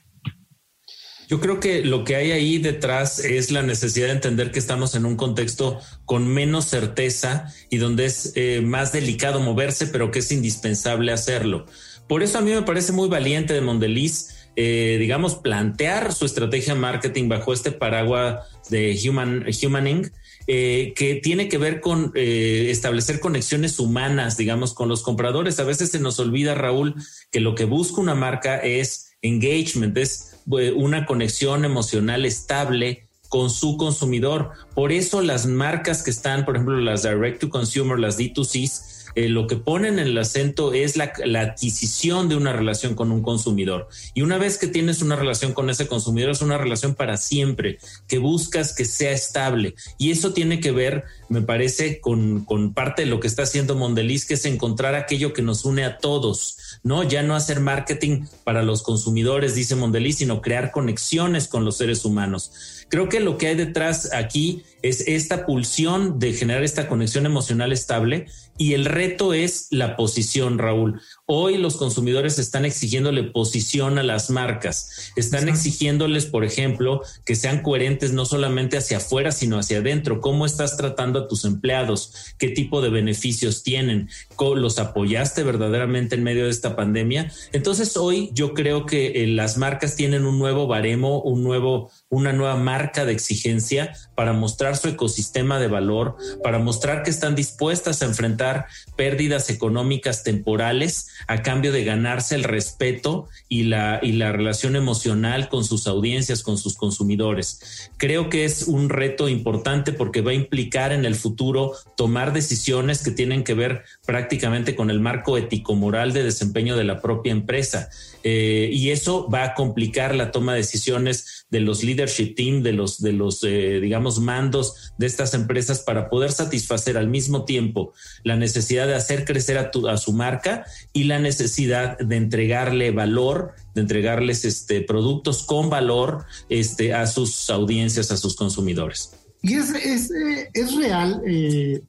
Yo 1.29 1.39
creo 1.39 1.59
que 1.59 1.85
lo 1.85 2.03
que 2.05 2.15
hay 2.15 2.31
ahí 2.31 2.57
detrás 2.57 3.19
es 3.19 3.51
la 3.51 3.61
necesidad 3.61 4.07
de 4.07 4.13
entender 4.13 4.51
que 4.51 4.57
estamos 4.57 4.95
en 4.95 5.05
un 5.05 5.15
contexto 5.15 5.79
con 6.05 6.27
menos 6.27 6.65
certeza 6.65 7.53
y 7.69 7.77
donde 7.77 8.05
es 8.05 8.33
eh, 8.33 8.61
más 8.65 8.93
delicado 8.93 9.39
moverse, 9.39 9.85
pero 9.85 10.09
que 10.09 10.19
es 10.19 10.31
indispensable 10.31 11.11
hacerlo. 11.11 11.67
Por 12.07 12.23
eso 12.23 12.39
a 12.39 12.41
mí 12.41 12.49
me 12.49 12.63
parece 12.63 12.93
muy 12.93 13.09
valiente 13.09 13.53
de 13.53 13.61
Mondeliz, 13.61 14.49
eh, 14.55 14.97
digamos, 14.99 15.35
plantear 15.35 16.13
su 16.13 16.25
estrategia 16.25 16.73
de 16.73 16.79
marketing 16.79 17.29
bajo 17.29 17.53
este 17.53 17.71
paraguas 17.71 18.47
de 18.71 18.99
human, 19.07 19.45
Humaning, 19.63 20.11
eh, 20.47 20.93
que 20.95 21.13
tiene 21.13 21.47
que 21.47 21.59
ver 21.59 21.79
con 21.79 22.11
establecer 22.15 23.19
conexiones 23.19 23.77
humanas, 23.77 24.35
digamos, 24.35 24.73
con 24.73 24.89
los 24.89 25.03
compradores. 25.03 25.59
A 25.59 25.63
veces 25.63 25.91
se 25.91 25.99
nos 25.99 26.19
olvida, 26.19 26.55
Raúl, 26.55 26.95
que 27.31 27.39
lo 27.39 27.53
que 27.53 27.65
busca 27.65 28.01
una 28.01 28.15
marca 28.15 28.57
es 28.57 29.11
engagement, 29.21 29.95
es 29.95 30.25
eh, 30.25 30.28
una 30.49 31.05
conexión 31.05 31.65
emocional 31.65 32.25
estable 32.25 33.03
con 33.29 33.49
su 33.49 33.77
consumidor. 33.77 34.51
Por 34.73 34.91
eso 34.91 35.21
las 35.21 35.45
marcas 35.45 36.03
que 36.03 36.11
están, 36.11 36.45
por 36.45 36.55
ejemplo, 36.55 36.79
las 36.79 37.03
direct 37.03 37.39
to 37.39 37.49
consumer, 37.49 37.99
las 37.99 38.17
D2Cs, 38.17 38.99
eh, 39.15 39.27
lo 39.27 39.47
que 39.47 39.55
ponen 39.55 39.99
en 39.99 40.07
el 40.07 40.17
acento 40.17 40.73
es 40.73 40.95
la, 40.95 41.11
adquisición 41.41 42.29
de 42.29 42.35
una 42.35 42.53
relación 42.53 42.95
con 42.95 43.11
un 43.11 43.21
consumidor. 43.21 43.87
Y 44.13 44.21
una 44.21 44.37
vez 44.37 44.57
que 44.57 44.67
tienes 44.67 45.01
una 45.01 45.15
relación 45.15 45.53
con 45.53 45.69
ese 45.69 45.87
consumidor, 45.87 46.31
es 46.31 46.41
una 46.41 46.57
relación 46.57 46.95
para 46.95 47.17
siempre, 47.17 47.79
que 48.07 48.17
buscas 48.17 48.73
que 48.73 48.85
sea 48.85 49.11
estable. 49.11 49.75
Y 49.97 50.11
eso 50.11 50.33
tiene 50.33 50.59
que 50.59 50.71
ver, 50.71 51.05
me 51.27 51.41
parece, 51.41 51.99
con, 51.99 52.45
con 52.45 52.73
parte 52.73 53.03
de 53.03 53.07
lo 53.07 53.19
que 53.19 53.27
está 53.27 53.43
haciendo 53.43 53.75
Mondeliz, 53.75 54.25
que 54.25 54.35
es 54.35 54.45
encontrar 54.45 54.95
aquello 54.95 55.33
que 55.33 55.41
nos 55.41 55.65
une 55.65 55.83
a 55.85 55.97
todos. 55.97 56.57
¿No? 56.83 57.03
Ya 57.03 57.23
no 57.23 57.35
hacer 57.35 57.59
marketing 57.59 58.25
para 58.43 58.63
los 58.63 58.83
consumidores, 58.83 59.55
dice 59.55 59.75
Mondeliz, 59.75 60.17
sino 60.17 60.41
crear 60.41 60.71
conexiones 60.71 61.47
con 61.47 61.65
los 61.65 61.77
seres 61.77 62.05
humanos. 62.05 62.85
Creo 62.89 63.07
que 63.07 63.19
lo 63.19 63.37
que 63.37 63.47
hay 63.47 63.55
detrás 63.55 64.13
aquí 64.13 64.63
es 64.81 65.07
esta 65.07 65.45
pulsión 65.45 66.19
de 66.19 66.33
generar 66.33 66.63
esta 66.63 66.87
conexión 66.87 67.25
emocional 67.25 67.71
estable 67.71 68.27
y 68.57 68.73
el 68.73 68.85
reto 68.85 69.33
es 69.33 69.67
la 69.69 69.95
posición, 69.95 70.57
Raúl. 70.57 71.01
Hoy 71.31 71.59
los 71.59 71.77
consumidores 71.77 72.39
están 72.39 72.65
exigiéndole 72.65 73.21
posición 73.21 73.99
a 73.99 74.03
las 74.03 74.31
marcas, 74.31 75.11
están 75.15 75.47
exigiéndoles, 75.47 76.25
por 76.25 76.43
ejemplo, 76.43 77.03
que 77.23 77.35
sean 77.35 77.61
coherentes 77.61 78.13
no 78.13 78.25
solamente 78.25 78.77
hacia 78.77 78.97
afuera, 78.97 79.31
sino 79.31 79.59
hacia 79.59 79.77
adentro. 79.77 80.21
¿Cómo 80.21 80.47
estás 80.47 80.75
tratando 80.75 81.19
a 81.19 81.27
tus 81.27 81.45
empleados? 81.45 82.33
¿Qué 82.39 82.47
tipo 82.47 82.81
de 82.81 82.89
beneficios 82.89 83.61
tienen? 83.61 84.09
¿Los 84.55 84.79
apoyaste 84.79 85.43
verdaderamente 85.43 86.15
en 86.15 86.23
medio 86.23 86.45
de 86.45 86.49
esta 86.49 86.75
pandemia? 86.75 87.31
Entonces 87.53 87.95
hoy 87.95 88.31
yo 88.33 88.55
creo 88.55 88.87
que 88.87 89.21
eh, 89.23 89.27
las 89.27 89.55
marcas 89.55 89.95
tienen 89.95 90.25
un 90.25 90.39
nuevo 90.39 90.65
baremo, 90.65 91.21
un 91.21 91.43
nuevo, 91.43 91.91
una 92.09 92.33
nueva 92.33 92.55
marca 92.55 93.05
de 93.05 93.13
exigencia 93.13 93.93
para 94.15 94.33
mostrar 94.33 94.77
su 94.77 94.87
ecosistema 94.87 95.59
de 95.59 95.67
valor, 95.67 96.17
para 96.43 96.57
mostrar 96.57 97.03
que 97.03 97.11
están 97.11 97.35
dispuestas 97.35 98.01
a 98.01 98.05
enfrentar 98.05 98.65
pérdidas 98.95 99.51
económicas 99.51 100.23
temporales 100.23 101.09
a 101.27 101.41
cambio 101.41 101.71
de 101.71 101.83
ganarse 101.83 102.35
el 102.35 102.43
respeto 102.43 103.27
y 103.47 103.63
la, 103.63 103.99
y 104.01 104.13
la 104.13 104.31
relación 104.31 104.75
emocional 104.75 105.49
con 105.49 105.63
sus 105.63 105.87
audiencias, 105.87 106.43
con 106.43 106.57
sus 106.57 106.75
consumidores. 106.75 107.89
Creo 107.97 108.29
que 108.29 108.45
es 108.45 108.63
un 108.63 108.89
reto 108.89 109.29
importante 109.29 109.93
porque 109.93 110.21
va 110.21 110.31
a 110.31 110.35
implicar 110.35 110.91
en 110.91 111.05
el 111.05 111.15
futuro 111.15 111.73
tomar 111.95 112.33
decisiones 112.33 113.03
que 113.03 113.11
tienen 113.11 113.43
que 113.43 113.53
ver 113.53 113.83
prácticamente 114.05 114.75
con 114.75 114.89
el 114.89 114.99
marco 114.99 115.37
ético-moral 115.37 116.13
de 116.13 116.23
desempeño 116.23 116.75
de 116.75 116.83
la 116.83 117.01
propia 117.01 117.31
empresa. 117.31 117.89
Eh, 118.23 118.69
y 118.71 118.89
eso 118.89 119.29
va 119.29 119.43
a 119.43 119.53
complicar 119.53 120.13
la 120.13 120.31
toma 120.31 120.53
de 120.53 120.59
decisiones 120.59 121.38
de 121.49 121.59
los 121.59 121.83
leadership 121.83 122.35
team, 122.35 122.61
de 122.61 122.73
los, 122.73 123.01
de 123.01 123.13
los 123.13 123.43
eh, 123.43 123.79
digamos, 123.79 124.19
mandos 124.19 124.93
de 124.97 125.07
estas 125.07 125.33
empresas 125.33 125.81
para 125.81 126.09
poder 126.09 126.31
satisfacer 126.31 126.97
al 126.97 127.07
mismo 127.07 127.45
tiempo 127.45 127.93
la 128.23 128.35
necesidad 128.35 128.87
de 128.87 128.95
hacer 128.95 129.25
crecer 129.25 129.57
a, 129.57 129.71
a 129.89 129.97
su 129.97 130.13
marca 130.13 130.65
y 130.93 131.05
la 131.05 131.19
necesidad 131.19 131.97
de 131.97 132.17
entregarle 132.17 132.91
valor, 132.91 133.53
de 133.73 133.81
entregarles 133.81 134.45
este, 134.45 134.81
productos 134.81 135.43
con 135.43 135.69
valor 135.69 136.25
este, 136.49 136.93
a 136.93 137.07
sus 137.07 137.49
audiencias, 137.49 138.11
a 138.11 138.17
sus 138.17 138.35
consumidores. 138.35 139.15
Y 139.41 139.55
es, 139.55 139.69
es, 139.71 140.11
eh, 140.11 140.49
es 140.53 140.75
real, 140.75 141.21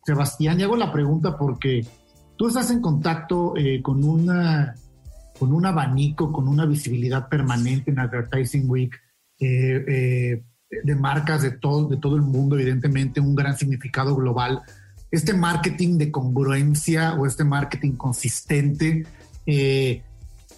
Sebastián, 0.07 0.61
y 0.61 0.63
hago 0.63 0.77
la 0.77 0.93
pregunta 0.93 1.37
porque 1.37 1.85
tú 2.37 2.49
estás 2.49 2.71
en 2.71 2.81
contacto 2.81 3.55
con 3.83 4.05
una 4.05 4.77
con 5.41 5.55
un 5.55 5.65
abanico, 5.65 6.31
con 6.31 6.47
una 6.47 6.67
visibilidad 6.67 7.27
permanente 7.31 7.91
en 7.91 7.99
Advertising 7.99 8.69
Week, 8.69 8.93
eh, 9.41 9.85
eh, 9.89 10.43
de 10.85 10.95
marcas 10.95 11.43
de 11.43 11.51
todo, 11.51 11.89
de 11.89 11.97
todo 11.97 12.17
el 12.17 12.23
mundo, 12.23 12.57
evidentemente 12.57 13.21
un 13.21 13.35
gran 13.35 13.57
significado 13.57 14.15
global. 14.15 14.61
Este 15.11 15.35
marketing 15.35 15.99
de 15.99 16.11
congruencia 16.11 17.15
o 17.15 17.27
este 17.27 17.43
marketing 17.43 17.93
consistente 17.93 19.05
eh, 19.47 20.03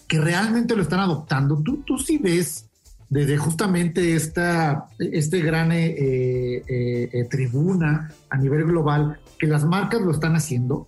que 0.07 0.19
realmente 0.19 0.75
lo 0.75 0.83
están 0.83 0.99
adoptando, 0.99 1.57
tú, 1.63 1.77
tú 1.83 1.97
sí 1.97 2.19
ves 2.19 2.69
desde 3.09 3.37
justamente 3.37 4.15
esta 4.15 4.87
este 4.99 5.41
gran 5.41 5.71
eh, 5.71 6.63
eh, 6.67 7.27
tribuna 7.29 8.11
a 8.29 8.37
nivel 8.37 8.65
global 8.65 9.19
que 9.39 9.47
las 9.47 9.65
marcas 9.65 10.01
lo 10.01 10.11
están 10.11 10.35
haciendo 10.35 10.87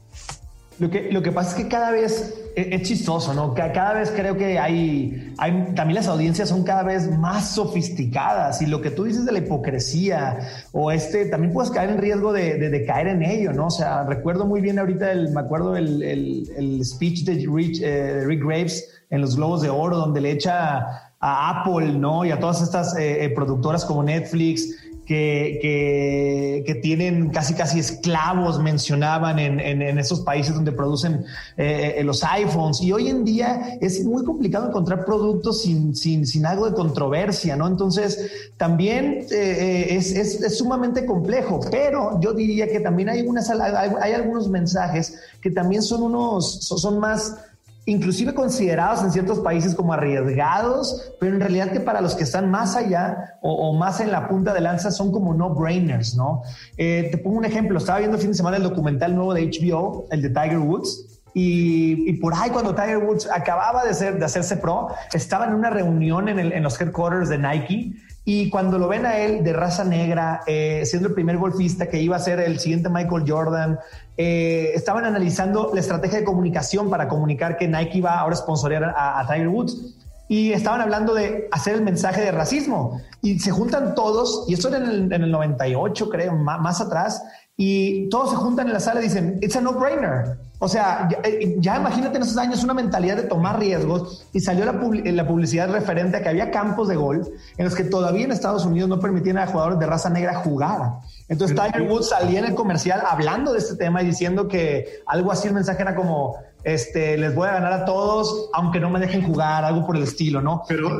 lo 0.77 0.89
que, 0.89 1.09
lo 1.11 1.21
que 1.21 1.31
pasa 1.31 1.51
es 1.51 1.63
que 1.63 1.69
cada 1.69 1.91
vez 1.91 2.33
es, 2.55 2.81
chistoso, 2.81 3.33
¿no? 3.33 3.53
Cada 3.53 3.93
vez 3.93 4.11
creo 4.11 4.35
que 4.35 4.59
hay, 4.59 5.33
hay, 5.37 5.73
también 5.73 5.95
las 5.95 6.07
audiencias 6.07 6.49
son 6.49 6.63
cada 6.63 6.83
vez 6.83 7.09
más 7.17 7.51
sofisticadas 7.51 8.61
y 8.61 8.65
lo 8.65 8.81
que 8.81 8.91
tú 8.91 9.05
dices 9.05 9.25
de 9.25 9.31
la 9.31 9.39
hipocresía 9.39 10.37
o 10.73 10.91
este, 10.91 11.25
también 11.27 11.53
puedes 11.53 11.71
caer 11.71 11.91
en 11.91 11.97
riesgo 11.97 12.33
de, 12.33 12.57
de, 12.57 12.85
caer 12.85 13.07
en 13.07 13.23
ello, 13.23 13.53
¿no? 13.53 13.67
O 13.67 13.71
sea, 13.71 14.03
recuerdo 14.03 14.45
muy 14.45 14.59
bien 14.59 14.77
ahorita, 14.77 15.11
el, 15.11 15.31
me 15.31 15.41
acuerdo 15.41 15.77
el, 15.77 16.03
el, 16.03 16.83
speech 16.83 17.23
de 17.23 17.47
Rich, 17.47 17.81
eh, 17.81 18.23
Rick 18.25 18.43
Graves 18.43 18.89
en 19.09 19.21
los 19.21 19.37
Globos 19.37 19.61
de 19.61 19.69
Oro, 19.69 19.97
donde 19.97 20.19
le 20.19 20.31
echa 20.31 21.05
a 21.19 21.61
Apple, 21.61 21.93
¿no? 21.93 22.25
Y 22.25 22.31
a 22.31 22.39
todas 22.39 22.61
estas 22.61 22.95
eh, 22.97 23.23
eh, 23.23 23.29
productoras 23.29 23.85
como 23.85 24.03
Netflix, 24.03 24.84
que, 25.05 26.63
que, 26.65 26.75
tienen 26.75 27.29
casi 27.29 27.53
casi 27.53 27.79
esclavos, 27.79 28.61
mencionaban 28.61 29.39
en, 29.39 29.59
en, 29.59 29.97
esos 29.97 30.21
países 30.21 30.53
donde 30.53 30.71
producen 30.71 31.25
eh, 31.57 31.95
eh, 31.97 32.03
los 32.03 32.23
iPhones. 32.23 32.81
Y 32.81 32.91
hoy 32.91 33.09
en 33.09 33.23
día 33.23 33.77
es 33.81 34.03
muy 34.03 34.23
complicado 34.23 34.67
encontrar 34.67 35.05
productos 35.05 35.61
sin, 35.61 35.95
sin, 35.95 36.25
sin 36.25 36.45
algo 36.45 36.69
de 36.69 36.75
controversia, 36.75 37.55
¿no? 37.55 37.67
Entonces, 37.67 38.49
también 38.57 39.25
eh, 39.31 39.87
es, 39.91 40.11
es, 40.11 40.41
es, 40.41 40.57
sumamente 40.57 41.05
complejo, 41.05 41.59
pero 41.71 42.19
yo 42.19 42.33
diría 42.33 42.67
que 42.67 42.79
también 42.79 43.09
hay, 43.09 43.21
unas, 43.21 43.49
hay, 43.49 44.13
algunos 44.13 44.49
mensajes 44.49 45.19
que 45.41 45.51
también 45.51 45.81
son 45.81 46.03
unos, 46.03 46.59
son 46.61 46.99
más 46.99 47.37
inclusive 47.85 48.33
considerados 48.33 49.03
en 49.03 49.11
ciertos 49.11 49.39
países 49.39 49.75
como 49.75 49.93
arriesgados, 49.93 51.13
pero 51.19 51.35
en 51.35 51.39
realidad 51.39 51.71
que 51.71 51.79
para 51.79 52.01
los 52.01 52.15
que 52.15 52.23
están 52.23 52.49
más 52.49 52.75
allá 52.75 53.37
o, 53.41 53.73
más 53.73 53.99
en 53.99 54.11
la 54.11 54.27
punta 54.27 54.53
de 54.53 54.61
lanza 54.61 54.91
son 54.91 55.11
como 55.11 55.33
no-brainers, 55.33 56.15
¿no? 56.15 56.41
Eh, 56.77 57.09
te 57.11 57.17
pongo 57.17 57.37
un 57.37 57.45
ejemplo, 57.45 57.77
estaba 57.77 57.99
viendo 57.99 58.17
el 58.17 58.21
fin 58.21 58.31
de 58.31 58.37
semana 58.37 58.57
el 58.57 58.63
documental 58.63 59.15
nuevo 59.15 59.33
de 59.33 59.45
HBO, 59.45 60.07
el 60.09 60.21
de 60.21 60.29
Tiger 60.29 60.59
Woods, 60.59 61.21
y, 61.37 62.13
por 62.13 62.33
ahí 62.33 62.49
cuando 62.49 62.73
Tiger 62.73 62.99
Woods 62.99 63.27
acababa 63.29 63.83
de, 63.83 63.93
ser, 63.93 64.17
de 64.17 64.23
hacerse 64.23 64.55
pro, 64.55 64.87
estaba 65.11 65.45
en 65.45 65.53
una 65.53 65.69
reunión 65.69 66.29
en, 66.29 66.39
en 66.39 66.63
los 66.63 66.79
headquarters 66.79 67.27
de 67.27 67.37
Nike 67.37 67.93
y 68.27 68.49
cuando 68.49 68.79
lo 68.79 68.87
ven 68.87 69.05
a 69.05 69.19
él 69.19 69.43
de 69.43 69.53
raza 69.53 69.83
negra, 69.83 70.41
eh, 70.47 70.81
siendo 70.85 71.09
el 71.09 71.13
primer 71.13 71.37
golfista 71.37 71.87
que 71.87 72.01
iba 72.01 72.15
a 72.15 72.19
ser 72.19 72.39
el 72.39 72.59
siguiente 72.59 72.89
Michael 72.89 73.23
Jordan, 73.27 73.79
eh, 74.17 74.71
estaban 74.73 75.05
analizando 75.05 75.69
la 75.71 75.79
estrategia 75.79 76.19
de 76.19 76.25
comunicación 76.25 76.89
para 76.89 77.07
comunicar 77.07 77.55
que 77.55 77.67
Nike 77.67 77.99
iba 77.99 78.19
ahora 78.19 78.33
a 78.33 78.37
sponsorear 78.37 78.83
a, 78.83 79.23
Tiger 79.27 79.47
Woods. 79.49 79.95
Y 80.27 80.53
estaban 80.53 80.81
hablando 80.81 81.13
de 81.13 81.47
hacer 81.51 81.75
el 81.75 81.83
mensaje 81.83 82.21
de 82.21 82.31
racismo. 82.31 82.99
Y 83.21 83.37
se 83.37 83.51
juntan 83.51 83.93
todos, 83.93 84.45
y 84.47 84.55
esto 84.55 84.69
era 84.69 84.77
en 84.79 85.13
el, 85.13 85.29
98, 85.29 86.09
creo, 86.09 86.33
más 86.35 86.81
atrás, 86.81 87.21
y 87.55 88.09
todos 88.09 88.31
se 88.31 88.37
juntan 88.37 88.65
en 88.65 88.73
la 88.73 88.79
sala 88.79 89.01
y 89.01 89.03
dicen, 89.03 89.37
it's 89.43 89.55
a 89.55 89.61
no-brainer. 89.61 90.35
O 90.59 90.67
sea, 90.67 91.09
eh, 91.23 91.55
ya, 91.59 91.77
imagínate 91.77 92.17
en 92.17 92.23
esos 92.23 92.37
años 92.37 92.63
una 92.63 92.73
mentalidad 92.73 93.17
de 93.17 93.23
tomar 93.23 93.59
riesgos 93.59 94.25
y 94.31 94.39
salió 94.39 94.65
la, 94.65 94.71
la, 94.71 95.27
publicidad 95.27 95.69
referente 95.69 96.17
a 96.17 96.21
que 96.21 96.29
había 96.29 96.49
campos 96.49 96.87
de 96.87 96.95
golf 96.95 97.27
en 97.57 97.65
los 97.65 97.75
que 97.75 97.83
todavía 97.83 98.23
en 98.23 98.31
Estados 98.31 98.65
Unidos 98.65 98.87
no 98.87 98.99
permitían 98.99 99.37
a 99.37 99.47
jugadores 99.47 99.79
de 99.79 99.85
raza 99.85 100.09
negra 100.09 100.35
jugar. 100.35 100.99
Entonces 101.27 101.57
Tiger 101.57 101.89
Woods 101.89 102.09
salía 102.09 102.39
en 102.39 102.45
el 102.45 102.55
comercial 102.55 103.03
hablando 103.05 103.51
de 103.51 103.59
este 103.59 103.75
tema 103.75 104.01
y 104.01 104.05
diciendo 104.05 104.47
que 104.47 105.01
algo 105.05 105.31
así 105.31 105.47
el 105.47 105.53
mensaje 105.53 105.81
era 105.81 105.93
como, 105.93 106.37
este, 106.65 107.15
les 107.15 107.35
voy 107.35 107.47
a 107.47 107.53
ganar 107.53 107.73
a 107.73 107.85
todos, 107.85 108.49
aunque 108.51 108.79
no 108.79 108.89
me 108.89 108.99
dejen 108.99 109.21
jugar, 109.21 109.63
algo 109.63 109.85
por 109.85 109.95
el 109.95 110.01
estilo, 110.01 110.41
¿no? 110.41 110.63
Pero, 110.67 110.99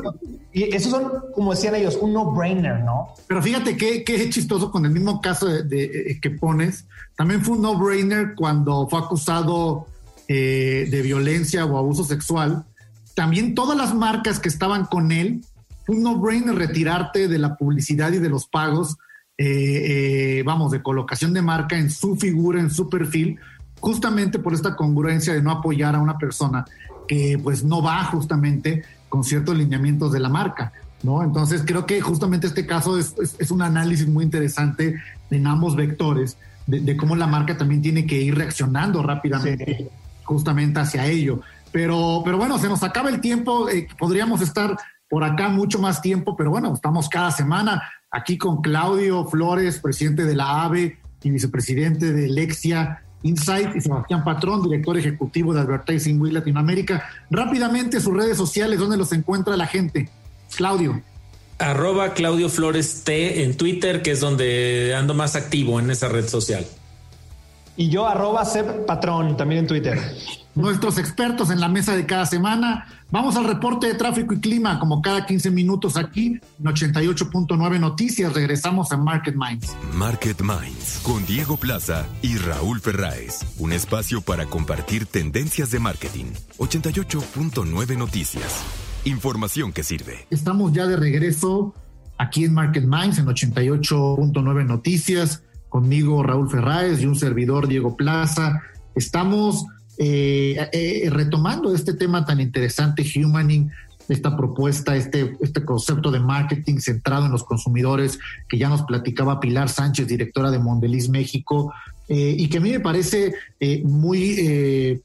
y 0.54 0.76
esos 0.76 0.92
son, 0.92 1.12
como 1.34 1.56
decían 1.56 1.74
ellos, 1.74 1.98
un 2.00 2.14
no-brainer, 2.14 2.84
¿no? 2.84 3.16
Pero 3.26 3.42
fíjate 3.42 3.76
qué, 3.76 4.04
qué 4.04 4.30
chistoso 4.30 4.70
con 4.70 4.86
el 4.86 4.92
mismo 4.92 5.20
caso 5.22 5.48
de, 5.48 5.84
eh, 5.84 6.20
que 6.22 6.30
pones. 6.30 6.86
También 7.18 7.42
fue 7.42 7.56
un 7.56 7.64
no-brainer 7.64 8.36
cuando 8.36 8.88
fue 8.88 9.00
acusado 9.00 9.88
eh, 10.28 10.88
de 10.92 11.02
violencia 11.02 11.66
o 11.66 11.80
abuso 11.80 12.04
sexual. 12.04 12.64
También 13.16 13.56
todas 13.56 13.76
las 13.76 13.96
marcas 13.96 14.40
que 14.40 14.50
estaban 14.50 14.86
con 14.86 15.12
él, 15.12 15.44
fue 15.84 15.96
un 15.96 16.04
no-brainer 16.04 16.54
retirarte 16.54 17.28
de 17.28 17.40
la 17.40 17.56
publicidad 17.58 18.12
y 18.14 18.20
de 18.20 18.30
los 18.30 18.46
pagos, 18.46 18.98
eh, 19.40 20.44
vamos, 20.46 20.72
de 20.72 20.84
colocación 20.84 21.34
de 21.34 21.42
marca 21.42 21.76
en 21.76 21.90
su 21.90 22.16
figura, 22.18 22.60
en 22.60 22.70
su 22.70 22.88
perfil, 22.88 23.40
justamente 23.86 24.40
por 24.40 24.56
esta 24.56 24.76
congruencia 24.76 25.32
de 25.32 25.44
no 25.44 25.52
apoyar 25.52 25.94
a 25.94 26.00
una 26.00 26.18
persona 26.18 26.66
que 27.08 27.40
pues 27.42 27.64
no 27.64 27.84
va 27.84 28.04
justamente 28.06 28.84
con 29.10 29.24
ciertos 29.24 29.56
lineamientos 29.56 30.12
de 30.12 30.20
la 30.20 30.28
marca, 30.28 30.74
¿no? 31.04 31.22
Entonces 31.22 31.62
creo 31.64 31.86
que 31.86 32.02
justamente 32.02 32.48
este 32.48 32.66
caso 32.66 32.98
es, 32.98 33.14
un 33.52 33.62
análisis 33.62 34.08
muy 34.08 34.24
interesante 34.24 34.96
en 35.30 35.46
ambos 35.46 35.76
vectores 35.76 36.36
de, 36.66 36.98
cómo 36.98 37.16
la 37.16 37.28
marca 37.28 37.60
también 37.60 37.84
tiene 37.84 38.08
que 38.08 38.20
ir 38.20 38.34
reaccionando 38.36 39.04
rápidamente 39.04 39.92
justamente 40.24 40.80
hacia 40.80 41.06
ello. 41.06 41.42
Pero, 41.72 42.24
pero 42.26 42.40
bueno, 42.40 42.58
se 42.58 42.68
nos 42.68 42.82
acaba 42.82 43.12
el 43.12 43.22
tiempo, 43.22 43.70
eh, 43.70 43.88
podríamos 44.00 44.42
estar 44.42 44.76
por 45.08 45.24
acá 45.24 45.50
mucho 45.50 45.78
más 45.78 46.02
tiempo, 46.02 46.36
pero 46.36 46.50
bueno, 46.50 46.74
estamos 46.74 47.08
cada 47.08 47.30
semana 47.30 47.84
aquí 48.10 48.40
con 48.40 48.64
Claudio 48.64 49.26
Flores, 49.26 49.78
presidente 49.78 50.24
de 50.26 50.36
la 50.36 50.64
AVE 50.64 50.98
y 51.22 51.30
vicepresidente 51.30 52.14
de 52.14 52.30
Lexia 52.30 53.05
Insight 53.26 53.76
y 53.76 53.82
Sebastián 53.82 54.24
Patrón, 54.24 54.62
director 54.62 54.96
ejecutivo 54.98 55.54
de 55.54 55.62
Advertising 55.62 56.22
Week 56.22 56.32
Latinoamérica. 56.32 57.10
Rápidamente 57.32 58.00
sus 58.00 58.16
redes 58.16 58.38
sociales, 58.38 58.78
¿dónde 58.78 58.98
los 58.98 59.12
encuentra 59.14 59.58
la 59.58 59.66
gente? 59.66 60.10
Claudio. 60.56 61.02
Arroba 61.58 62.14
Claudio 62.14 62.50
Flores 62.50 63.04
T 63.04 63.44
en 63.44 63.58
Twitter, 63.58 64.04
que 64.04 64.12
es 64.12 64.20
donde 64.20 64.94
ando 64.96 65.16
más 65.16 65.36
activo 65.36 65.80
en 65.80 65.90
esa 65.90 66.08
red 66.08 66.28
social. 66.28 66.68
Y 67.78 67.90
yo 67.90 68.08
arroba 68.08 68.46
Seb 68.46 68.86
Patrón 68.86 69.36
también 69.36 69.62
en 69.62 69.68
Twitter. 69.68 70.00
Nuestros 70.56 70.98
expertos 70.98 71.50
en 71.50 71.60
la 71.60 71.68
mesa 71.68 71.96
de 71.96 72.06
cada 72.06 72.26
semana. 72.26 72.88
Vamos 73.12 73.36
al 73.36 73.44
reporte 73.44 73.88
de 73.88 73.96
tráfico 73.96 74.34
y 74.34 74.40
clima, 74.40 74.80
como 74.80 75.02
cada 75.02 75.26
15 75.26 75.52
minutos 75.52 75.98
aquí 75.98 76.40
en 76.60 76.66
88.9 76.66 77.80
Noticias. 77.80 78.34
Regresamos 78.34 78.94
a 78.94 78.98
Market 78.98 79.36
Minds. 79.36 79.76
Market 79.94 80.42
Minds 80.42 81.02
con 81.04 81.26
Diego 81.26 81.58
Plaza 81.58 82.06
y 82.22 82.38
Raúl 82.38 82.80
Ferráez. 82.80 83.42
Un 83.60 83.74
espacio 83.74 84.22
para 84.22 84.46
compartir 84.46 85.06
tendencias 85.06 85.72
de 85.72 85.80
marketing. 85.80 86.26
88.9 86.58 87.98
Noticias. 87.98 88.64
Información 89.04 89.74
que 89.74 89.84
sirve. 89.84 90.26
Estamos 90.30 90.72
ya 90.72 90.88
de 90.88 90.96
regreso 90.96 91.74
aquí 92.18 92.46
en 92.46 92.54
Market 92.54 92.86
Minds 92.86 93.18
en 93.18 93.26
88.9 93.26 94.66
Noticias 94.66 95.44
conmigo 95.76 96.24
Raúl 96.24 96.50
Ferráez 96.50 97.02
y 97.02 97.06
un 97.06 97.18
servidor 97.18 97.68
Diego 97.68 97.98
Plaza. 97.98 98.62
Estamos 98.96 99.66
eh, 99.98 100.70
eh, 100.72 101.10
retomando 101.10 101.76
este 101.76 101.94
tema 101.94 102.26
tan 102.26 102.40
interesante, 102.40 103.04
Humaning, 103.18 103.70
esta 104.08 104.38
propuesta, 104.38 104.96
este, 104.96 105.36
este 105.42 105.66
concepto 105.66 106.12
de 106.12 106.22
marketing 106.22 106.78
centrado 106.78 107.26
en 107.26 107.34
los 107.34 107.44
consumidores 107.44 108.20
que 108.48 108.58
ya 108.58 108.70
nos 108.70 108.84
platicaba 108.84 109.42
Pilar 109.42 109.68
Sánchez, 109.68 110.08
directora 110.08 110.50
de 110.50 110.60
Mondeliz 110.60 111.10
México, 111.10 111.74
eh, 112.08 112.34
y 112.40 112.48
que 112.48 112.60
a 112.60 112.62
mí 112.62 112.72
me 112.72 112.80
parece 112.80 113.34
muy, 113.84 115.02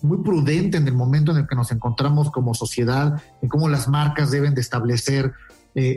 muy 0.00 0.18
prudente 0.24 0.78
en 0.78 0.88
el 0.88 0.94
momento 0.94 1.32
en 1.32 1.36
el 1.36 1.46
que 1.46 1.54
nos 1.54 1.70
encontramos 1.70 2.30
como 2.30 2.54
sociedad, 2.54 3.22
en 3.42 3.50
cómo 3.50 3.68
las 3.68 3.88
marcas 3.88 4.30
deben 4.30 4.54
de 4.54 4.62
establecer 4.62 5.34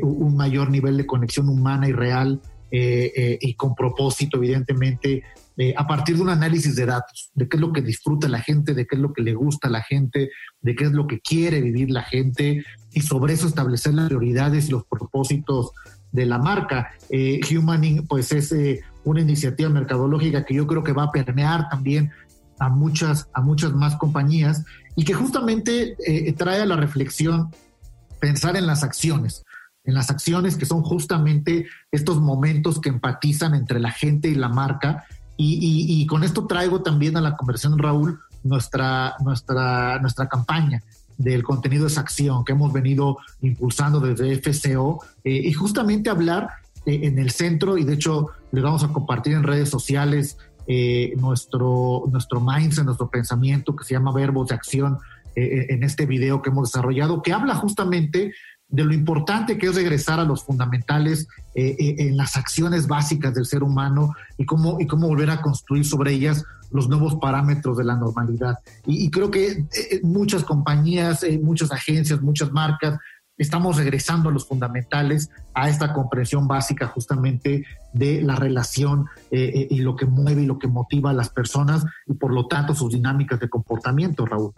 un 0.01 0.35
mayor 0.35 0.69
nivel 0.69 0.97
de 0.97 1.05
conexión 1.05 1.47
humana 1.47 1.87
y 1.87 1.93
real 1.93 2.41
eh, 2.71 3.11
eh, 3.15 3.37
y 3.41 3.55
con 3.55 3.73
propósito, 3.73 4.37
evidentemente, 4.37 5.23
eh, 5.57 5.73
a 5.75 5.87
partir 5.87 6.15
de 6.15 6.21
un 6.21 6.29
análisis 6.29 6.75
de 6.75 6.85
datos, 6.85 7.31
de 7.33 7.49
qué 7.49 7.57
es 7.57 7.61
lo 7.61 7.73
que 7.73 7.81
disfruta 7.81 8.29
la 8.29 8.41
gente, 8.41 8.73
de 8.73 8.85
qué 8.85 8.95
es 8.95 9.01
lo 9.01 9.11
que 9.11 9.23
le 9.23 9.33
gusta 9.33 9.67
a 9.67 9.71
la 9.71 9.81
gente, 9.81 10.29
de 10.61 10.75
qué 10.75 10.85
es 10.85 10.91
lo 10.91 11.07
que 11.07 11.19
quiere 11.19 11.61
vivir 11.61 11.89
la 11.89 12.03
gente, 12.03 12.63
y 12.91 13.01
sobre 13.01 13.33
eso 13.33 13.47
establecer 13.47 13.95
las 13.95 14.07
prioridades 14.07 14.67
y 14.67 14.71
los 14.71 14.85
propósitos 14.85 15.71
de 16.11 16.25
la 16.25 16.37
marca. 16.37 16.91
Humaning, 17.11 18.07
pues 18.07 18.31
es 18.31 18.53
una 19.03 19.21
iniciativa 19.21 19.69
mercadológica 19.69 20.45
que 20.45 20.53
yo 20.53 20.67
creo 20.67 20.83
que 20.83 20.93
va 20.93 21.03
a 21.03 21.11
permear 21.11 21.69
también 21.69 22.11
a 22.59 22.69
muchas, 22.69 23.27
a 23.33 23.41
muchas 23.41 23.73
más 23.73 23.95
compañías 23.95 24.63
y 24.95 25.05
que 25.05 25.13
justamente 25.13 25.95
trae 26.37 26.61
a 26.61 26.65
la 26.65 26.75
reflexión 26.75 27.51
pensar 28.19 28.55
en 28.57 28.65
las 28.65 28.83
acciones 28.83 29.43
en 29.89 29.95
las 29.95 30.11
acciones 30.11 30.55
que 30.55 30.67
son 30.67 30.83
justamente 30.83 31.65
estos 31.91 32.21
momentos 32.21 32.79
que 32.79 32.89
empatizan 32.89 33.55
entre 33.55 33.79
la 33.79 33.91
gente 33.91 34.29
y 34.29 34.35
la 34.35 34.47
marca. 34.47 35.05
Y, 35.35 36.05
con 36.05 36.23
esto 36.23 36.47
traigo 36.47 36.81
también 36.81 37.15
a 37.15 37.21
la 37.21 37.37
conversión, 37.37 37.77
Raúl, 37.79 38.19
nuestra, 38.43 39.15
nuestra, 39.23 39.99
nuestra 39.99 40.27
campaña. 40.27 40.81
del 41.17 41.43
contenido 41.43 41.87
es 41.87 41.97
acción 41.97 42.45
que 42.45 42.53
hemos 42.53 42.71
venido 42.71 43.17
impulsando 43.41 43.99
desde 43.99 44.37
FCO 44.37 45.03
eh, 45.25 45.41
y 45.49 45.51
justamente 45.51 46.09
hablar 46.09 46.49
eh, 46.85 46.99
en 47.03 47.19
el 47.19 47.31
centro 47.31 47.77
y 47.77 47.83
de 47.83 47.95
hecho 47.95 48.27
les 48.53 48.63
vamos 48.63 48.85
a 48.85 48.87
compartir 48.87 49.33
en 49.33 49.43
redes 49.43 49.69
sociales 49.69 50.37
eh, 50.65 51.13
nuestro, 51.17 52.03
nuestro 52.09 52.39
mindset, 52.39 52.85
nuestro 52.85 53.09
pensamiento 53.09 53.75
que 53.75 53.83
se 53.83 53.95
llama 53.95 54.13
verbos 54.13 54.47
de 54.47 54.55
acción 54.55 54.99
en 55.35 55.83
este 55.83 56.05
video 56.05 56.41
que 56.41 56.49
hemos 56.49 56.69
desarrollado, 56.69 57.21
que 57.21 57.31
habla 57.31 57.55
justamente 57.55 58.33
de 58.69 58.83
lo 58.83 58.93
importante 58.93 59.57
que 59.57 59.67
es 59.67 59.75
regresar 59.75 60.19
a 60.19 60.23
los 60.23 60.43
fundamentales 60.43 61.27
en 61.55 62.15
las 62.15 62.37
acciones 62.37 62.87
básicas 62.87 63.33
del 63.33 63.45
ser 63.45 63.63
humano 63.63 64.13
y 64.37 64.45
cómo, 64.45 64.79
y 64.79 64.85
cómo 64.85 65.07
volver 65.07 65.31
a 65.31 65.41
construir 65.41 65.85
sobre 65.85 66.13
ellas 66.13 66.45
los 66.71 66.87
nuevos 66.87 67.15
parámetros 67.15 67.77
de 67.77 67.83
la 67.83 67.95
normalidad. 67.95 68.57
Y, 68.85 69.09
creo 69.09 69.31
que 69.31 69.51
eh, 69.51 69.67
eh, 69.73 69.99
muchas 70.03 70.43
compañías, 70.43 71.23
eh, 71.23 71.39
muchas 71.41 71.71
agencias, 71.71 72.21
muchas 72.21 72.51
marcas, 72.51 72.99
estamos 73.37 73.77
regresando 73.77 74.29
a 74.29 74.31
los 74.33 74.45
fundamentales, 74.47 75.29
a 75.53 75.69
esta 75.69 75.93
comprensión 75.93 76.47
básica 76.47 76.87
justamente 76.87 77.65
de 77.93 78.21
la 78.21 78.35
relación 78.35 79.05
y 79.31 79.79
lo 79.79 79.95
que 79.95 80.05
mueve 80.05 80.41
y 80.41 80.45
lo 80.45 80.59
que 80.59 80.67
motiva 80.67 81.11
a 81.11 81.13
las 81.13 81.29
personas 81.29 81.85
y 82.05 82.15
por 82.15 82.33
lo 82.33 82.47
tanto 82.47 82.75
sus 82.75 82.91
dinámicas 82.91 83.39
de 83.39 83.47
comportamiento, 83.47 84.25
Raúl. 84.25 84.53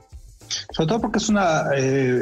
Sobre 0.72 0.88
todo 0.88 1.02
porque 1.02 1.20
es 1.20 1.30
una 1.30 1.66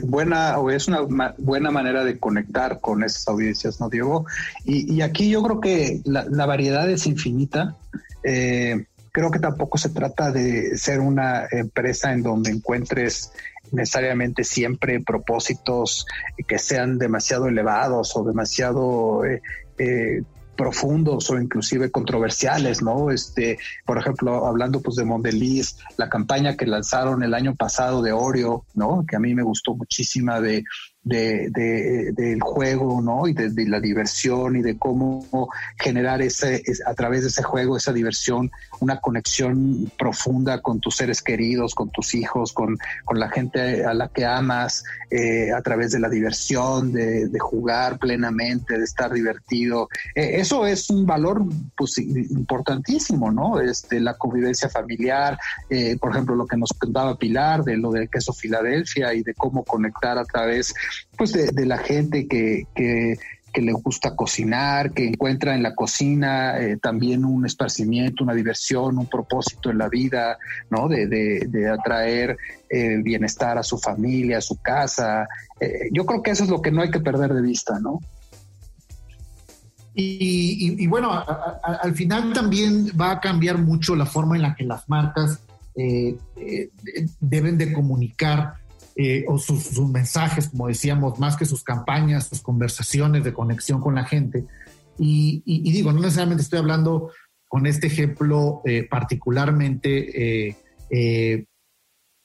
buena 0.04 0.58
o 0.60 0.70
es 0.70 0.88
una 0.88 1.02
buena 1.38 1.72
manera 1.72 2.04
de 2.04 2.20
conectar 2.20 2.80
con 2.80 3.04
esas 3.04 3.28
audiencias, 3.28 3.80
¿no, 3.80 3.90
Diego? 3.90 4.26
Y, 4.66 5.02
aquí 5.02 5.30
yo 5.30 5.42
creo 5.44 5.60
que 5.60 6.02
la, 6.06 6.46
variedad 6.46 6.90
es 6.90 7.06
infinita. 7.08 7.76
Eh, 8.24 8.86
creo 9.12 9.32
que 9.32 9.40
tampoco 9.40 9.78
se 9.78 9.90
trata 9.90 10.32
de 10.32 10.78
ser 10.78 11.00
una 11.00 11.48
empresa 11.52 12.12
en 12.14 12.24
donde 12.24 12.52
encuentres 12.52 13.32
necesariamente 13.72 14.44
siempre 14.44 15.00
propósitos 15.00 16.06
que 16.48 16.58
sean 16.58 16.98
demasiado 16.98 17.48
elevados 17.48 18.16
o 18.16 18.24
demasiado 18.24 19.26
eh, 19.26 19.42
eh, 19.78 20.24
profundos 20.60 21.30
o 21.30 21.40
inclusive 21.40 21.90
controversiales, 21.90 22.82
¿no? 22.82 23.12
Este, 23.12 23.58
por 23.86 23.98
ejemplo, 23.98 24.46
hablando 24.46 24.82
pues 24.82 24.98
de 24.98 25.06
Mondeliz, 25.06 25.78
la 25.96 26.10
campaña 26.10 26.58
que 26.58 26.66
lanzaron 26.66 27.24
el 27.24 27.34
año 27.34 27.56
pasado 27.56 28.02
de 28.02 28.12
Oreo, 28.12 28.66
¿no? 28.74 29.06
Que 29.08 29.16
a 29.16 29.20
mí 29.20 29.34
me 29.34 29.44
gustó 29.44 29.74
muchísima 29.74 30.42
de 30.42 30.66
de, 31.04 32.12
del 32.16 32.42
juego, 32.42 33.02
¿no? 33.02 33.28
Y 33.28 33.34
de, 33.34 33.50
la 33.68 33.80
diversión 33.80 34.56
y 34.58 34.62
de 34.62 34.78
cómo 34.78 35.50
generar 35.78 36.22
ese, 36.22 36.64
a 36.86 36.94
través 36.94 37.22
de 37.22 37.30
ese 37.30 37.44
juego, 37.44 37.78
esa 37.78 37.94
diversión, 37.94 38.52
una 38.80 39.00
conexión 39.00 39.92
profunda 39.98 40.62
con 40.62 40.80
tus 40.80 40.96
seres 40.96 41.22
queridos, 41.22 41.76
con 41.76 41.90
tus 41.90 42.14
hijos, 42.16 42.54
con, 42.54 42.78
con 43.06 43.20
la 43.20 43.30
gente 43.30 43.86
a 43.86 43.94
la 43.94 44.10
que 44.10 44.26
amas, 44.26 44.84
eh, 45.12 45.52
a 45.52 45.62
través 45.62 45.92
de 45.92 46.00
la 46.00 46.10
diversión, 46.10 46.92
de, 46.92 47.30
jugar 47.40 47.98
plenamente, 47.98 48.78
de 48.78 48.84
estar 48.84 49.12
divertido. 49.12 49.88
Eh, 50.14 50.32
eso 50.36 50.66
es 50.66 50.90
un 50.90 51.06
valor 51.06 51.44
pues, 51.76 51.98
importantísimo, 51.98 53.32
¿no? 53.32 53.60
Este, 53.60 54.00
la 54.00 54.18
convivencia 54.18 54.70
familiar, 54.70 55.40
eh, 55.70 55.98
por 55.98 56.12
ejemplo, 56.12 56.36
lo 56.36 56.46
que 56.46 56.58
nos 56.58 56.74
contaba 56.74 57.18
Pilar 57.18 57.64
de 57.64 57.78
lo 57.78 57.92
del 57.92 58.10
queso 58.10 58.34
Filadelfia 58.34 59.14
y 59.14 59.24
de 59.24 59.34
cómo 59.34 59.64
conectar 59.64 60.18
a 60.18 60.26
través 60.26 60.74
pues 61.18 61.34
de, 61.34 61.66
la 61.66 61.78
gente 61.78 62.28
que, 62.28 62.64
que, 62.76 63.18
le 63.56 63.74
gusta 63.74 64.16
cocinar, 64.16 64.94
que 64.94 65.06
encuentra 65.06 65.54
en 65.54 65.64
la 65.64 65.76
cocina 65.76 66.58
eh, 66.60 66.78
también 66.78 67.26
un 67.26 67.46
esparcimiento, 67.46 68.24
una 68.24 68.34
diversión, 68.34 68.98
un 68.98 69.08
propósito 69.08 69.70
en 69.70 69.80
la 69.80 69.90
vida, 69.90 70.38
¿no? 70.70 70.88
De, 70.88 71.08
de, 71.08 71.70
atraer 71.70 72.38
eh, 72.70 73.02
bienestar 73.04 73.58
a 73.58 73.64
su 73.64 73.78
familia, 73.78 74.38
a 74.38 74.42
su 74.42 74.62
casa. 74.62 75.28
Eh, 75.60 75.90
yo 75.92 76.06
creo 76.06 76.24
que 76.24 76.32
eso 76.32 76.46
es 76.46 76.50
lo 76.50 76.62
que 76.62 76.72
no 76.72 76.82
hay 76.82 76.90
que 76.90 77.02
perder 77.02 77.34
de 77.34 77.42
vista, 77.42 77.80
¿no? 77.80 78.00
Y, 79.94 80.88
bueno, 80.88 81.12
al 81.12 81.94
final 81.94 82.32
también 82.32 82.88
va 83.00 83.12
a 83.12 83.20
cambiar 83.20 83.58
mucho 83.58 83.98
la 83.98 84.06
forma 84.06 84.38
en 84.38 84.44
la 84.44 84.56
que 84.56 84.64
las 84.64 84.88
marcas 84.88 85.42
deben 87.20 87.58
de 87.58 87.74
comunicar 87.74 88.54
eh, 89.02 89.24
o 89.30 89.38
sus, 89.38 89.80
mensajes, 89.88 90.50
como 90.50 90.68
decíamos, 90.68 91.20
más 91.20 91.38
que 91.38 91.46
sus 91.46 91.64
campañas, 91.64 92.28
sus 92.28 92.42
conversaciones 92.42 93.24
de 93.24 93.32
conexión 93.32 93.80
con 93.80 93.96
la 93.96 94.04
gente. 94.04 94.44
Y, 94.98 95.42
digo, 95.72 95.94
no 95.94 96.02
necesariamente 96.02 96.44
estoy 96.44 96.60
hablando 96.60 97.10
con 97.48 97.66
este 97.66 97.88
ejemplo 97.88 98.62
eh, 98.66 98.86
particularmente 98.92 100.50
eh, 100.50 101.46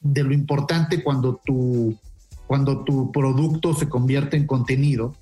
de 0.01 0.23
lo 0.25 0.35
importante 0.35 1.05
cuando 1.05 1.41
tu, 1.45 1.97
cuando 2.49 2.83
tu 2.83 3.13
producto 3.13 3.73
se 3.75 3.89
convierte 3.89 4.37
en 4.37 4.49
contenido 4.49 5.15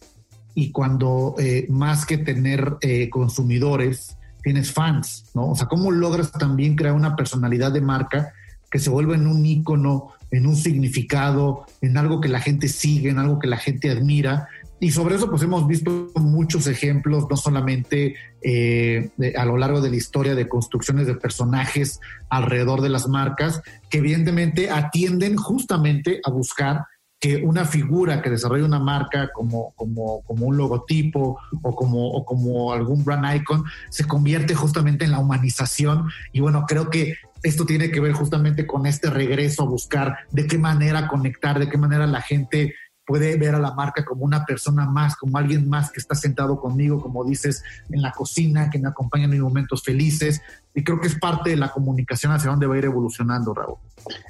y 0.54 0.70
cuando 0.70 1.36
más 1.68 2.06
que 2.06 2.16
tener 2.16 2.78
consumidores, 3.10 4.16
tienes 4.42 4.72
fans, 4.72 5.26
¿no? 5.34 5.50
O 5.50 5.54
sea, 5.54 5.66
¿cómo 5.66 5.90
logras 5.90 6.32
también 6.32 6.76
crear 6.76 6.94
una 6.94 7.14
personalidad 7.14 7.72
de 7.72 7.82
marca 7.82 8.32
que 8.70 8.78
se 8.78 8.88
vuelva 8.88 9.16
en 9.16 9.26
un 9.26 9.44
ícono 9.44 10.14
en 10.32 10.46
un 10.46 10.56
significado, 10.56 11.66
en 11.80 11.96
algo 11.96 12.20
que 12.20 12.28
la 12.28 12.40
gente 12.40 12.66
sigue, 12.68 13.10
en 13.10 13.18
algo 13.18 13.38
que 13.38 13.46
la 13.46 13.58
gente 13.58 13.90
admira. 13.90 14.48
Y 14.80 14.90
sobre 14.90 15.14
eso 15.14 15.30
pues 15.30 15.42
hemos 15.42 15.66
visto 15.68 16.10
muchos 16.16 16.66
ejemplos, 16.66 17.26
no 17.30 17.36
solamente 17.36 18.16
eh, 18.42 19.10
a 19.36 19.44
lo 19.44 19.56
largo 19.56 19.80
de 19.80 19.90
la 19.90 19.96
historia 19.96 20.34
de 20.34 20.48
construcciones 20.48 21.06
de 21.06 21.14
personajes 21.14 22.00
alrededor 22.30 22.80
de 22.80 22.88
las 22.88 23.06
marcas, 23.06 23.62
que 23.90 23.98
evidentemente 23.98 24.70
atienden 24.70 25.36
justamente 25.36 26.20
a 26.24 26.30
buscar 26.30 26.86
que 27.20 27.36
una 27.36 27.64
figura 27.64 28.20
que 28.20 28.30
desarrolla 28.30 28.64
una 28.64 28.80
marca 28.80 29.30
como, 29.32 29.72
como, 29.76 30.22
como 30.22 30.46
un 30.46 30.56
logotipo 30.56 31.38
o 31.62 31.76
como, 31.76 32.10
o 32.10 32.24
como 32.24 32.72
algún 32.72 33.04
brand 33.04 33.36
icon 33.36 33.62
se 33.90 34.08
convierte 34.08 34.56
justamente 34.56 35.04
en 35.04 35.12
la 35.12 35.20
humanización. 35.20 36.08
Y 36.32 36.40
bueno, 36.40 36.64
creo 36.66 36.90
que 36.90 37.14
esto 37.42 37.66
tiene 37.66 37.90
que 37.90 38.00
ver 38.00 38.12
justamente 38.12 38.66
con 38.66 38.86
este 38.86 39.10
regreso 39.10 39.62
a 39.62 39.66
buscar 39.66 40.16
de 40.30 40.46
qué 40.46 40.58
manera 40.58 41.08
conectar, 41.08 41.58
de 41.58 41.68
qué 41.68 41.76
manera 41.76 42.06
la 42.06 42.22
gente 42.22 42.74
puede 43.04 43.36
ver 43.36 43.54
a 43.54 43.58
la 43.58 43.72
marca 43.72 44.04
como 44.04 44.24
una 44.24 44.44
persona 44.44 44.86
más, 44.86 45.16
como 45.16 45.36
alguien 45.36 45.68
más 45.68 45.90
que 45.90 46.00
está 46.00 46.14
sentado 46.14 46.60
conmigo, 46.60 47.00
como 47.00 47.24
dices, 47.24 47.62
en 47.90 48.00
la 48.00 48.12
cocina, 48.12 48.70
que 48.70 48.78
me 48.78 48.88
acompaña 48.88 49.24
en 49.24 49.30
mis 49.30 49.40
momentos 49.40 49.82
felices. 49.82 50.40
Y 50.74 50.84
creo 50.84 51.00
que 51.00 51.08
es 51.08 51.18
parte 51.18 51.50
de 51.50 51.56
la 51.56 51.70
comunicación 51.70 52.32
hacia 52.32 52.50
dónde 52.50 52.66
va 52.66 52.74
a 52.74 52.78
ir 52.78 52.86
evolucionando, 52.86 53.52
Raúl. 53.52 53.76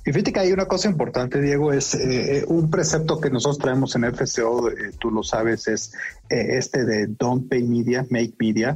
Y 0.05 0.13
fíjate 0.13 0.33
que 0.33 0.41
hay 0.41 0.53
una 0.53 0.67
cosa 0.67 0.89
importante, 0.89 1.41
Diego, 1.41 1.73
es 1.73 1.95
eh, 1.95 2.39
eh, 2.39 2.45
un 2.49 2.71
precepto 2.71 3.21
que 3.21 3.31
nosotros 3.31 3.59
traemos 3.59 3.95
en 3.95 4.05
FCO, 4.05 4.69
eh, 4.71 4.93
tú 4.99 5.11
lo 5.11 5.23
sabes, 5.23 5.69
es 5.69 5.93
este 6.29 6.85
de 6.85 7.09
Don't 7.09 7.49
Pay 7.49 7.63
Media, 7.65 8.07
Make 8.09 8.33
Media, 8.39 8.75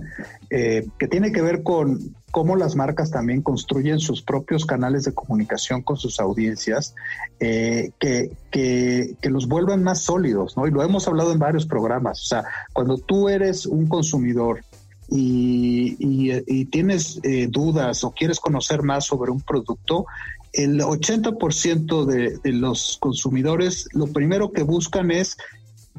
que 0.51 1.09
tiene 1.11 1.33
que 1.33 1.41
ver 1.41 1.62
con 1.62 2.14
cómo 2.31 2.55
las 2.55 2.77
marcas 2.77 3.11
también 3.11 3.41
construyen 3.41 3.99
sus 3.99 4.21
propios 4.21 4.67
canales 4.67 5.05
de 5.05 5.14
comunicación 5.14 5.81
con 5.81 5.97
sus 5.97 6.21
audiencias 6.21 6.95
que, 7.39 7.91
que, 8.51 9.14
que, 9.23 9.31
los 9.31 9.49
vuelvan 9.49 9.83
más 9.83 10.03
sólidos, 10.03 10.55
¿no? 10.55 10.67
Y 10.67 10.71
lo 10.71 10.83
hemos 10.83 11.09
hablado 11.09 11.33
en 11.33 11.39
varios 11.39 11.64
programas. 11.64 12.21
O 12.21 12.27
sea, 12.27 12.45
cuando 12.75 12.99
tú 12.99 13.31
eres 13.31 13.64
un 13.64 13.87
consumidor 13.87 14.62
y, 15.09 15.96
y, 15.98 16.64
tienes 16.66 17.20
dudas 17.48 18.02
o 18.04 18.11
quieres 18.11 18.40
conocer 18.40 18.82
más 18.82 19.07
sobre 19.07 19.30
un 19.30 19.40
producto, 19.40 20.07
el 20.52 20.80
80% 20.80 22.04
de, 22.04 22.38
de 22.38 22.52
los 22.52 22.96
consumidores 23.00 23.88
lo 23.92 24.07
primero 24.07 24.52
que 24.52 24.62
buscan 24.62 25.11
es 25.11 25.36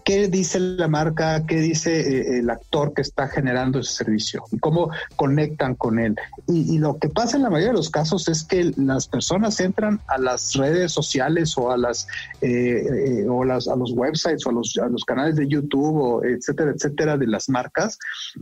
qué 0.04 0.28
dice 0.28 0.60
la 0.60 0.88
marca, 0.88 1.46
qué 1.46 1.60
dice 1.60 2.00
eh, 2.00 2.40
el 2.40 2.50
actor 2.50 2.94
que 2.94 3.02
está 3.02 3.28
generando 3.28 3.80
ese 3.80 3.94
servicio, 3.94 4.44
cómo 4.60 4.90
conectan 5.16 5.76
con 5.76 6.00
él. 6.00 6.16
Y, 6.48 6.78
lo 6.78 6.98
que 7.00 7.10
pasa 7.10 7.38
en 7.38 7.44
la 7.44 7.50
mayoría 7.50 7.70
de 7.70 7.78
los 7.78 7.90
casos 7.90 8.28
es 8.28 8.44
que 8.44 8.72
las 8.78 9.08
personas 9.08 9.60
entran 9.60 10.00
a 10.08 10.18
las 10.18 10.54
redes 10.54 10.92
sociales 10.92 11.58
o 11.58 11.72
a 11.72 11.78
las 11.78 12.08
eh, 12.42 12.86
eh, 13.22 13.26
o 13.28 13.44
las, 13.44 13.68
a 13.68 13.76
los 13.76 13.92
websites 13.94 14.46
o 14.46 14.52
a 14.52 14.54
los, 14.54 14.78
a 14.78 14.88
los 14.88 15.04
canales 15.04 15.36
de 15.36 15.48
YouTube 15.48 15.98
o 15.98 16.24
etcétera, 16.24 16.72
etcétera 16.72 17.18
de 17.18 17.28
las 17.28 17.50
marcas 17.50 17.98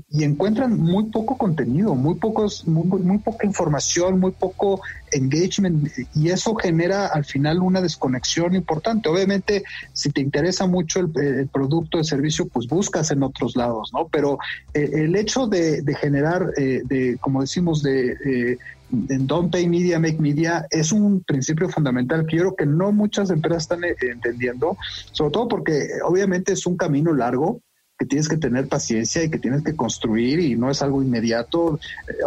y 0.09 0.23
encuentran 0.23 0.77
muy 0.77 1.05
poco 1.05 1.37
contenido, 1.37 1.95
muy 1.95 2.15
pocos, 2.15 2.67
muy, 2.67 3.01
muy 3.01 3.17
poca 3.19 3.45
información, 3.45 4.19
muy 4.19 4.31
poco 4.31 4.81
engagement 5.15 5.89
y 6.13 6.29
eso 6.29 6.55
genera 6.55 7.07
al 7.07 7.25
final 7.25 7.59
una 7.59 7.81
desconexión 7.81 8.55
importante. 8.55 9.09
Obviamente, 9.09 9.63
si 9.93 10.11
te 10.11 10.21
interesa 10.21 10.67
mucho 10.67 10.99
el, 10.99 11.47
producto, 11.49 11.97
el 11.97 12.05
servicio, 12.05 12.47
pues 12.47 12.67
buscas 12.67 13.11
en 13.11 13.23
otros 13.23 13.55
lados, 13.55 13.91
¿no? 13.93 14.07
Pero 14.07 14.37
eh, 14.73 14.89
el 14.93 15.15
hecho 15.15 15.47
de, 15.47 15.83
generar, 15.99 16.51
eh, 16.57 16.81
de, 16.85 17.17
como 17.19 17.41
decimos, 17.41 17.81
de 17.81 18.11
eh, 18.25 18.57
Don't 18.89 19.51
Pay 19.51 19.67
Media, 19.67 19.99
Make 19.99 20.19
Media, 20.19 20.67
es 20.69 20.91
un 20.91 21.23
principio 21.23 21.69
fundamental 21.69 22.25
que 22.25 22.37
yo 22.37 22.43
creo 22.43 22.55
que 22.55 22.65
no 22.65 22.91
muchas 22.91 23.29
empresas 23.29 23.63
están 23.63 23.81
entendiendo, 23.83 24.77
sobre 25.11 25.31
todo 25.31 25.47
porque 25.47 25.87
obviamente 26.03 26.53
es 26.53 26.65
un 26.65 26.77
camino 26.77 27.13
largo, 27.13 27.61
que 27.97 28.05
tienes 28.05 28.27
que 28.27 28.37
tener 28.37 28.67
paciencia 28.67 29.23
y 29.23 29.29
que 29.29 29.39
tienes 29.39 29.63
que 29.63 29.75
construir 29.75 30.39
y 30.39 30.55
no 30.55 30.69
es 30.69 30.81
algo 30.81 31.01
inmediato. 31.01 31.79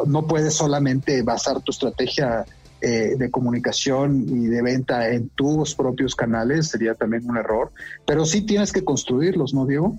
No 0.06 0.26
puedes 0.26 0.54
solamente 0.54 1.22
basar 1.22 1.60
tu 1.60 1.72
estrategia 1.72 2.46
eh, 2.80 3.16
de 3.18 3.28
comunicación 3.32 4.24
y 4.28 4.46
de 4.46 4.62
venta 4.62 5.10
en 5.10 5.30
tus 5.30 5.74
propios 5.74 6.14
canales 6.14 6.68
sería 6.68 6.94
también 6.94 7.28
un 7.28 7.36
error, 7.36 7.72
pero 8.06 8.24
sí 8.24 8.42
tienes 8.42 8.72
que 8.72 8.84
construirlos, 8.84 9.52
¿no, 9.52 9.66
Diego? 9.66 9.96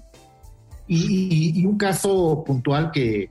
Y, 0.87 1.65
un 1.65 1.77
caso 1.77 2.41
puntual 2.47 2.91
que, 2.91 3.29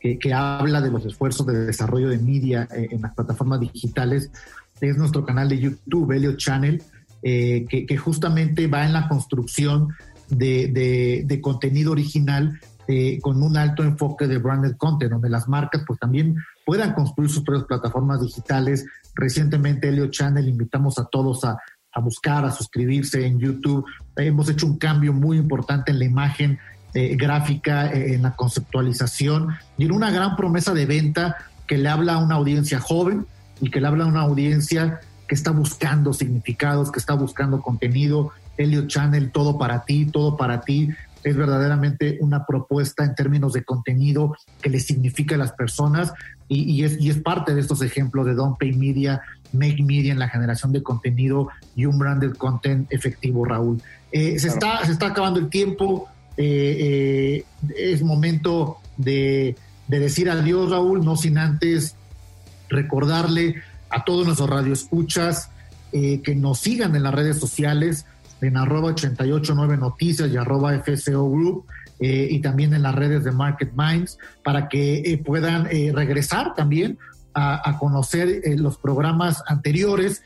que, 0.00 0.32
habla 0.32 0.80
de 0.80 0.90
los 0.90 1.04
esfuerzos 1.04 1.46
de 1.46 1.66
desarrollo 1.66 2.08
de 2.08 2.16
media 2.16 2.66
eh, 2.74 2.88
en 2.90 3.02
las 3.02 3.14
plataformas 3.14 3.60
digitales 3.60 4.30
es 4.80 4.96
nuestro 4.96 5.26
canal 5.26 5.50
de 5.50 5.58
YouTube, 5.58 6.12
Helio 6.12 6.34
Channel, 6.38 6.82
eh, 7.22 7.66
que, 7.68 7.96
justamente 7.98 8.66
va 8.66 8.86
en 8.86 8.94
la 8.94 9.08
construcción 9.08 9.88
de, 10.30 10.68
de, 10.68 11.22
de 11.26 11.40
contenido 11.42 11.92
original 11.92 12.58
con 13.20 13.42
un 13.42 13.56
alto 13.56 13.82
enfoque 13.82 14.26
de 14.26 14.38
branded 14.38 14.76
content, 14.76 15.10
donde 15.10 15.28
las 15.28 15.48
marcas 15.48 15.82
pues 15.86 15.98
también 15.98 16.36
puedan 16.66 16.92
construir 16.94 17.30
sus 17.30 17.44
propias 17.44 17.66
plataformas 17.66 18.20
digitales. 18.20 18.84
Recientemente, 19.14 19.88
Helio 19.88 20.08
Channel, 20.08 20.46
invitamos 20.46 20.98
a 20.98 21.04
todos 21.04 21.44
a, 21.44 21.56
a 21.92 22.00
buscar, 22.00 22.44
a 22.44 22.50
suscribirse 22.50 23.24
en 23.24 23.38
YouTube. 23.38 23.86
Hemos 24.16 24.50
hecho 24.50 24.66
un 24.66 24.76
cambio 24.76 25.12
muy 25.12 25.38
importante 25.38 25.92
en 25.92 26.00
la 26.00 26.04
imagen 26.04 26.58
eh, 26.92 27.14
gráfica, 27.14 27.92
eh, 27.92 28.14
en 28.14 28.22
la 28.22 28.34
conceptualización 28.34 29.54
y 29.78 29.84
en 29.84 29.92
una 29.92 30.10
gran 30.10 30.34
promesa 30.34 30.74
de 30.74 30.86
venta 30.86 31.36
que 31.68 31.78
le 31.78 31.88
habla 31.88 32.14
a 32.14 32.18
una 32.18 32.34
audiencia 32.34 32.80
joven 32.80 33.26
y 33.60 33.70
que 33.70 33.80
le 33.80 33.86
habla 33.86 34.04
a 34.04 34.08
una 34.08 34.22
audiencia 34.22 35.00
que 35.28 35.36
está 35.36 35.52
buscando 35.52 36.12
significados, 36.12 36.90
que 36.90 36.98
está 36.98 37.14
buscando 37.14 37.62
contenido. 37.62 38.32
Helio 38.58 38.88
Channel, 38.88 39.30
todo 39.30 39.56
para 39.56 39.84
ti, 39.84 40.06
todo 40.06 40.36
para 40.36 40.62
ti 40.62 40.90
es 41.26 41.36
verdaderamente 41.36 42.18
una 42.20 42.46
propuesta 42.46 43.04
en 43.04 43.16
términos 43.16 43.52
de 43.52 43.64
contenido 43.64 44.36
que 44.62 44.70
le 44.70 44.78
significa 44.78 45.34
a 45.34 45.38
las 45.38 45.50
personas 45.52 46.12
y, 46.48 46.84
es, 46.84 46.98
es, 47.00 47.18
parte 47.18 47.54
de 47.54 47.60
estos 47.60 47.82
ejemplos 47.82 48.24
de 48.26 48.34
Don't 48.34 48.58
Pay 48.58 48.72
Media, 48.72 49.20
Make 49.52 49.82
Media 49.82 50.12
en 50.12 50.18
la 50.18 50.28
generación 50.28 50.72
de 50.72 50.82
contenido 50.82 51.48
y 51.74 51.86
un 51.86 51.98
branded 51.98 52.34
content 52.34 52.86
efectivo, 52.92 53.44
Raúl. 53.44 53.82
Eh, 54.12 54.38
se, 54.38 54.48
está, 54.48 54.84
se 54.84 54.92
está 54.92 55.08
acabando 55.08 55.40
el 55.40 55.48
tiempo, 55.48 56.08
eh, 56.36 57.44
eh, 57.68 57.92
es 57.92 58.02
momento 58.02 58.78
de, 58.96 59.56
de 59.88 59.98
decir 59.98 60.30
adiós, 60.30 60.70
Raúl, 60.70 61.04
no 61.04 61.16
sin 61.16 61.38
antes 61.38 61.96
recordarle 62.68 63.56
a 63.90 64.04
todos 64.04 64.26
nuestros 64.26 64.50
radioescuchas 64.50 65.50
que 65.92 66.34
nos 66.36 66.58
sigan 66.58 66.94
en 66.94 67.04
las 67.04 67.14
redes 67.14 67.38
sociales, 67.38 68.04
en 68.42 68.58
arroba 68.58 68.88
889 68.88 69.78
Noticias 69.78 70.30
y 70.30 70.36
arroba 70.36 70.74
FCO 70.74 71.30
Group. 71.30 71.64
Eh, 71.98 72.28
y 72.30 72.40
también 72.40 72.74
en 72.74 72.82
las 72.82 72.94
redes 72.94 73.24
de 73.24 73.32
Market 73.32 73.72
Minds 73.74 74.18
para 74.44 74.68
que 74.68 74.98
eh, 74.98 75.18
puedan 75.18 75.66
eh, 75.70 75.92
regresar 75.94 76.54
también 76.54 76.98
a, 77.38 77.76
conocer 77.78 78.40
los 78.56 78.78
programas 78.78 79.42
anteriores, 79.46 80.22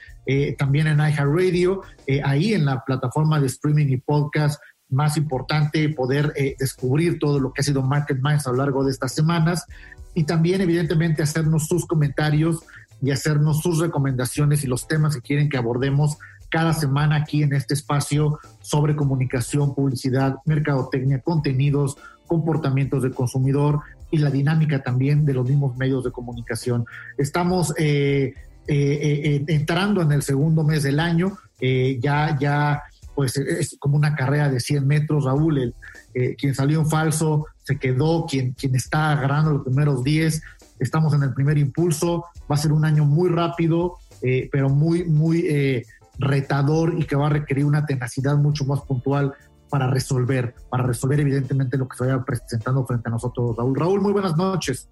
también 0.58 0.86
en 0.86 1.00
iHeartRadio, 1.00 1.82
ahí 2.22 2.54
en 2.54 2.64
la 2.64 2.84
plataforma 2.84 3.40
de 3.40 3.48
streaming 3.48 3.86
y 3.88 3.96
podcast 3.96 4.62
más 4.90 5.16
importante, 5.16 5.88
poder 5.88 6.32
descubrir 6.56 7.18
todo 7.18 7.40
lo 7.40 7.52
que 7.52 7.62
ha 7.62 7.64
sido 7.64 7.82
Market 7.82 8.20
Minds 8.22 8.46
a 8.46 8.52
lo 8.52 8.58
largo 8.58 8.84
de 8.84 8.92
estas 8.92 9.12
semanas 9.12 9.66
y 10.14 10.22
también 10.22 10.60
evidentemente 10.60 11.24
hacernos 11.24 11.66
sus 11.66 11.84
comentarios 11.84 12.60
y 13.02 13.10
hacernos 13.10 13.60
sus 13.60 13.80
recomendaciones 13.80 14.62
y 14.62 14.68
los 14.68 14.86
temas 14.86 15.16
que 15.16 15.22
quieren 15.22 15.48
que 15.48 15.56
abordemos 15.56 16.16
cada 16.50 16.72
semana 16.74 17.16
aquí 17.16 17.42
en 17.42 17.54
este 17.54 17.74
espacio 17.74 18.38
sobre 18.60 18.96
comunicación, 18.96 19.74
publicidad, 19.74 20.36
mercadotecnia, 20.44 21.20
contenidos, 21.20 21.96
comportamientos 22.26 23.02
del 23.02 23.14
consumidor 23.14 23.80
y 24.10 24.18
la 24.18 24.30
dinámica 24.30 24.82
también 24.82 25.24
de 25.24 25.34
los 25.34 25.48
mismos 25.48 25.76
medios 25.76 26.04
de 26.04 26.10
comunicación. 26.10 26.84
Estamos 27.16 27.72
eh, 27.78 28.34
eh, 28.66 28.74
eh, 28.76 29.44
entrando 29.48 30.02
en 30.02 30.12
el 30.12 30.22
segundo 30.22 30.64
mes 30.64 30.82
del 30.82 31.00
año, 31.00 31.38
ya, 31.60 32.38
ya, 32.40 32.82
pues 33.14 33.36
es 33.36 33.76
como 33.78 33.96
una 33.96 34.14
carrera 34.14 34.48
de 34.48 34.60
100 34.60 34.86
metros, 34.86 35.24
Raúl, 35.24 35.58
el, 35.58 35.74
quien 36.36 36.54
salió 36.54 36.80
en 36.80 36.88
falso 36.88 37.46
se 37.64 37.78
quedó, 37.78 38.26
quien, 38.26 38.52
quien 38.52 38.74
está 38.74 39.12
agarrando 39.12 39.52
los 39.52 39.64
primeros 39.64 40.02
10, 40.02 40.42
estamos 40.78 41.12
en 41.12 41.22
el 41.22 41.34
primer 41.34 41.58
impulso, 41.58 42.24
va 42.50 42.54
a 42.54 42.58
ser 42.58 42.72
un 42.72 42.84
año 42.84 43.04
muy 43.04 43.28
rápido, 43.28 43.98
pero 44.50 44.70
muy, 44.70 45.04
muy 45.04 45.84
retador 46.20 46.94
y 46.98 47.04
que 47.04 47.16
va 47.16 47.26
a 47.26 47.30
requerir 47.30 47.64
una 47.64 47.86
tenacidad 47.86 48.36
mucho 48.36 48.64
más 48.64 48.80
puntual 48.82 49.34
para 49.70 49.88
resolver, 49.88 50.54
para 50.68 50.84
resolver 50.84 51.20
evidentemente 51.20 51.78
lo 51.78 51.88
que 51.88 51.96
se 51.96 52.04
vaya 52.04 52.22
presentando 52.22 52.84
frente 52.84 53.08
a 53.08 53.12
nosotros, 53.12 53.56
Raúl. 53.56 53.76
Raúl, 53.76 54.00
muy 54.00 54.12
buenas 54.12 54.36
noches. 54.36 54.88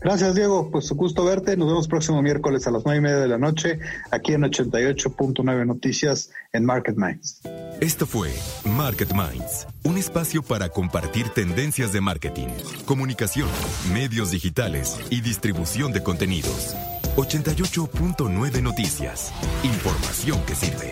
Gracias, 0.00 0.34
Diego. 0.34 0.70
Pues 0.70 0.90
un 0.90 0.98
gusto 0.98 1.24
verte. 1.24 1.56
Nos 1.56 1.68
vemos 1.68 1.88
próximo 1.88 2.22
miércoles 2.22 2.66
a 2.66 2.70
las 2.70 2.84
nueve 2.84 2.98
y 2.98 3.02
media 3.02 3.16
de 3.16 3.28
la 3.28 3.38
noche, 3.38 3.78
aquí 4.10 4.34
en 4.34 4.42
88.9 4.42 5.66
Noticias 5.66 6.30
en 6.52 6.64
Market 6.64 6.96
Minds. 6.96 7.40
Esto 7.80 8.06
fue 8.06 8.32
Market 8.64 9.12
Minds, 9.12 9.66
un 9.84 9.98
espacio 9.98 10.42
para 10.42 10.68
compartir 10.68 11.28
tendencias 11.30 11.92
de 11.92 12.00
marketing, 12.00 12.48
comunicación, 12.84 13.48
medios 13.92 14.30
digitales 14.30 14.98
y 15.10 15.20
distribución 15.22 15.92
de 15.92 16.02
contenidos. 16.02 16.76
88.9 17.16 18.62
Noticias. 18.62 19.32
Información 19.62 20.40
que 20.46 20.54
sirve. 20.54 20.90